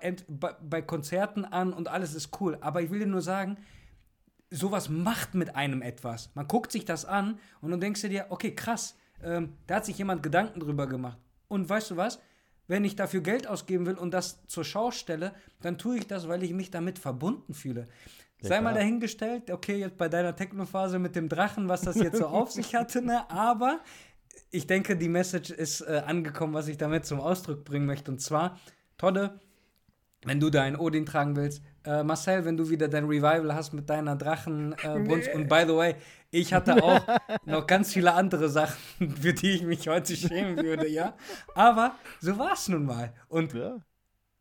[0.62, 2.56] bei Konzerten an und alles ist cool.
[2.62, 3.58] Aber ich will dir nur sagen,
[4.48, 6.30] sowas macht mit einem etwas.
[6.34, 9.84] Man guckt sich das an und dann denkst du dir, okay, krass, ähm, da hat
[9.84, 11.18] sich jemand Gedanken drüber gemacht.
[11.48, 12.20] Und weißt du was?
[12.68, 16.28] Wenn ich dafür Geld ausgeben will und das zur Schau stelle, dann tue ich das,
[16.28, 17.86] weil ich mich damit verbunden fühle.
[18.42, 18.82] Ja, Sei mal klar.
[18.82, 22.74] dahingestellt, okay, jetzt bei deiner Technophase mit dem Drachen, was das jetzt so auf sich
[22.74, 23.30] hatte, ne?
[23.30, 23.80] aber
[24.50, 28.10] ich denke, die Message ist äh, angekommen, was ich damit zum Ausdruck bringen möchte.
[28.10, 28.58] Und zwar,
[28.98, 29.40] Todde,
[30.24, 33.88] wenn du deinen Odin tragen willst, äh, Marcel, wenn du wieder dein Revival hast mit
[33.88, 34.84] deiner Drachenbrunst.
[34.84, 35.34] Äh, Brunst.
[35.34, 35.94] Und by the way,
[36.30, 37.00] ich hatte auch
[37.46, 38.76] noch ganz viele andere Sachen,
[39.20, 41.14] für die ich mich heute schämen würde, ja.
[41.54, 43.12] Aber so war es nun mal.
[43.28, 43.78] Und Ja.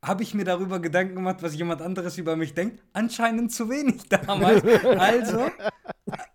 [0.03, 2.83] habe ich mir darüber Gedanken gemacht, was jemand anderes über mich denkt?
[2.93, 4.63] Anscheinend zu wenig damals.
[4.97, 5.49] Also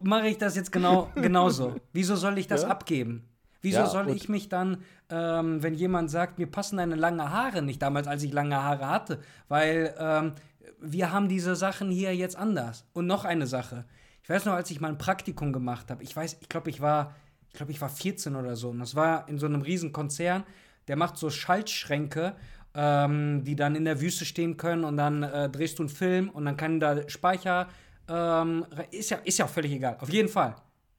[0.00, 1.76] mache ich das jetzt genau genauso.
[1.92, 2.68] Wieso soll ich das Ja.
[2.68, 3.26] abgeben?
[3.62, 7.60] Wieso Ja, soll ich mich dann, ähm, wenn jemand sagt, mir passen deine lange Haare
[7.60, 10.32] nicht, damals, als ich lange Haare hatte, weil ähm,
[10.80, 12.84] wir haben diese Sachen hier jetzt anders.
[12.92, 13.84] Und noch eine Sache.
[14.22, 16.80] Ich weiß noch, als ich mal ein Praktikum gemacht habe, ich weiß, ich glaube, ich
[16.80, 17.14] war,
[17.48, 18.70] ich glaube, ich war 14 oder so.
[18.70, 20.44] Und das war in so einem riesen Konzern,
[20.88, 22.34] der macht so Schaltschränke,
[22.74, 26.28] ähm, die dann in der Wüste stehen können und dann äh, drehst du einen Film
[26.30, 27.68] und dann kann da Speicher,
[28.08, 29.96] ähm, ist ja, ist ja auch völlig egal.
[30.00, 30.56] Auf jeden Fall.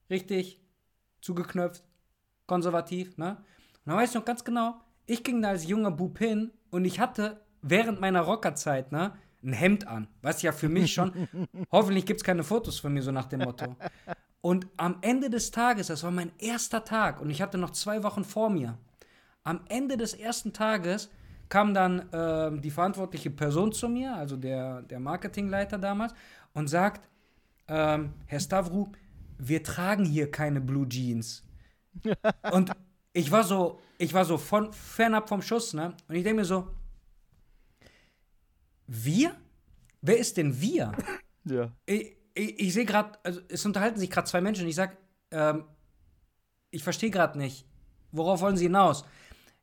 [0.10, 0.60] Richtig,
[1.22, 1.84] zugeknöpft,
[2.48, 3.38] konservativ, ne?
[3.86, 4.76] Und dann weiß ich noch ganz genau,
[5.06, 9.14] ich ging da als junger Bub hin und ich hatte während meiner Rockerzeit, ne,
[9.44, 10.08] ein Hemd an.
[10.22, 11.28] Was ja für mich schon,
[11.72, 13.76] hoffentlich gibt es keine Fotos von mir, so nach dem Motto.
[14.42, 18.04] Und am Ende des Tages, das war mein erster Tag und ich hatte noch zwei
[18.04, 18.78] Wochen vor mir.
[19.44, 21.10] Am Ende des ersten Tages
[21.50, 26.14] kam dann ähm, die verantwortliche Person zu mir, also der, der Marketingleiter damals,
[26.54, 27.08] und sagt,
[27.68, 28.92] ähm, Herr Stavru,
[29.38, 31.44] wir tragen hier keine Blue Jeans.
[32.52, 32.72] und
[33.14, 35.94] ich war so, ich war so von, fernab vom Schuss, ne?
[36.08, 36.68] Und ich denke mir so,
[38.92, 39.36] wir?
[40.02, 40.92] Wer ist denn wir?
[41.44, 41.72] Ja.
[41.88, 44.96] ich, ich, ich sehe gerade, also es unterhalten sich gerade zwei Menschen und ich sag,
[45.32, 45.64] ähm,
[46.70, 47.66] ich verstehe gerade nicht.
[48.12, 49.06] Worauf wollen Sie hinaus?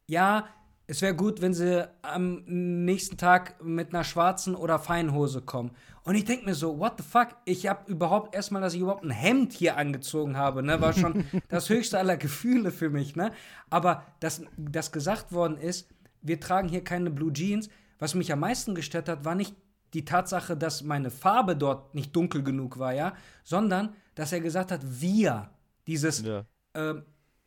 [0.09, 0.49] Ja,
[0.89, 5.71] es wäre gut, wenn Sie am nächsten Tag mit einer schwarzen oder feinen Hose kommen.
[6.03, 7.29] Und ich denke mir so, what the fuck?
[7.45, 11.27] Ich habe überhaupt erstmal, dass ich überhaupt ein Hemd hier angezogen habe, ne, war schon
[11.49, 13.33] das höchste aller Gefühle für mich, ne?
[13.69, 15.89] Aber dass, dass gesagt worden ist,
[16.23, 17.69] wir tragen hier keine Blue Jeans,
[17.99, 19.55] was mich am meisten gestört hat, war nicht
[19.95, 23.15] die Tatsache, dass meine Farbe dort nicht dunkel genug war, ja,
[23.45, 25.51] sondern dass er gesagt hat, wir,
[25.87, 26.45] dieses, Ja.
[26.75, 27.05] ähm,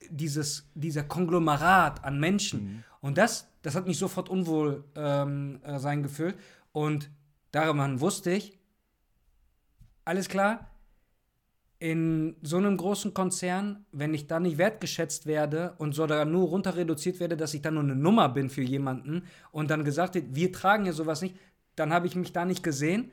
[0.09, 2.83] dieses, dieser Konglomerat an Menschen.
[3.01, 6.35] Und das, das hat mich sofort unwohl ähm, äh, sein gefühlt.
[6.71, 7.11] Und
[7.51, 8.57] daran wusste ich,
[10.05, 10.70] alles klar,
[11.81, 16.75] in so einem großen Konzern, wenn ich da nicht wertgeschätzt werde und sogar nur runter
[16.75, 20.35] reduziert werde, dass ich dann nur eine Nummer bin für jemanden und dann gesagt wird,
[20.35, 21.35] wir tragen ja sowas nicht,
[21.75, 23.09] dann habe ich mich da nicht gesehen.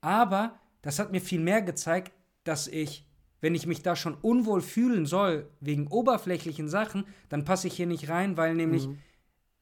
[0.00, 2.12] Aber das hat mir viel mehr gezeigt,
[2.44, 3.04] dass ich,
[3.40, 7.88] wenn ich mich da schon unwohl fühlen soll, wegen oberflächlichen Sachen, dann passe ich hier
[7.88, 8.88] nicht rein, weil nämlich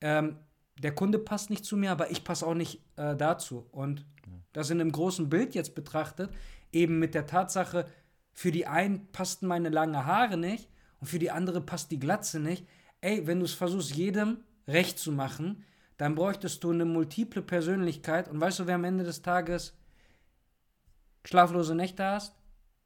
[0.03, 0.37] ähm,
[0.79, 3.65] der Kunde passt nicht zu mir, aber ich passe auch nicht äh, dazu.
[3.73, 4.05] Und
[4.53, 6.31] das in einem großen Bild jetzt betrachtet,
[6.73, 7.87] eben mit der Tatsache,
[8.41, 12.41] für die einen passten meine lange Haare nicht und für die andere passt die Glatze
[12.41, 12.67] nicht.
[13.03, 15.63] Ey, wenn du es versuchst, jedem recht zu machen,
[15.99, 19.77] dann bräuchtest du eine multiple Persönlichkeit und weißt du, wer am Ende des Tages
[21.27, 22.35] schlaflose Nächte hast?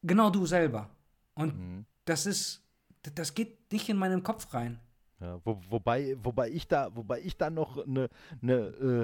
[0.02, 0.90] Genau du selber.
[1.34, 2.66] Und das ist,
[3.14, 4.80] das geht nicht in meinen Kopf rein.
[5.20, 8.08] Ja, wo, wobei, wobei ich da, wobei ich da noch eine
[8.40, 8.54] ne,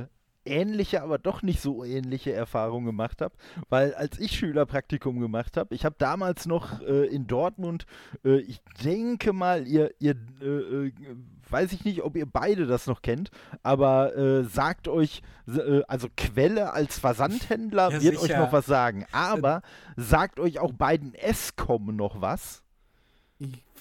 [0.08, 0.19] äh,
[0.50, 3.34] ähnliche, aber doch nicht so ähnliche Erfahrung gemacht habe,
[3.68, 7.86] weil als ich Schülerpraktikum gemacht habe, ich habe damals noch äh, in Dortmund,
[8.24, 10.92] äh, ich denke mal, ihr, ihr äh, äh,
[11.48, 13.30] weiß ich nicht, ob ihr beide das noch kennt,
[13.62, 18.38] aber äh, sagt euch, äh, also Quelle als Versandhändler Ja, wird euch sicher.
[18.40, 19.62] noch was sagen, aber
[19.96, 22.62] sagt euch auch beiden S-Com noch was?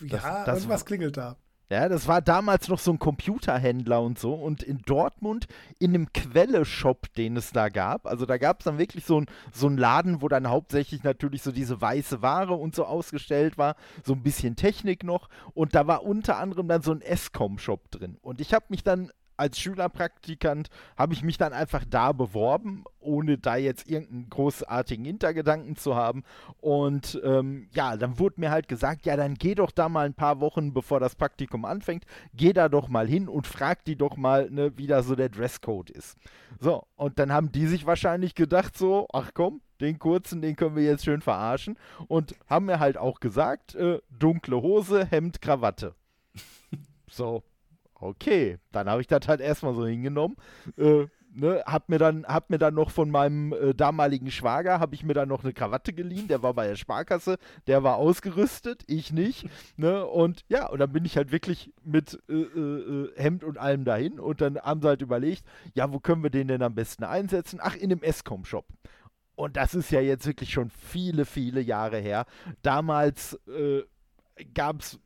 [0.02, 1.36] Ja, das irgendwas war- klingelt da.
[1.72, 4.34] Ja, das war damals noch so ein Computerhändler und so.
[4.34, 5.46] Und in Dortmund
[5.78, 9.28] in einem Quelle-Shop, den es da gab, also da gab es dann wirklich so, ein,
[9.54, 13.76] so einen Laden, wo dann hauptsächlich natürlich so diese weiße Ware und so ausgestellt war,
[14.04, 15.30] so ein bisschen Technik noch.
[15.54, 18.18] Und da war unter anderem dann so ein Escom-Shop drin.
[18.22, 23.38] Und ich habe mich dann als Schülerpraktikant habe ich mich dann einfach da beworben, ohne
[23.38, 26.24] da jetzt irgendeinen großartigen Hintergedanken zu haben.
[26.60, 30.14] Und ähm, ja, dann wurde mir halt gesagt, ja, dann geh doch da mal ein
[30.14, 34.18] paar Wochen, bevor das Praktikum anfängt, geh da doch mal hin und frag die doch
[34.18, 36.18] mal, ne, wie da so der Dresscode ist.
[36.60, 40.76] So, und dann haben die sich wahrscheinlich gedacht so, ach komm, den kurzen, den können
[40.76, 41.78] wir jetzt schön verarschen.
[42.08, 45.96] Und haben mir halt auch gesagt, äh, dunkle Hose, Hemd, Krawatte.
[47.12, 47.42] So,
[48.00, 50.38] okay, dann habe ich das halt erstmal so hingenommen.
[50.78, 54.96] Äh, ne, hab mir dann, hab mir dann noch von meinem äh, damaligen Schwager, habe
[54.96, 58.84] ich mir dann noch eine Krawatte geliehen, der war bei der Sparkasse, der war ausgerüstet,
[58.88, 59.48] ich nicht.
[59.78, 63.58] Ne, und ja, und dann bin ich halt wirklich mit äh, äh, äh, Hemd und
[63.58, 65.44] allem dahin und dann haben sie halt überlegt,
[65.74, 67.60] ja, wo können wir den denn am besten einsetzen?
[67.62, 68.66] Ach, in dem Escom-Shop.
[69.36, 72.26] Und das ist ja jetzt wirklich schon viele, viele Jahre her.
[72.62, 73.84] Damals äh,
[74.54, 75.00] gab es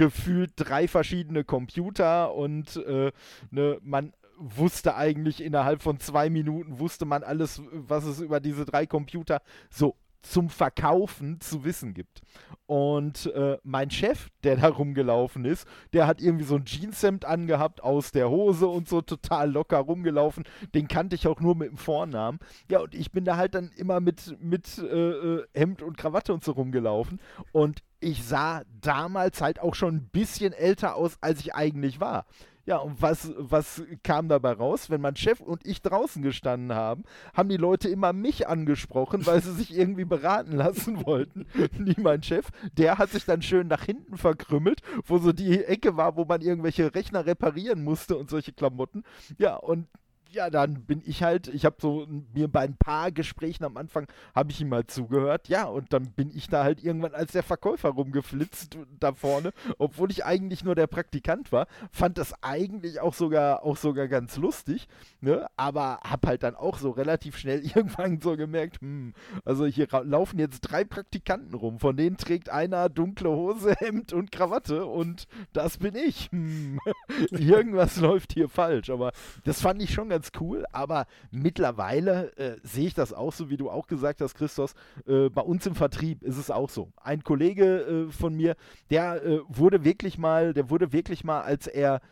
[0.00, 3.12] gefühlt drei verschiedene Computer und äh,
[3.50, 8.64] ne, man wusste eigentlich innerhalb von zwei Minuten, wusste man alles, was es über diese
[8.64, 12.20] drei Computer so zum Verkaufen zu wissen gibt.
[12.66, 17.82] Und äh, mein Chef, der da rumgelaufen ist, der hat irgendwie so ein Jeanshemd angehabt
[17.82, 20.44] aus der Hose und so total locker rumgelaufen.
[20.74, 22.38] Den kannte ich auch nur mit dem Vornamen.
[22.70, 26.32] Ja, und ich bin da halt dann immer mit, mit äh, äh Hemd und Krawatte
[26.32, 27.20] und so rumgelaufen.
[27.52, 32.24] Und ich sah damals halt auch schon ein bisschen älter aus, als ich eigentlich war.
[32.70, 34.90] Ja, und was, was kam dabei raus?
[34.90, 37.02] Wenn mein Chef und ich draußen gestanden haben,
[37.34, 41.46] haben die Leute immer mich angesprochen, weil sie sich irgendwie beraten lassen wollten.
[41.76, 42.48] Nie mein Chef.
[42.74, 46.42] Der hat sich dann schön nach hinten verkrümmelt, wo so die Ecke war, wo man
[46.42, 49.02] irgendwelche Rechner reparieren musste und solche Klamotten.
[49.36, 49.88] Ja, und
[50.32, 54.06] ja, dann bin ich halt, ich habe so mir bei ein paar Gesprächen am Anfang,
[54.34, 57.42] habe ich ihm mal zugehört, ja, und dann bin ich da halt irgendwann als der
[57.42, 63.14] Verkäufer rumgeflitzt da vorne, obwohl ich eigentlich nur der Praktikant war, fand das eigentlich auch
[63.14, 64.88] sogar, auch sogar ganz lustig,
[65.20, 69.88] ne, aber habe halt dann auch so relativ schnell irgendwann so gemerkt, hm, also hier
[70.04, 75.26] laufen jetzt drei Praktikanten rum, von denen trägt einer dunkle Hose, Hemd und Krawatte und
[75.52, 76.78] das bin ich, hm,
[77.30, 79.12] irgendwas läuft hier falsch, aber
[79.44, 83.48] das fand ich schon ganz ganz cool, aber mittlerweile äh, sehe ich das auch so,
[83.48, 84.74] wie du auch gesagt hast, Christos.
[85.06, 86.92] Äh, bei uns im Vertrieb ist es auch so.
[87.02, 88.54] Ein Kollege äh, von mir,
[88.90, 92.02] der äh, wurde wirklich mal, der wurde wirklich mal, als er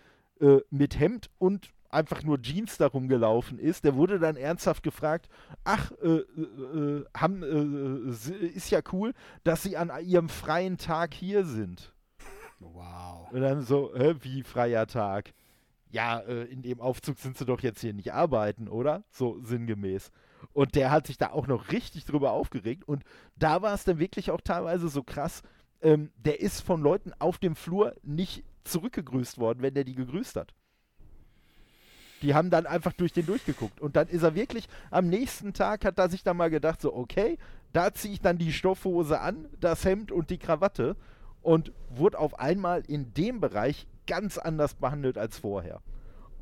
[0.40, 5.28] äh, mit Hemd und einfach nur Jeans darum gelaufen ist, der wurde dann ernsthaft gefragt,
[5.64, 9.12] ach, äh, äh, haben, äh, ist ja cool,
[9.44, 11.92] dass sie an ihrem freien Tag hier sind.
[12.58, 13.30] Wow.
[13.32, 15.34] Und dann so, wie freier Tag?
[15.90, 19.04] Ja, äh, in dem Aufzug sind sie doch jetzt hier nicht arbeiten, oder?
[19.10, 20.10] So sinngemäß.
[20.52, 22.86] Und der hat sich da auch noch richtig drüber aufgeregt.
[22.86, 23.04] Und
[23.36, 25.42] da war es dann wirklich auch teilweise so krass,
[25.80, 30.36] ähm, der ist von Leuten auf dem Flur nicht zurückgegrüßt worden, wenn der die gegrüßt
[30.36, 30.54] hat.
[32.22, 33.80] Die haben dann einfach durch den durchgeguckt.
[33.80, 36.94] Und dann ist er wirklich am nächsten Tag, hat er sich dann mal gedacht, so,
[36.94, 37.38] okay,
[37.72, 40.96] da ziehe ich dann die Stoffhose an, das Hemd und die Krawatte
[41.42, 45.80] und wurde auf einmal in dem Bereich ganz anders behandelt als vorher.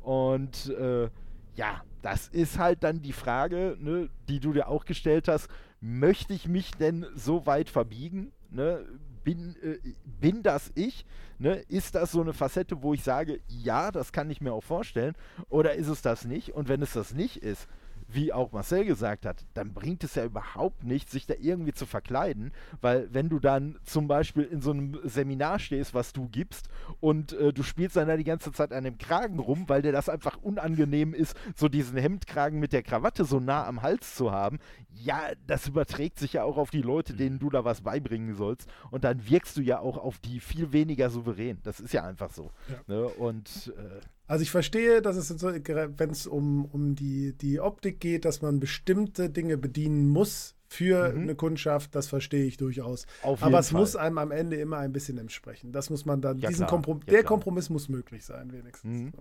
[0.01, 1.09] Und äh,
[1.55, 5.49] ja, das ist halt dann die Frage, ne, die du dir auch gestellt hast.
[5.81, 8.31] Möchte ich mich denn so weit verbiegen?
[8.49, 8.85] Ne?
[9.23, 11.05] Bin, äh, bin das ich?
[11.37, 11.55] Ne?
[11.67, 15.15] Ist das so eine Facette, wo ich sage, ja, das kann ich mir auch vorstellen?
[15.49, 16.53] Oder ist es das nicht?
[16.53, 17.67] Und wenn es das nicht ist,
[18.07, 21.85] wie auch Marcel gesagt hat, dann bringt es ja überhaupt nichts, sich da irgendwie zu
[21.85, 22.51] verkleiden,
[22.81, 26.69] weil wenn du dann zum Beispiel in so einem Seminar stehst, was du gibst,
[26.99, 29.91] und äh, du spielst dann da die ganze Zeit an dem Kragen rum, weil dir
[29.91, 34.31] das einfach unangenehm ist, so diesen Hemdkragen mit der Krawatte so nah am Hals zu
[34.31, 34.59] haben,
[34.89, 38.69] ja, das überträgt sich ja auch auf die Leute, denen du da was beibringen sollst,
[38.89, 41.59] und dann wirkst du ja auch auf die viel weniger souverän.
[41.63, 42.51] Das ist ja einfach so.
[42.69, 42.75] Ja.
[42.87, 43.07] Ne?
[43.07, 47.99] Und äh, also ich verstehe, dass es, so, wenn es um, um die, die Optik
[47.99, 51.21] geht, dass man bestimmte Dinge bedienen muss für mhm.
[51.21, 53.05] eine Kundschaft, das verstehe ich durchaus.
[53.23, 53.79] Aber es Fall.
[53.79, 55.71] muss einem am Ende immer ein bisschen entsprechen.
[55.71, 57.29] Das muss man dann, ja, diesen Komprom ja, der klar.
[57.29, 59.01] Kompromiss muss möglich sein, wenigstens.
[59.01, 59.13] Mhm.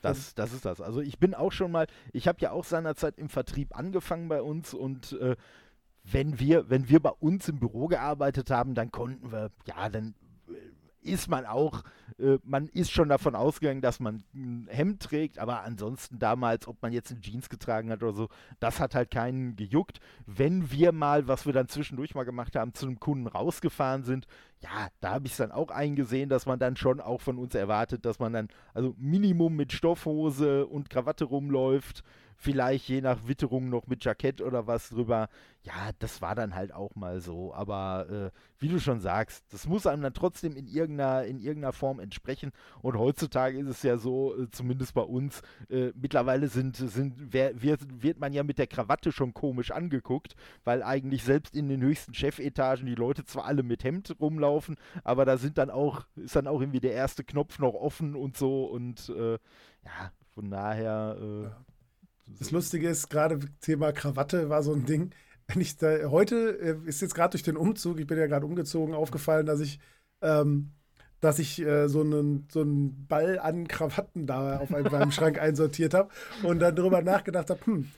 [0.00, 0.80] Das, das ist das.
[0.80, 4.40] Also ich bin auch schon mal, ich habe ja auch seinerzeit im Vertrieb angefangen bei
[4.40, 5.36] uns und äh,
[6.04, 10.14] wenn wir, wenn wir bei uns im Büro gearbeitet haben, dann konnten wir, ja, dann
[11.02, 11.82] ist man auch,
[12.18, 16.80] äh, man ist schon davon ausgegangen, dass man ein Hemd trägt, aber ansonsten damals, ob
[16.82, 18.28] man jetzt eine Jeans getragen hat oder so,
[18.58, 20.00] das hat halt keinen gejuckt.
[20.26, 24.26] Wenn wir mal, was wir dann zwischendurch mal gemacht haben, zu einem Kunden rausgefahren sind,
[24.60, 27.54] ja, da habe ich es dann auch eingesehen, dass man dann schon auch von uns
[27.54, 32.04] erwartet, dass man dann also Minimum mit Stoffhose und Krawatte rumläuft,
[32.40, 35.28] vielleicht je nach Witterung noch mit Jackett oder was drüber.
[35.62, 37.52] Ja, das war dann halt auch mal so.
[37.52, 41.74] Aber äh, wie du schon sagst, das muss einem dann trotzdem in irgendeiner, in irgendeiner
[41.74, 42.52] Form entsprechen.
[42.80, 47.60] Und heutzutage ist es ja so, äh, zumindest bei uns, äh, mittlerweile sind, sind, wer,
[47.60, 50.34] wird, wird man ja mit der Krawatte schon komisch angeguckt,
[50.64, 55.26] weil eigentlich selbst in den höchsten Chefetagen die Leute zwar alle mit Hemd rumlaufen, aber
[55.26, 58.64] da sind dann auch, ist dann auch irgendwie der erste Knopf noch offen und so
[58.64, 59.32] und äh,
[59.84, 61.18] ja, von daher.
[61.20, 61.56] Äh, ja.
[62.38, 65.10] Das Lustige ist, gerade Thema Krawatte war so ein Ding.
[65.46, 68.46] Wenn ich da, heute äh, ist jetzt gerade durch den Umzug, ich bin ja gerade
[68.46, 69.80] umgezogen, aufgefallen, dass ich,
[70.22, 70.72] ähm,
[71.20, 75.38] dass ich äh, so, einen, so einen Ball an Krawatten da auf einem, meinem Schrank
[75.40, 76.10] einsortiert habe
[76.42, 77.90] und dann darüber nachgedacht habe, hm,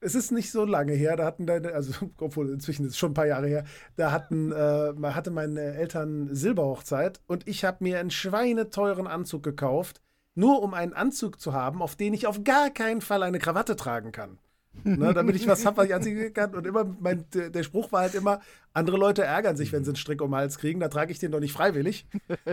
[0.00, 3.12] es ist nicht so lange her, da hatten deine, also obwohl inzwischen ist es schon
[3.12, 3.64] ein paar Jahre her,
[3.96, 10.02] da hatten, äh, hatte meine Eltern Silberhochzeit und ich habe mir einen schweineteuren Anzug gekauft
[10.34, 13.76] nur um einen Anzug zu haben, auf den ich auf gar keinen Fall eine Krawatte
[13.76, 14.38] tragen kann.
[14.84, 16.54] ne, damit ich was habe, was ich anziehen kann.
[16.54, 18.40] Und immer, mein, der Spruch war halt immer,
[18.72, 21.18] andere Leute ärgern sich, wenn sie einen Strick um den Hals kriegen, da trage ich
[21.18, 22.06] den doch nicht freiwillig.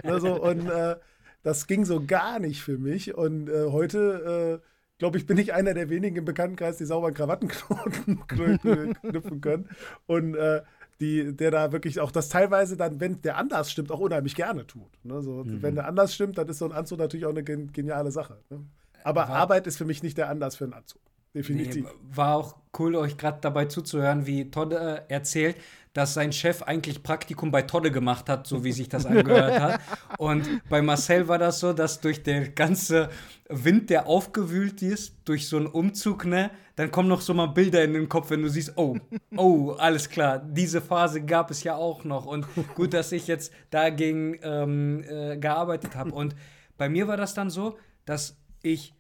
[0.03, 0.97] ne, so, und äh,
[1.43, 3.15] das ging so gar nicht für mich.
[3.15, 7.11] Und äh, heute, äh, glaube ich, bin ich einer der wenigen im Bekanntenkreis, die sauber
[7.11, 9.69] Krawattenknoten knüpfen können.
[10.06, 10.61] Und äh,
[10.99, 14.67] die, der da wirklich auch das teilweise dann, wenn der Anlass stimmt, auch unheimlich gerne
[14.67, 15.03] tut.
[15.03, 15.21] Ne?
[15.21, 15.61] So, mhm.
[15.61, 18.38] Wenn der Anlass stimmt, dann ist so ein Anzug natürlich auch eine geniale Sache.
[18.49, 18.65] Ne?
[19.03, 21.01] Aber war, Arbeit ist für mich nicht der Anlass für einen Anzug.
[21.34, 21.85] Definitiv.
[21.85, 25.57] Nee, war auch cool, euch gerade dabei zuzuhören, wie Todd äh, erzählt,
[25.94, 29.82] dass sein Chef eigentlich Praktikum bei Todde gemacht hat, so wie sich das angehört hat.
[30.20, 33.10] Und bei Marcel war das so, dass durch den ganze
[33.49, 37.84] Wind, der aufgewühlt ist, durch so einen Umzug, ne, dann kommen noch so mal Bilder
[37.84, 38.98] in den Kopf, wenn du siehst, oh,
[39.36, 42.26] oh, alles klar, diese Phase gab es ja auch noch.
[42.26, 42.45] Und
[42.76, 46.11] gut, dass ich jetzt dagegen ähm, äh, gearbeitet habe.
[46.11, 46.36] Und
[46.78, 48.94] bei mir war das dann so, dass ich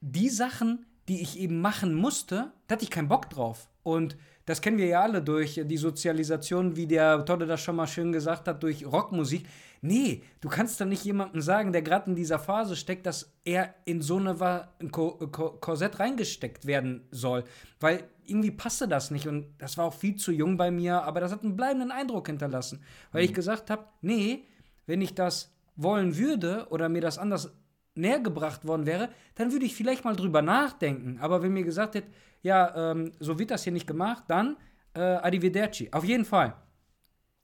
[0.00, 3.68] die Sachen, die ich eben machen musste, da hatte ich keinen Bock drauf.
[3.82, 7.88] Und das kennen wir ja alle durch die Sozialisation, wie der Todde das schon mal
[7.88, 9.44] schön gesagt hat, durch Rockmusik.
[9.82, 13.74] Nee, du kannst doch nicht jemandem sagen, der gerade in dieser Phase steckt, dass er
[13.84, 17.44] in so eine ein Korsett reingesteckt werden soll.
[17.80, 21.20] Weil irgendwie passte das nicht und das war auch viel zu jung bei mir, aber
[21.20, 22.82] das hat einen bleibenden Eindruck hinterlassen.
[23.12, 23.28] Weil mhm.
[23.28, 24.44] ich gesagt habe, nee,
[24.86, 27.52] wenn ich das wollen würde oder mir das anders
[27.96, 31.18] näher gebracht worden wäre, dann würde ich vielleicht mal drüber nachdenken.
[31.20, 32.08] Aber wenn mir gesagt hätte,
[32.42, 34.56] ja, ähm, so wird das hier nicht gemacht, dann
[34.94, 35.90] äh, arrivederci.
[35.92, 36.56] Auf jeden Fall.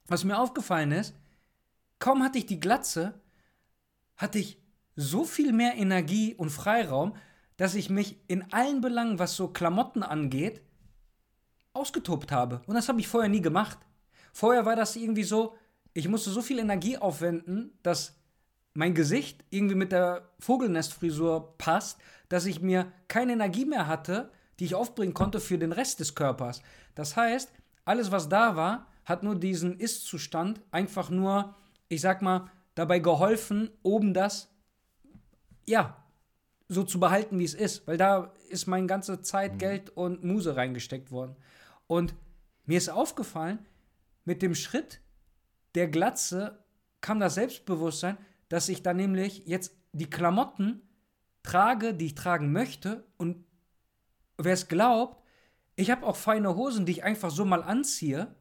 [0.07, 1.15] Was mir aufgefallen ist,
[1.99, 3.15] kaum hatte ich die Glatze,
[4.17, 4.59] hatte ich
[4.97, 7.15] so viel mehr Energie und Freiraum,
[7.57, 10.63] dass ich mich in allen Belangen, was so Klamotten angeht,
[11.73, 12.63] ausgetobt habe.
[12.67, 13.79] Und das habe ich vorher nie gemacht.
[14.33, 15.57] Vorher war das irgendwie so,
[15.95, 18.17] ich musste so viel Energie aufwenden, dass
[18.75, 24.65] mein Gesicht irgendwie mit der Vogelnestfrisur passt, dass ich mir keine Energie mehr hatte, die
[24.65, 26.63] ich aufbringen konnte für den Rest des Körpers.
[26.95, 27.53] Das heißt,
[27.85, 31.55] alles, was da war, hat nur diesen Ist-Zustand einfach nur,
[31.89, 34.49] ich sag mal, dabei geholfen, oben das,
[35.67, 35.97] ja,
[36.69, 37.87] so zu behalten, wie es ist.
[37.87, 39.59] Weil da ist meine ganze Zeit, mhm.
[39.59, 41.37] Geld und Muse reingesteckt worden.
[41.87, 42.15] Und
[42.65, 43.59] mir ist aufgefallen,
[44.25, 45.01] mit dem Schritt
[45.75, 46.65] der Glatze
[47.01, 48.17] kam das Selbstbewusstsein,
[48.53, 50.83] dass ich dann nämlich jetzt die Klamotten
[51.43, 53.03] trage, die ich tragen möchte.
[53.17, 53.47] Und
[54.37, 55.25] wer es glaubt,
[55.75, 58.35] ich habe auch feine Hosen, die ich einfach so mal anziehe,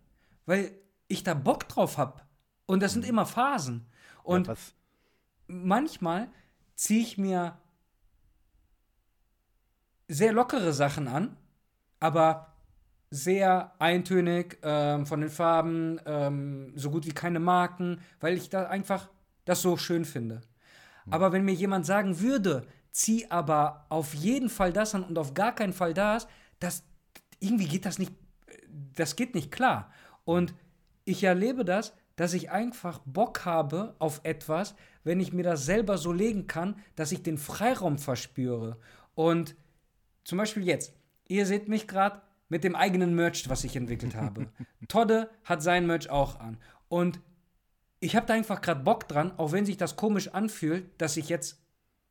[0.45, 0.77] weil
[1.07, 2.23] ich da Bock drauf habe.
[2.65, 3.09] Und das sind mhm.
[3.09, 3.88] immer Phasen.
[4.23, 4.55] Und ja,
[5.47, 6.29] manchmal
[6.75, 7.57] ziehe ich mir
[10.09, 11.38] sehr lockere Sachen an,
[12.01, 12.53] aber
[13.11, 18.67] sehr eintönig ähm, von den Farben, ähm, so gut wie keine Marken, weil ich da
[18.67, 19.07] einfach
[19.45, 20.41] das so schön finde.
[21.05, 21.13] Mhm.
[21.13, 25.34] Aber wenn mir jemand sagen würde, zieh aber auf jeden Fall das an und auf
[25.34, 26.27] gar keinen Fall das,
[26.59, 26.84] das
[27.39, 28.13] irgendwie geht das nicht,
[28.95, 29.91] das geht nicht klar.
[30.26, 30.53] Und
[31.05, 35.97] ich erlebe das, dass ich einfach Bock habe auf etwas, wenn ich mir das selber
[35.97, 38.77] so legen kann, dass ich den Freiraum verspüre.
[39.15, 39.55] Und
[40.23, 40.93] zum Beispiel jetzt,
[41.27, 44.49] ihr seht mich gerade mit dem eigenen Merch, was ich entwickelt habe.
[44.88, 46.57] Todde hat sein Merch auch an.
[46.89, 47.19] Und
[48.02, 51.30] ich habe da einfach gerade Bock dran, auch wenn sich das komisch anfühlt, dass ich
[51.30, 51.61] jetzt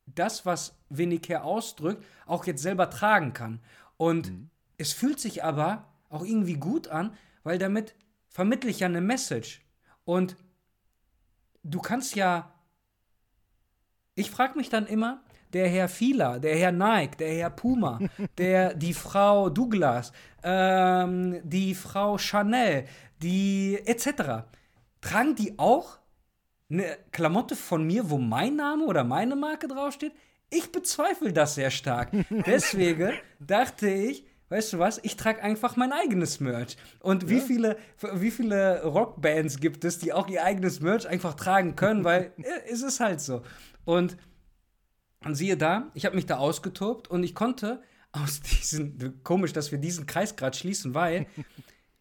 [0.07, 3.61] das, was Winnicare ausdrückt, auch jetzt selber tragen kann.
[3.97, 4.51] Und mhm.
[4.79, 7.13] es fühlt sich aber auch irgendwie gut an,
[7.43, 7.95] weil damit
[8.29, 9.63] vermittle ich ja eine Message.
[10.05, 10.37] Und
[11.65, 12.53] du kannst ja.
[14.15, 15.23] Ich frage mich dann immer,
[15.53, 17.99] der Herr Fila, der Herr Nike, der Herr Puma,
[18.39, 20.13] der, die Frau Douglas,
[20.45, 22.87] ähm, die Frau Chanel,
[23.21, 24.45] die etc
[25.01, 25.99] tragen die auch
[26.71, 30.13] eine Klamotte von mir, wo mein Name oder meine Marke draufsteht?
[30.51, 32.11] Ich bezweifle das sehr stark.
[32.47, 36.77] Deswegen dachte ich, weißt du was, ich trage einfach mein eigenes Merch.
[37.01, 37.77] Und wie, viele,
[38.15, 42.33] wie viele Rockbands gibt es, die auch ihr eigenes Merch einfach tragen können, weil
[42.71, 43.43] es ist halt so.
[43.85, 44.17] Und,
[45.25, 47.83] und siehe da, ich habe mich da ausgetobt und ich konnte
[48.13, 51.27] aus diesen, komisch, dass wir diesen Kreis gerade schließen, weil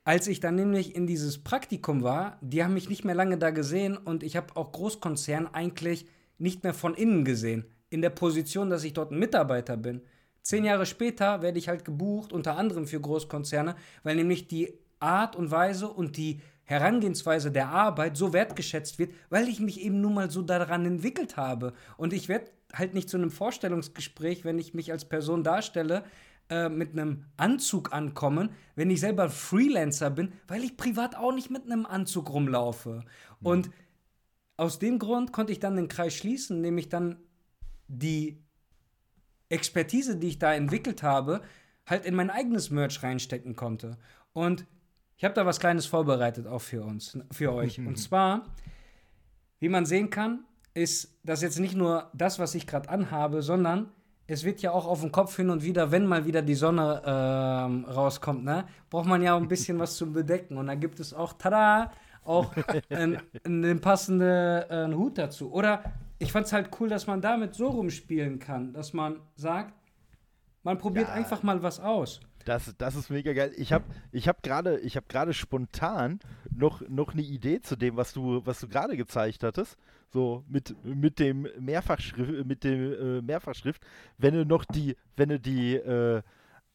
[0.03, 3.51] als ich dann nämlich in dieses Praktikum war, die haben mich nicht mehr lange da
[3.51, 6.05] gesehen und ich habe auch Großkonzern eigentlich
[6.38, 7.65] nicht mehr von innen gesehen.
[7.89, 10.01] In der Position, dass ich dort ein Mitarbeiter bin.
[10.41, 15.35] Zehn Jahre später werde ich halt gebucht, unter anderem für Großkonzerne, weil nämlich die Art
[15.35, 20.13] und Weise und die Herangehensweise der Arbeit so wertgeschätzt wird, weil ich mich eben nun
[20.13, 21.73] mal so daran entwickelt habe.
[21.97, 26.03] Und ich werde halt nicht zu einem Vorstellungsgespräch, wenn ich mich als Person darstelle,
[26.49, 31.49] äh, mit einem Anzug ankommen, wenn ich selber Freelancer bin, weil ich privat auch nicht
[31.51, 33.03] mit einem Anzug rumlaufe.
[33.39, 33.45] Mhm.
[33.45, 33.69] Und
[34.57, 37.17] aus dem Grund konnte ich dann den Kreis schließen, nämlich dann
[37.88, 38.43] die
[39.49, 41.41] Expertise, die ich da entwickelt habe,
[41.85, 43.97] halt in mein eigenes Merch reinstecken konnte.
[44.34, 44.65] Und
[45.17, 47.80] ich habe da was Kleines vorbereitet auch für uns, für euch.
[47.80, 48.45] Und zwar,
[49.59, 53.91] wie man sehen kann, ist das jetzt nicht nur das, was ich gerade anhabe, sondern
[54.30, 57.01] es wird ja auch auf dem Kopf hin und wieder, wenn mal wieder die Sonne
[57.03, 60.57] ähm, rauskommt, ne, braucht man ja auch ein bisschen was zum Bedecken.
[60.57, 61.91] Und da gibt es auch, tada,
[62.23, 62.53] auch
[62.89, 65.51] einen passenden äh, Hut dazu.
[65.51, 65.84] Oder
[66.19, 69.73] ich fand es halt cool, dass man damit so rumspielen kann, dass man sagt,
[70.64, 71.15] man probiert ja.
[71.15, 72.19] einfach mal was aus.
[72.49, 73.53] Das, das ist mega geil.
[73.57, 76.19] Ich habe ich hab gerade hab spontan
[76.49, 79.77] noch, noch eine Idee zu dem, was du, was du gerade gezeigt hattest.
[80.11, 83.85] So mit, mit dem Mehrfachschrift, mit dem äh, Mehrfachschrift.
[84.17, 86.23] Wenn du noch die, wenn du die äh,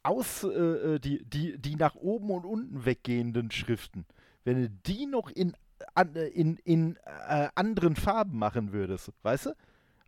[0.04, 4.06] aus, äh, äh, die, die, die nach oben und unten weggehenden Schriften,
[4.44, 5.56] wenn du die noch in,
[5.96, 6.98] an, in, in
[7.28, 9.50] äh, anderen Farben machen würdest, weißt du?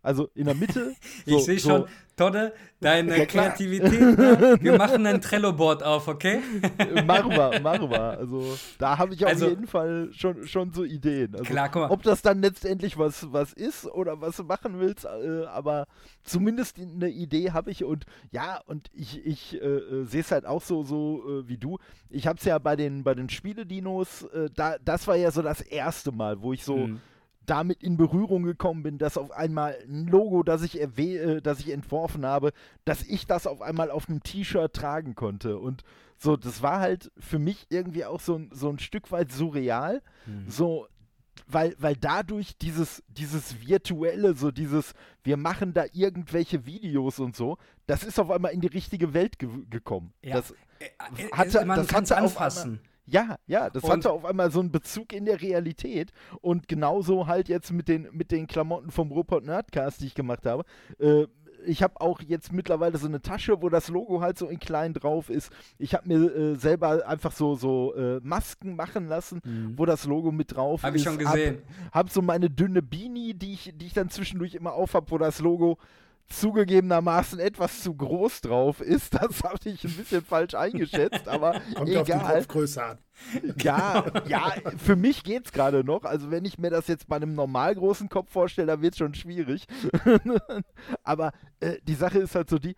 [0.01, 0.93] Also in der Mitte.
[1.25, 1.87] So, ich sehe schon, so.
[2.15, 3.91] Todde, deine ja, Kreativität.
[4.17, 4.57] Ne?
[4.61, 6.39] Wir machen ein Trello-Board auf, okay?
[7.05, 8.17] machen wir, machen wir.
[8.17, 11.33] Also da habe ich auf also, jeden Fall schon, schon so Ideen.
[11.33, 11.91] Also, klar, guck mal.
[11.91, 15.85] Ob das dann letztendlich was, was ist oder was du machen willst, äh, aber
[16.23, 20.45] zumindest eine Idee habe ich und ja, und ich, ich äh, äh sehe es halt
[20.45, 21.77] auch so, so äh, wie du.
[22.09, 25.41] Ich habe es ja bei den, bei den Spiele-Dinos, äh, da, das war ja so
[25.41, 26.77] das erste Mal, wo ich so.
[26.77, 27.01] Hm
[27.47, 31.71] damit in Berührung gekommen bin, dass auf einmal ein Logo, das ich, äh, das ich
[31.71, 32.51] entworfen habe,
[32.85, 35.57] dass ich das auf einmal auf einem T-Shirt tragen konnte.
[35.57, 35.83] Und
[36.17, 40.01] so, das war halt für mich irgendwie auch so, so ein Stück weit surreal.
[40.25, 40.49] Mhm.
[40.49, 40.87] So,
[41.47, 44.93] weil, weil dadurch dieses, dieses virtuelle, so dieses,
[45.23, 49.39] wir machen da irgendwelche Videos und so, das ist auf einmal in die richtige Welt
[49.39, 50.13] ge gekommen.
[50.21, 50.35] Ja.
[50.35, 52.81] Das äh, hatte, man das hatte anfassen.
[53.07, 56.11] Ja, ja, das und hatte auf einmal so einen Bezug in der Realität.
[56.41, 60.45] Und genauso halt jetzt mit den, mit den Klamotten vom Rupert Nerdcast, die ich gemacht
[60.45, 60.63] habe.
[60.99, 61.27] Äh,
[61.65, 64.93] ich habe auch jetzt mittlerweile so eine Tasche, wo das Logo halt so in klein
[64.93, 65.51] drauf ist.
[65.77, 69.73] Ich habe mir äh, selber einfach so, so äh, Masken machen lassen, mhm.
[69.77, 71.05] wo das Logo mit drauf hab ist.
[71.05, 71.61] Habe ich schon gesehen.
[71.85, 75.09] Hab, hab, so meine dünne Beanie, die ich, die ich dann zwischendurch immer auf habe,
[75.11, 75.77] wo das Logo
[76.29, 79.13] zugegebenermaßen etwas zu groß drauf ist.
[79.17, 82.01] Das habe ich ein bisschen falsch eingeschätzt, aber Kommt egal.
[82.01, 82.97] auf die Kopfgröße an.
[83.63, 86.03] Ja, ja, für mich geht es gerade noch.
[86.03, 88.99] Also wenn ich mir das jetzt bei einem normal großen Kopf vorstelle, dann wird es
[88.99, 89.65] schon schwierig.
[91.03, 92.75] aber äh, die Sache ist halt so die,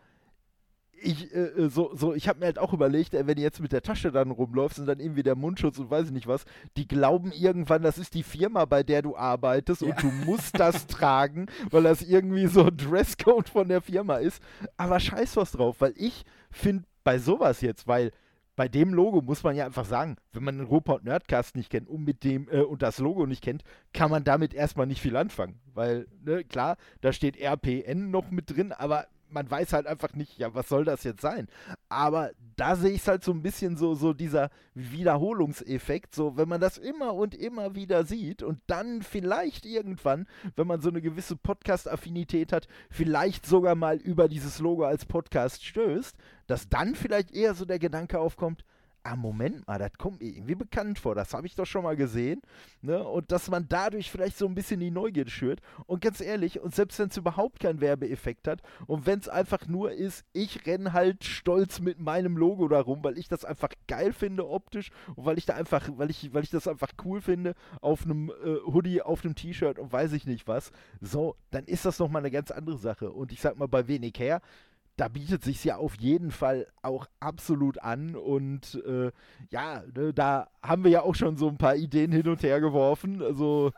[1.02, 3.60] ich, äh, äh, so, so, ich habe mir halt auch überlegt, äh, wenn du jetzt
[3.60, 6.46] mit der Tasche dann rumläufst und dann irgendwie der Mundschutz und weiß ich nicht was,
[6.78, 9.90] die glauben irgendwann, das ist die Firma, bei der du arbeitest ja.
[9.90, 14.42] und du musst das tragen, weil das irgendwie so ein Dresscode von der Firma ist.
[14.78, 18.12] Aber scheiß was drauf, weil ich finde bei sowas jetzt, weil
[18.60, 21.88] bei dem Logo muss man ja einfach sagen, wenn man den Ruhrpott Nerdcast nicht kennt
[21.88, 23.64] und mit dem äh, und das Logo nicht kennt,
[23.94, 25.62] kann man damit erstmal nicht viel anfangen.
[25.74, 30.38] Weil, ne, klar, da steht RPN noch mit drin, aber man weiß halt einfach nicht,
[30.38, 31.48] ja, was soll das jetzt sein?
[31.88, 36.50] Aber da sehe ich es halt so ein bisschen so, so dieser Wiederholungseffekt, so wenn
[36.50, 41.02] man das immer und immer wieder sieht und dann vielleicht irgendwann, wenn man so eine
[41.02, 46.16] gewisse Podcast-Affinität hat, vielleicht sogar mal über dieses Logo als Podcast stößt,
[46.48, 48.66] dass dann vielleicht eher so der Gedanke aufkommt,
[49.04, 51.96] ah, Moment mal, das kommt mir irgendwie bekannt vor, das habe ich doch schon mal
[51.96, 52.42] gesehen.
[52.82, 53.04] Ne?
[53.04, 55.62] Und dass man dadurch vielleicht so ein bisschen die Neugierde schürt.
[55.86, 59.68] Und ganz ehrlich, und selbst wenn es überhaupt keinen Werbeeffekt hat und wenn es einfach
[59.68, 64.14] nur ist, ich renne halt stolz mit meinem Logo darum, weil ich das einfach geil
[64.14, 67.56] finde optisch und weil ich da einfach, weil ich, weil ich das einfach cool finde,
[67.82, 70.72] auf einem äh, Hoodie, auf einem T-Shirt und weiß ich nicht was,
[71.02, 73.12] so, dann ist das nochmal eine ganz andere Sache.
[73.12, 74.42] Und ich sag mal, bei wenig her,
[75.00, 79.12] da bietet sich ja auf jeden Fall auch absolut an und äh,
[79.50, 82.60] ja, ne, da haben wir ja auch schon so ein paar Ideen hin und her
[82.60, 83.22] geworfen.
[83.22, 83.72] Also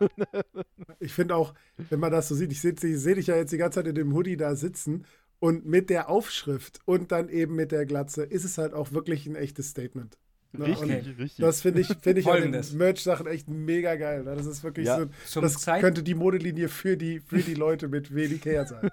[0.99, 3.57] ich finde auch, wenn man das so sieht, ich sehe seh dich ja jetzt die
[3.57, 5.05] ganze Zeit in dem Hoodie da sitzen
[5.39, 9.27] und mit der Aufschrift und dann eben mit der Glatze ist es halt auch wirklich
[9.27, 10.17] ein echtes Statement.
[10.53, 10.65] Ne?
[10.65, 11.35] Richtig, und richtig.
[11.37, 14.23] Das finde ich, find ich an den Merch-Sachen echt mega geil.
[14.23, 14.35] Ne?
[14.35, 15.07] Das ist wirklich ja.
[15.25, 18.89] so, das Zeit könnte die Modelinie für die, für die Leute mit wenig her sein.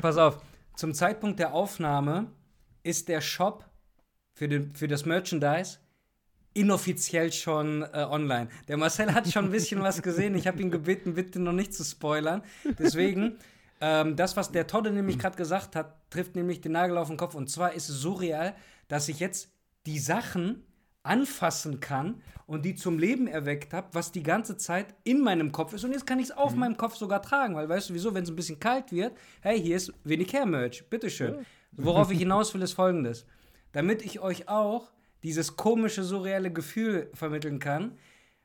[0.00, 0.38] Pass auf,
[0.76, 2.30] zum Zeitpunkt der Aufnahme
[2.82, 3.64] ist der Shop
[4.34, 5.78] für, den, für das Merchandise
[6.54, 8.48] inoffiziell schon äh, online.
[8.68, 10.34] Der Marcel hat schon ein bisschen was gesehen.
[10.34, 12.42] Ich habe ihn gebeten, bitte noch nicht zu spoilern.
[12.78, 13.38] Deswegen,
[13.80, 17.16] ähm, das, was der Todde nämlich gerade gesagt hat, trifft nämlich den Nagel auf den
[17.16, 17.34] Kopf.
[17.34, 18.54] Und zwar ist es so real,
[18.88, 19.52] dass ich jetzt
[19.86, 20.64] die Sachen
[21.02, 25.72] anfassen kann und die zum Leben erweckt habe, was die ganze Zeit in meinem Kopf
[25.72, 25.84] ist.
[25.84, 26.60] Und jetzt kann ich es auf mhm.
[26.60, 29.60] meinem Kopf sogar tragen, weil weißt du wieso, wenn es ein bisschen kalt wird, hey,
[29.60, 31.34] hier ist wenig Hair-Merch, bitteschön.
[31.34, 31.40] Ja.
[31.72, 33.26] Worauf ich hinaus will, ist folgendes.
[33.72, 34.90] Damit ich euch auch
[35.22, 37.92] dieses komische, surreale Gefühl vermitteln kann,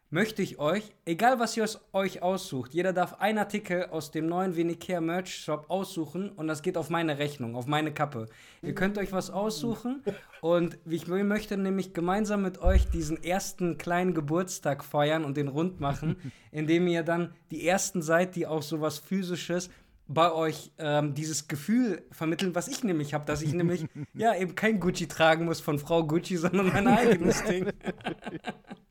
[0.10, 4.56] möchte ich euch, egal was ihr euch aussucht, jeder darf einen Artikel aus dem neuen
[4.56, 8.28] Venicare Merch Shop aussuchen und das geht auf meine Rechnung, auf meine Kappe.
[8.62, 10.04] Ihr könnt euch was aussuchen
[10.42, 15.80] und ich möchte nämlich gemeinsam mit euch diesen ersten kleinen Geburtstag feiern und den rund
[15.80, 16.18] machen,
[16.52, 19.70] indem ihr dann die ersten seid, die auch sowas physisches
[20.08, 24.54] bei euch ähm, dieses Gefühl vermitteln, was ich nämlich habe, dass ich nämlich ja eben
[24.56, 27.72] kein Gucci tragen muss von Frau Gucci, sondern mein eigenes Ding.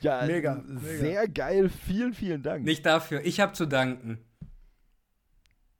[0.00, 0.80] ja, mega, mega.
[0.80, 1.68] Sehr geil.
[1.68, 2.64] Vielen, vielen Dank.
[2.64, 3.24] Nicht dafür.
[3.24, 4.18] Ich habe zu danken.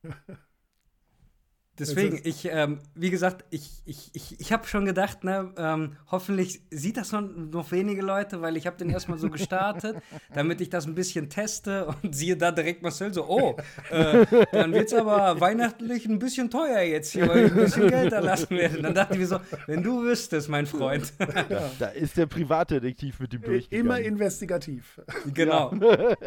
[1.79, 6.61] Deswegen, ich, ähm, wie gesagt, ich, ich, ich, ich habe schon gedacht, ne, ähm, hoffentlich
[6.71, 9.97] sieht das noch, noch wenige Leute, weil ich habe den erstmal so gestartet,
[10.35, 13.57] damit ich das ein bisschen teste und siehe da direkt Marcel so, oh,
[13.91, 17.89] äh, dann wird es aber weihnachtlich ein bisschen teuer jetzt hier, weil ich ein bisschen
[17.89, 18.81] Geld erlassen werde.
[18.81, 21.13] Dann dachte ich mir so, wenn du wüsstest, mein Freund.
[21.19, 23.87] Ja, da ist der Privatdetektiv mit dem durchgegangen.
[23.87, 25.01] Immer investigativ.
[25.33, 25.71] Genau.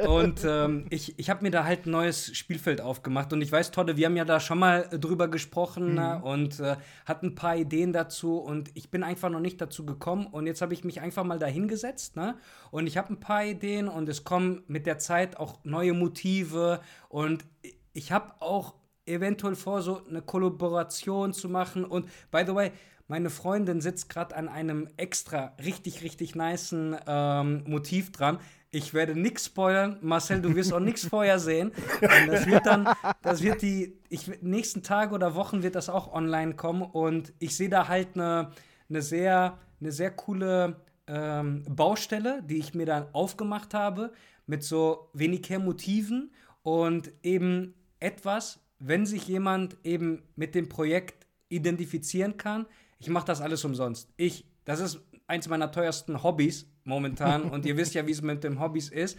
[0.07, 3.71] Und ähm, ich, ich habe mir da halt ein neues Spielfeld aufgemacht und ich weiß,
[3.71, 6.23] Todde, wir haben ja da schon mal drüber gesprochen, gesprochen mhm.
[6.23, 10.27] und äh, hat ein paar Ideen dazu und ich bin einfach noch nicht dazu gekommen
[10.27, 12.35] und jetzt habe ich mich einfach mal dahingesetzt ne,
[12.71, 16.81] und ich habe ein paar Ideen und es kommen mit der Zeit auch neue Motive
[17.09, 17.45] und
[17.93, 18.73] ich habe auch
[19.05, 22.71] eventuell vor, so eine Kollaboration zu machen und by the way,
[23.07, 28.37] meine Freundin sitzt gerade an einem extra richtig, richtig niceen ähm, Motiv dran.
[28.71, 29.97] Ich werde nichts spoilern.
[30.01, 31.71] Marcel, du wirst auch nichts vorher sehen.
[32.01, 32.89] Und das wird dann,
[33.21, 36.81] das wird die, ich, nächsten Tage oder Wochen wird das auch online kommen.
[36.81, 38.51] Und ich sehe da halt eine,
[38.89, 44.11] eine, sehr, eine sehr coole ähm, Baustelle, die ich mir dann aufgemacht habe,
[44.45, 46.31] mit so wenig Motiven
[46.63, 52.65] und eben etwas, wenn sich jemand eben mit dem Projekt identifizieren kann,
[52.99, 54.09] ich mache das alles umsonst.
[54.17, 57.43] Ich, das ist eins meiner teuersten Hobbys momentan.
[57.43, 59.17] und ihr wisst ja, wie es mit den Hobbys ist.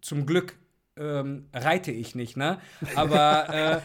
[0.00, 0.56] Zum Glück
[0.96, 2.58] ähm, reite ich nicht, ne?
[2.96, 3.82] Aber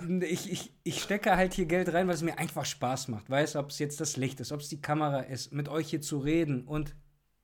[0.00, 3.28] äh, ich, ich, ich stecke halt hier Geld rein, weil es mir einfach Spaß macht.
[3.28, 5.90] Weißt du, ob es jetzt das Licht ist, ob es die Kamera ist, mit euch
[5.90, 6.66] hier zu reden.
[6.66, 6.94] Und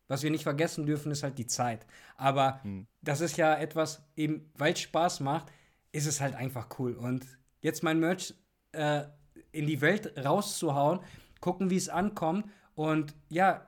[0.08, 1.86] was wir nicht vergessen dürfen, ist halt die Zeit.
[2.16, 2.86] Aber hm.
[3.02, 5.52] das ist ja etwas, eben weil es Spaß macht,
[5.92, 6.94] ist es halt einfach cool.
[6.94, 7.26] Und
[7.60, 8.34] jetzt mein Merch
[8.72, 9.04] äh,
[9.52, 11.00] in die Welt rauszuhauen,
[11.40, 12.46] gucken, wie es ankommt.
[12.74, 13.66] Und ja,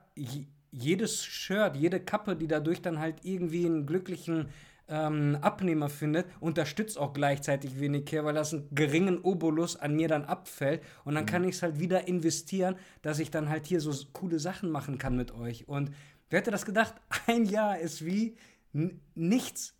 [0.71, 4.49] jedes Shirt, jede Kappe, die dadurch dann halt irgendwie einen glücklichen
[4.89, 10.07] ähm, Abnehmer findet, unterstützt auch gleichzeitig wenig her, weil das einen geringen Obolus an mir
[10.07, 10.81] dann abfällt.
[11.05, 11.29] Und dann mhm.
[11.29, 14.97] kann ich es halt wieder investieren, dass ich dann halt hier so coole Sachen machen
[14.97, 15.67] kann mit euch.
[15.67, 15.91] Und
[16.29, 16.95] wer hätte das gedacht?
[17.27, 18.35] Ein Jahr ist wie
[19.15, 19.75] nichts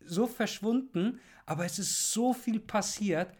[0.00, 3.32] so verschwunden, aber es ist so viel passiert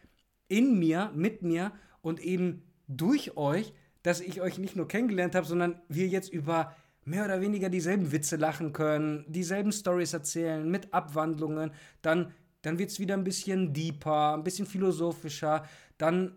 [0.49, 5.47] in mir, mit mir und eben durch euch, dass ich euch nicht nur kennengelernt habe,
[5.47, 6.75] sondern wir jetzt über
[7.07, 11.71] mehr oder weniger dieselben Witze lachen können, dieselben Stories erzählen mit Abwandlungen,
[12.03, 15.65] dann, dann wird es wieder ein bisschen deeper, ein bisschen philosophischer,
[15.99, 16.37] dann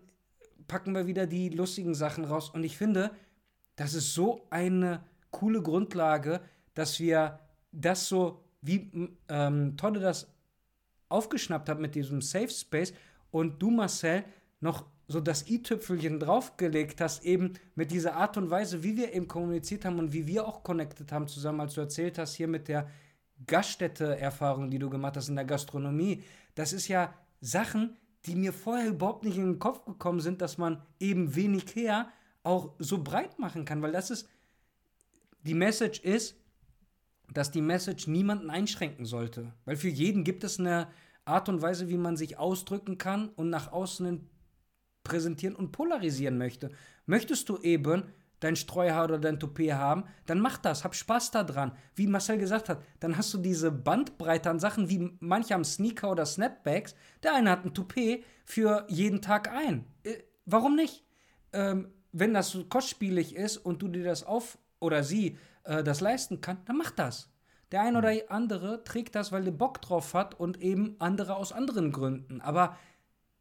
[0.68, 2.50] packen wir wieder die lustigen Sachen raus.
[2.50, 3.10] Und ich finde,
[3.74, 5.02] das ist so eine
[5.32, 6.40] coole Grundlage,
[6.74, 7.40] dass wir
[7.72, 10.32] das so, wie ähm, Todde das
[11.08, 12.92] aufgeschnappt hat mit diesem Safe Space
[13.32, 14.24] und du, Marcel,
[14.60, 19.26] noch so das i-Tüpfelchen draufgelegt hast, eben mit dieser Art und Weise, wie wir eben
[19.26, 22.68] kommuniziert haben und wie wir auch connected haben zusammen, als du erzählt hast, hier mit
[22.68, 22.88] der
[23.44, 26.22] Gaststätte-Erfahrung, die du gemacht hast in der Gastronomie.
[26.54, 27.96] Das ist ja Sachen,
[28.26, 32.08] die mir vorher überhaupt nicht in den Kopf gekommen sind, dass man eben wenig her
[32.44, 34.28] auch so breit machen kann, weil das ist,
[35.42, 36.36] die Message ist,
[37.32, 39.54] dass die Message niemanden einschränken sollte.
[39.64, 40.86] Weil für jeden gibt es eine
[41.24, 44.29] Art und Weise, wie man sich ausdrücken kann und nach außen
[45.02, 46.70] präsentieren und polarisieren möchte.
[47.06, 48.04] Möchtest du eben
[48.40, 51.72] dein Streuhaar oder dein Toupet haben, dann mach das, hab Spaß daran.
[51.94, 56.10] Wie Marcel gesagt hat, dann hast du diese Bandbreite an Sachen, wie manche haben Sneaker
[56.10, 56.94] oder Snapbacks.
[57.22, 59.84] Der eine hat ein Toupet für jeden Tag ein.
[60.02, 60.14] Äh,
[60.46, 61.04] warum nicht?
[61.52, 66.00] Ähm, wenn das so kostspielig ist und du dir das auf oder sie äh, das
[66.00, 67.30] leisten kann, dann mach das.
[67.72, 71.52] Der eine oder andere trägt das, weil er Bock drauf hat und eben andere aus
[71.52, 72.40] anderen Gründen.
[72.40, 72.76] Aber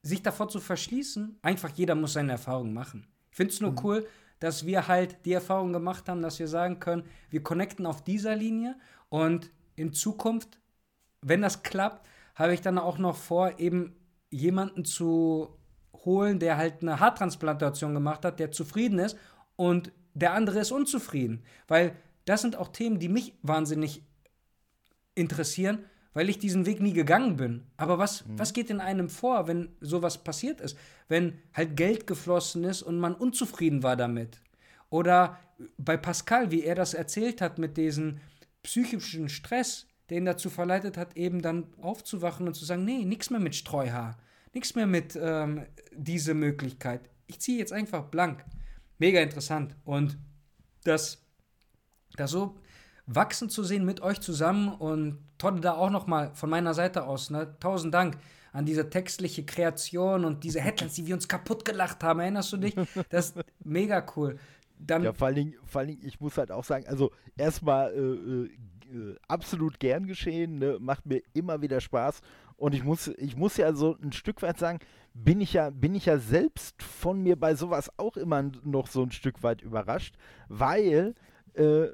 [0.02, 3.08] sich davor zu verschließen, einfach jeder muss seine Erfahrung machen.
[3.32, 3.80] Ich finde es nur mhm.
[3.84, 4.08] cool,
[4.40, 8.36] dass wir halt die Erfahrung gemacht haben, dass wir sagen können, wir connecten auf dieser
[8.36, 8.78] Linie
[9.10, 10.60] und in Zukunft,
[11.22, 13.96] wenn das klappt, habe ich dann auch noch vor, eben
[14.30, 15.58] jemanden zu
[15.94, 19.18] holen, der halt eine Haartransplantation gemacht hat, der zufrieden ist
[19.56, 21.44] und der andere ist unzufrieden.
[21.68, 21.96] Weil
[22.26, 24.04] das sind auch Themen, die mich wahnsinnig
[25.16, 25.84] interessieren
[26.20, 27.64] weil ich diesen Weg nie gegangen bin.
[27.78, 28.38] Aber was, mhm.
[28.38, 30.78] was geht in einem vor, wenn sowas passiert ist?
[31.08, 34.42] Wenn halt Geld geflossen ist und man unzufrieden war damit?
[34.90, 35.40] Oder
[35.78, 38.18] bei Pascal, wie er das erzählt hat mit diesem
[38.64, 43.30] psychischen Stress, der ihn dazu verleitet hat, eben dann aufzuwachen und zu sagen, nee, nichts
[43.30, 44.18] mehr mit Streuhaar,
[44.54, 47.10] nichts mehr mit ähm, diese Möglichkeit.
[47.28, 48.44] Ich ziehe jetzt einfach blank.
[48.98, 49.74] Mega interessant.
[49.86, 50.18] Und
[50.84, 51.24] das,
[52.18, 52.58] das so
[53.16, 57.30] wachsen zu sehen mit euch zusammen und Todd da auch nochmal von meiner Seite aus,
[57.30, 57.56] ne?
[57.60, 58.18] tausend Dank,
[58.52, 62.20] an diese textliche Kreation und diese Headlines, die wir uns kaputt gelacht haben.
[62.20, 62.76] Erinnerst du dich?
[63.10, 64.38] Das ist mega cool.
[64.80, 67.94] Dann ja, vor allen, Dingen, vor allen Dingen, ich muss halt auch sagen, also erstmal
[67.94, 70.78] äh, äh, äh, absolut gern geschehen, ne?
[70.80, 72.22] macht mir immer wieder Spaß.
[72.56, 74.80] Und ich muss, ich muss ja so ein Stück weit sagen,
[75.14, 79.04] bin ich ja, bin ich ja selbst von mir bei sowas auch immer noch so
[79.04, 80.16] ein Stück weit überrascht,
[80.48, 81.16] weil,
[81.54, 81.88] äh,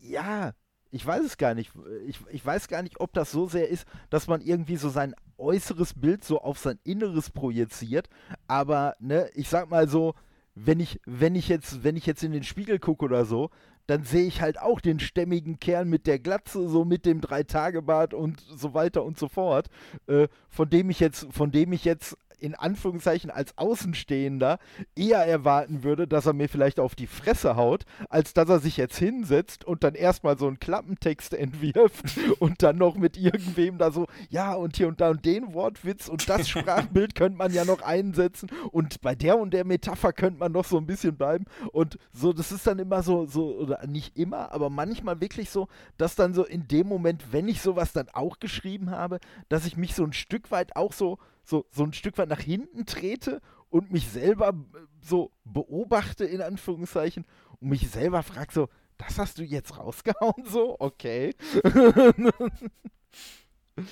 [0.00, 0.52] ja,
[0.90, 1.72] ich weiß es gar nicht.
[2.06, 5.14] Ich, ich weiß gar nicht, ob das so sehr ist, dass man irgendwie so sein
[5.38, 8.08] äußeres Bild so auf sein Inneres projiziert.
[8.46, 10.14] Aber, ne, ich sag mal so,
[10.54, 13.50] wenn ich, wenn ich jetzt, wenn ich jetzt in den Spiegel gucke oder so,
[13.86, 18.14] dann sehe ich halt auch den stämmigen Kerl mit der Glatze, so mit dem Drei-Tage-Bart
[18.14, 19.68] und so weiter und so fort,
[20.06, 24.58] äh, von dem ich jetzt, von dem ich jetzt in Anführungszeichen als Außenstehender
[24.94, 28.76] eher erwarten würde, dass er mir vielleicht auf die Fresse haut, als dass er sich
[28.76, 33.90] jetzt hinsetzt und dann erstmal so einen Klappentext entwirft und dann noch mit irgendwem da
[33.90, 37.64] so, ja, und hier und da und den Wortwitz und das Sprachbild könnte man ja
[37.64, 41.46] noch einsetzen und bei der und der Metapher könnte man noch so ein bisschen bleiben
[41.72, 45.68] und so, das ist dann immer so, so, oder nicht immer, aber manchmal wirklich so,
[45.96, 49.76] dass dann so in dem Moment, wenn ich sowas dann auch geschrieben habe, dass ich
[49.76, 53.40] mich so ein Stück weit auch so so, so ein Stück weit nach hinten trete
[53.70, 57.24] und mich selber äh, so beobachte, in Anführungszeichen,
[57.60, 58.68] und mich selber frage so,
[58.98, 60.76] das hast du jetzt rausgehauen, so?
[60.78, 61.34] Okay.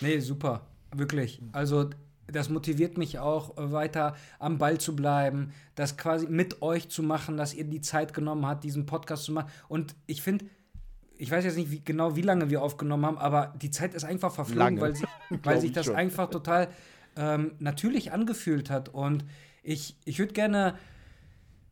[0.01, 0.67] nee, super.
[0.93, 1.41] Wirklich.
[1.53, 1.91] Also,
[2.27, 7.03] das motiviert mich auch, äh, weiter am Ball zu bleiben, das quasi mit euch zu
[7.03, 9.51] machen, dass ihr die Zeit genommen habt, diesen Podcast zu machen.
[9.69, 10.47] Und ich finde,
[11.17, 14.05] ich weiß jetzt nicht wie, genau, wie lange wir aufgenommen haben, aber die Zeit ist
[14.05, 14.81] einfach verflogen, lange.
[14.81, 15.07] weil sich,
[15.43, 15.97] weil sich das schon.
[15.97, 16.69] einfach total
[17.17, 18.89] ähm, natürlich angefühlt hat.
[18.89, 19.25] Und
[19.63, 20.75] ich, ich würde gerne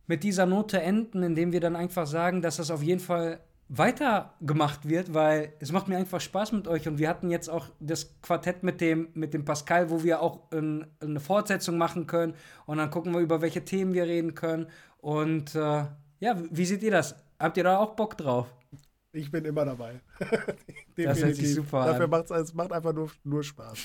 [0.06, 3.40] mit dieser Note enden, indem wir dann einfach sagen, dass das auf jeden Fall
[3.74, 7.70] weitergemacht wird, weil es macht mir einfach Spaß mit euch und wir hatten jetzt auch
[7.80, 12.34] das Quartett mit dem, mit dem Pascal, wo wir auch in, eine Fortsetzung machen können
[12.66, 14.66] und dann gucken wir, über welche Themen wir reden können
[14.98, 15.86] und äh,
[16.20, 17.14] ja, wie seht ihr das?
[17.38, 18.54] Habt ihr da auch Bock drauf?
[19.12, 20.00] Ich bin immer dabei.
[20.96, 23.78] das hört sich super Dafür macht es macht einfach nur, nur Spaß.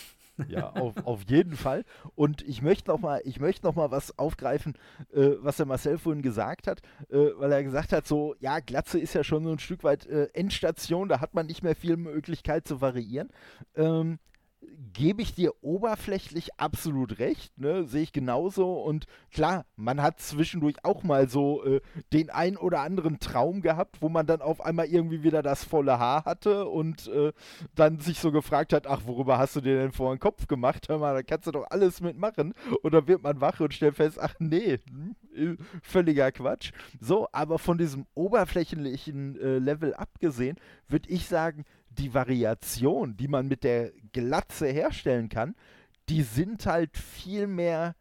[0.47, 1.83] Ja, auf, auf jeden Fall.
[2.15, 4.75] Und ich möchte noch mal, ich möchte noch mal was aufgreifen,
[5.13, 8.99] äh, was der Marcel vorhin gesagt hat, äh, weil er gesagt hat, so, ja, Glatze
[8.99, 11.97] ist ja schon so ein Stück weit äh, Endstation, da hat man nicht mehr viel
[11.97, 13.29] Möglichkeit zu variieren.
[13.75, 14.19] Ähm,
[14.93, 17.85] gebe ich dir oberflächlich absolut recht, ne?
[17.85, 18.73] Sehe ich genauso.
[18.73, 21.81] Und klar, man hat zwischendurch auch mal so äh,
[22.13, 25.97] den ein oder anderen Traum gehabt, wo man dann auf einmal irgendwie wieder das volle
[25.97, 27.33] Haar hatte und äh,
[27.73, 30.89] dann sich so gefragt hat, ach, worüber hast du dir denn vor den Kopf gemacht?
[30.89, 32.53] Hör mal, da kannst du doch alles mitmachen.
[32.83, 36.71] Und dann wird man wach und stellt fest, ach nee, hm, äh, völliger Quatsch.
[36.99, 41.65] So, aber von diesem oberflächlichen äh, Level abgesehen, würde ich sagen,
[41.97, 45.55] die Variation, die man mit der Glatze herstellen kann,
[46.09, 47.95] die sind halt viel mehr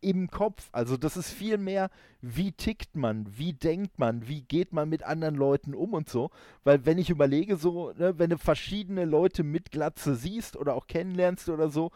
[0.00, 0.68] im Kopf.
[0.72, 1.90] Also das ist viel mehr,
[2.20, 6.30] wie tickt man, wie denkt man, wie geht man mit anderen Leuten um und so.
[6.64, 10.86] Weil wenn ich überlege, so, ne, wenn du verschiedene Leute mit Glatze siehst oder auch
[10.86, 11.90] kennenlernst oder so,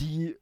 [0.00, 0.36] die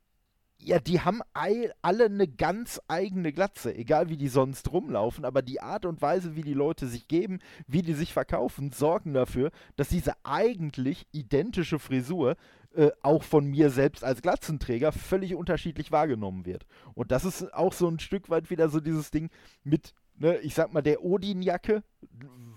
[0.64, 5.60] ja, die haben alle eine ganz eigene Glatze, egal wie die sonst rumlaufen, aber die
[5.60, 9.88] Art und Weise, wie die Leute sich geben, wie die sich verkaufen, sorgen dafür, dass
[9.88, 12.36] diese eigentlich identische Frisur
[12.74, 16.64] äh, auch von mir selbst als Glatzenträger völlig unterschiedlich wahrgenommen wird.
[16.94, 19.30] Und das ist auch so ein Stück weit wieder so dieses Ding
[19.64, 21.82] mit, ne, ich sag mal, der Odin-Jacke,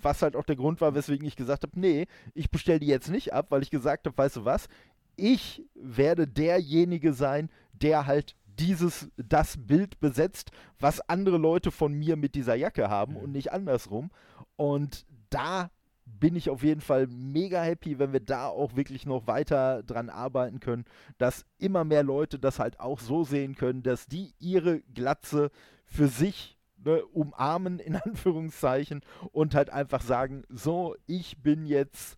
[0.02, 2.06] was halt auch der Grund war, weswegen ich gesagt habe, nee,
[2.36, 4.68] ich bestelle die jetzt nicht ab, weil ich gesagt habe, weißt du was,
[5.18, 12.16] ich werde derjenige sein, der halt dieses, das Bild besetzt, was andere Leute von mir
[12.16, 13.20] mit dieser Jacke haben mhm.
[13.20, 14.12] und nicht andersrum.
[14.56, 15.70] Und da
[16.06, 20.10] bin ich auf jeden Fall mega happy, wenn wir da auch wirklich noch weiter dran
[20.10, 20.86] arbeiten können,
[21.18, 25.50] dass immer mehr Leute das halt auch so sehen können, dass die ihre Glatze
[25.86, 29.02] für sich ne, umarmen, in Anführungszeichen,
[29.32, 32.18] und halt einfach sagen, so, ich bin jetzt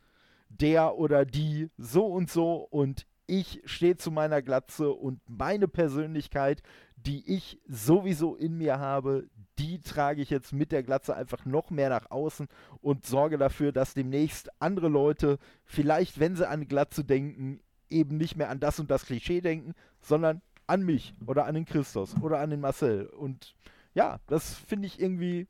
[0.50, 6.64] der oder die so und so und ich stehe zu meiner Glatze und meine Persönlichkeit,
[6.96, 9.30] die ich sowieso in mir habe,
[9.60, 12.48] die trage ich jetzt mit der Glatze einfach noch mehr nach außen
[12.82, 17.60] und sorge dafür, dass demnächst andere Leute vielleicht, wenn sie an Glatze denken,
[17.90, 21.66] eben nicht mehr an das und das Klischee denken, sondern an mich oder an den
[21.66, 23.08] Christus oder an den Marcel.
[23.08, 23.56] Und
[23.94, 25.48] ja, das finde ich irgendwie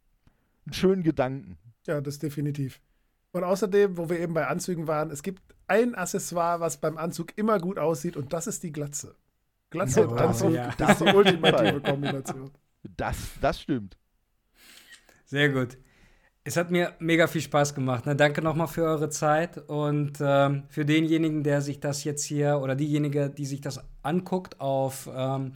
[0.66, 1.58] einen schönen Gedanken.
[1.86, 2.82] Ja, das definitiv.
[3.38, 7.38] Und außerdem, wo wir eben bei Anzügen waren, es gibt ein Accessoire, was beim Anzug
[7.38, 9.16] immer gut aussieht und das ist die Glatze.
[9.70, 10.74] Glatze und Anzug, ja.
[10.78, 12.50] das ist die ultimative Kombination.
[12.96, 13.96] Das, das stimmt.
[15.26, 15.78] Sehr gut.
[16.46, 18.06] Es hat mir mega viel Spaß gemacht.
[18.06, 18.16] Ne?
[18.16, 22.76] Danke nochmal für eure Zeit und ähm, für denjenigen, der sich das jetzt hier oder
[22.76, 25.52] diejenige, die sich das anguckt auf ähm,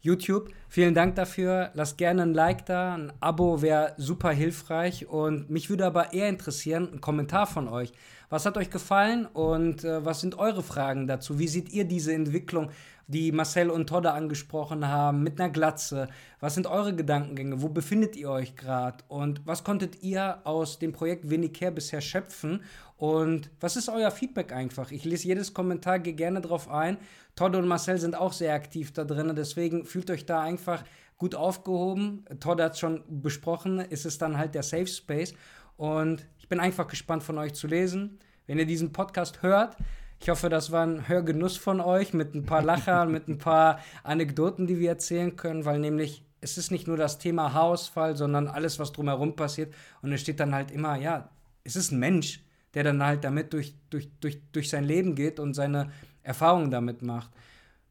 [0.00, 0.50] YouTube.
[0.68, 1.70] Vielen Dank dafür.
[1.74, 6.28] Lasst gerne ein Like da, ein Abo wäre super hilfreich und mich würde aber eher
[6.28, 7.92] interessieren, ein Kommentar von euch.
[8.28, 11.38] Was hat euch gefallen und äh, was sind eure Fragen dazu?
[11.38, 12.70] Wie seht ihr diese Entwicklung?
[13.10, 16.08] die Marcel und Todde angesprochen haben, mit einer Glatze.
[16.38, 17.60] Was sind eure Gedankengänge?
[17.60, 18.98] Wo befindet ihr euch gerade?
[19.08, 22.62] Und was konntet ihr aus dem Projekt Winnicare bisher schöpfen?
[22.96, 24.92] Und was ist euer Feedback einfach?
[24.92, 26.98] Ich lese jedes Kommentar, gehe gerne drauf ein.
[27.34, 30.84] Todde und Marcel sind auch sehr aktiv da drin, deswegen fühlt euch da einfach
[31.20, 32.24] gut aufgehoben.
[32.40, 35.34] Todd hat es schon besprochen, ist es dann halt der Safe Space.
[35.76, 38.18] Und ich bin einfach gespannt von euch zu lesen.
[38.46, 39.76] Wenn ihr diesen Podcast hört,
[40.18, 43.80] ich hoffe, das war ein Hörgenuss von euch mit ein paar Lachern, mit ein paar
[44.02, 48.48] Anekdoten, die wir erzählen können, weil nämlich es ist nicht nur das Thema Haarausfall, sondern
[48.48, 49.74] alles, was drumherum passiert.
[50.00, 51.28] Und es steht dann halt immer, ja,
[51.64, 52.42] es ist ein Mensch,
[52.72, 55.90] der dann halt damit durch, durch, durch, durch sein Leben geht und seine
[56.22, 57.30] Erfahrungen damit macht.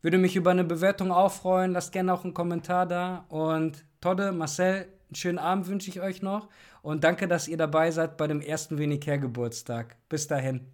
[0.01, 1.73] Würde mich über eine Bewertung auch freuen.
[1.73, 3.26] Lasst gerne auch einen Kommentar da.
[3.30, 6.47] Und Todde, Marcel, einen schönen Abend wünsche ich euch noch.
[6.81, 9.97] Und danke, dass ihr dabei seid bei dem ersten Wenig Geburtstag.
[10.07, 10.68] Bis dahin.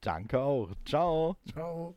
[0.00, 0.70] Danke auch.
[0.84, 1.36] Ciao.
[1.52, 1.96] Ciao.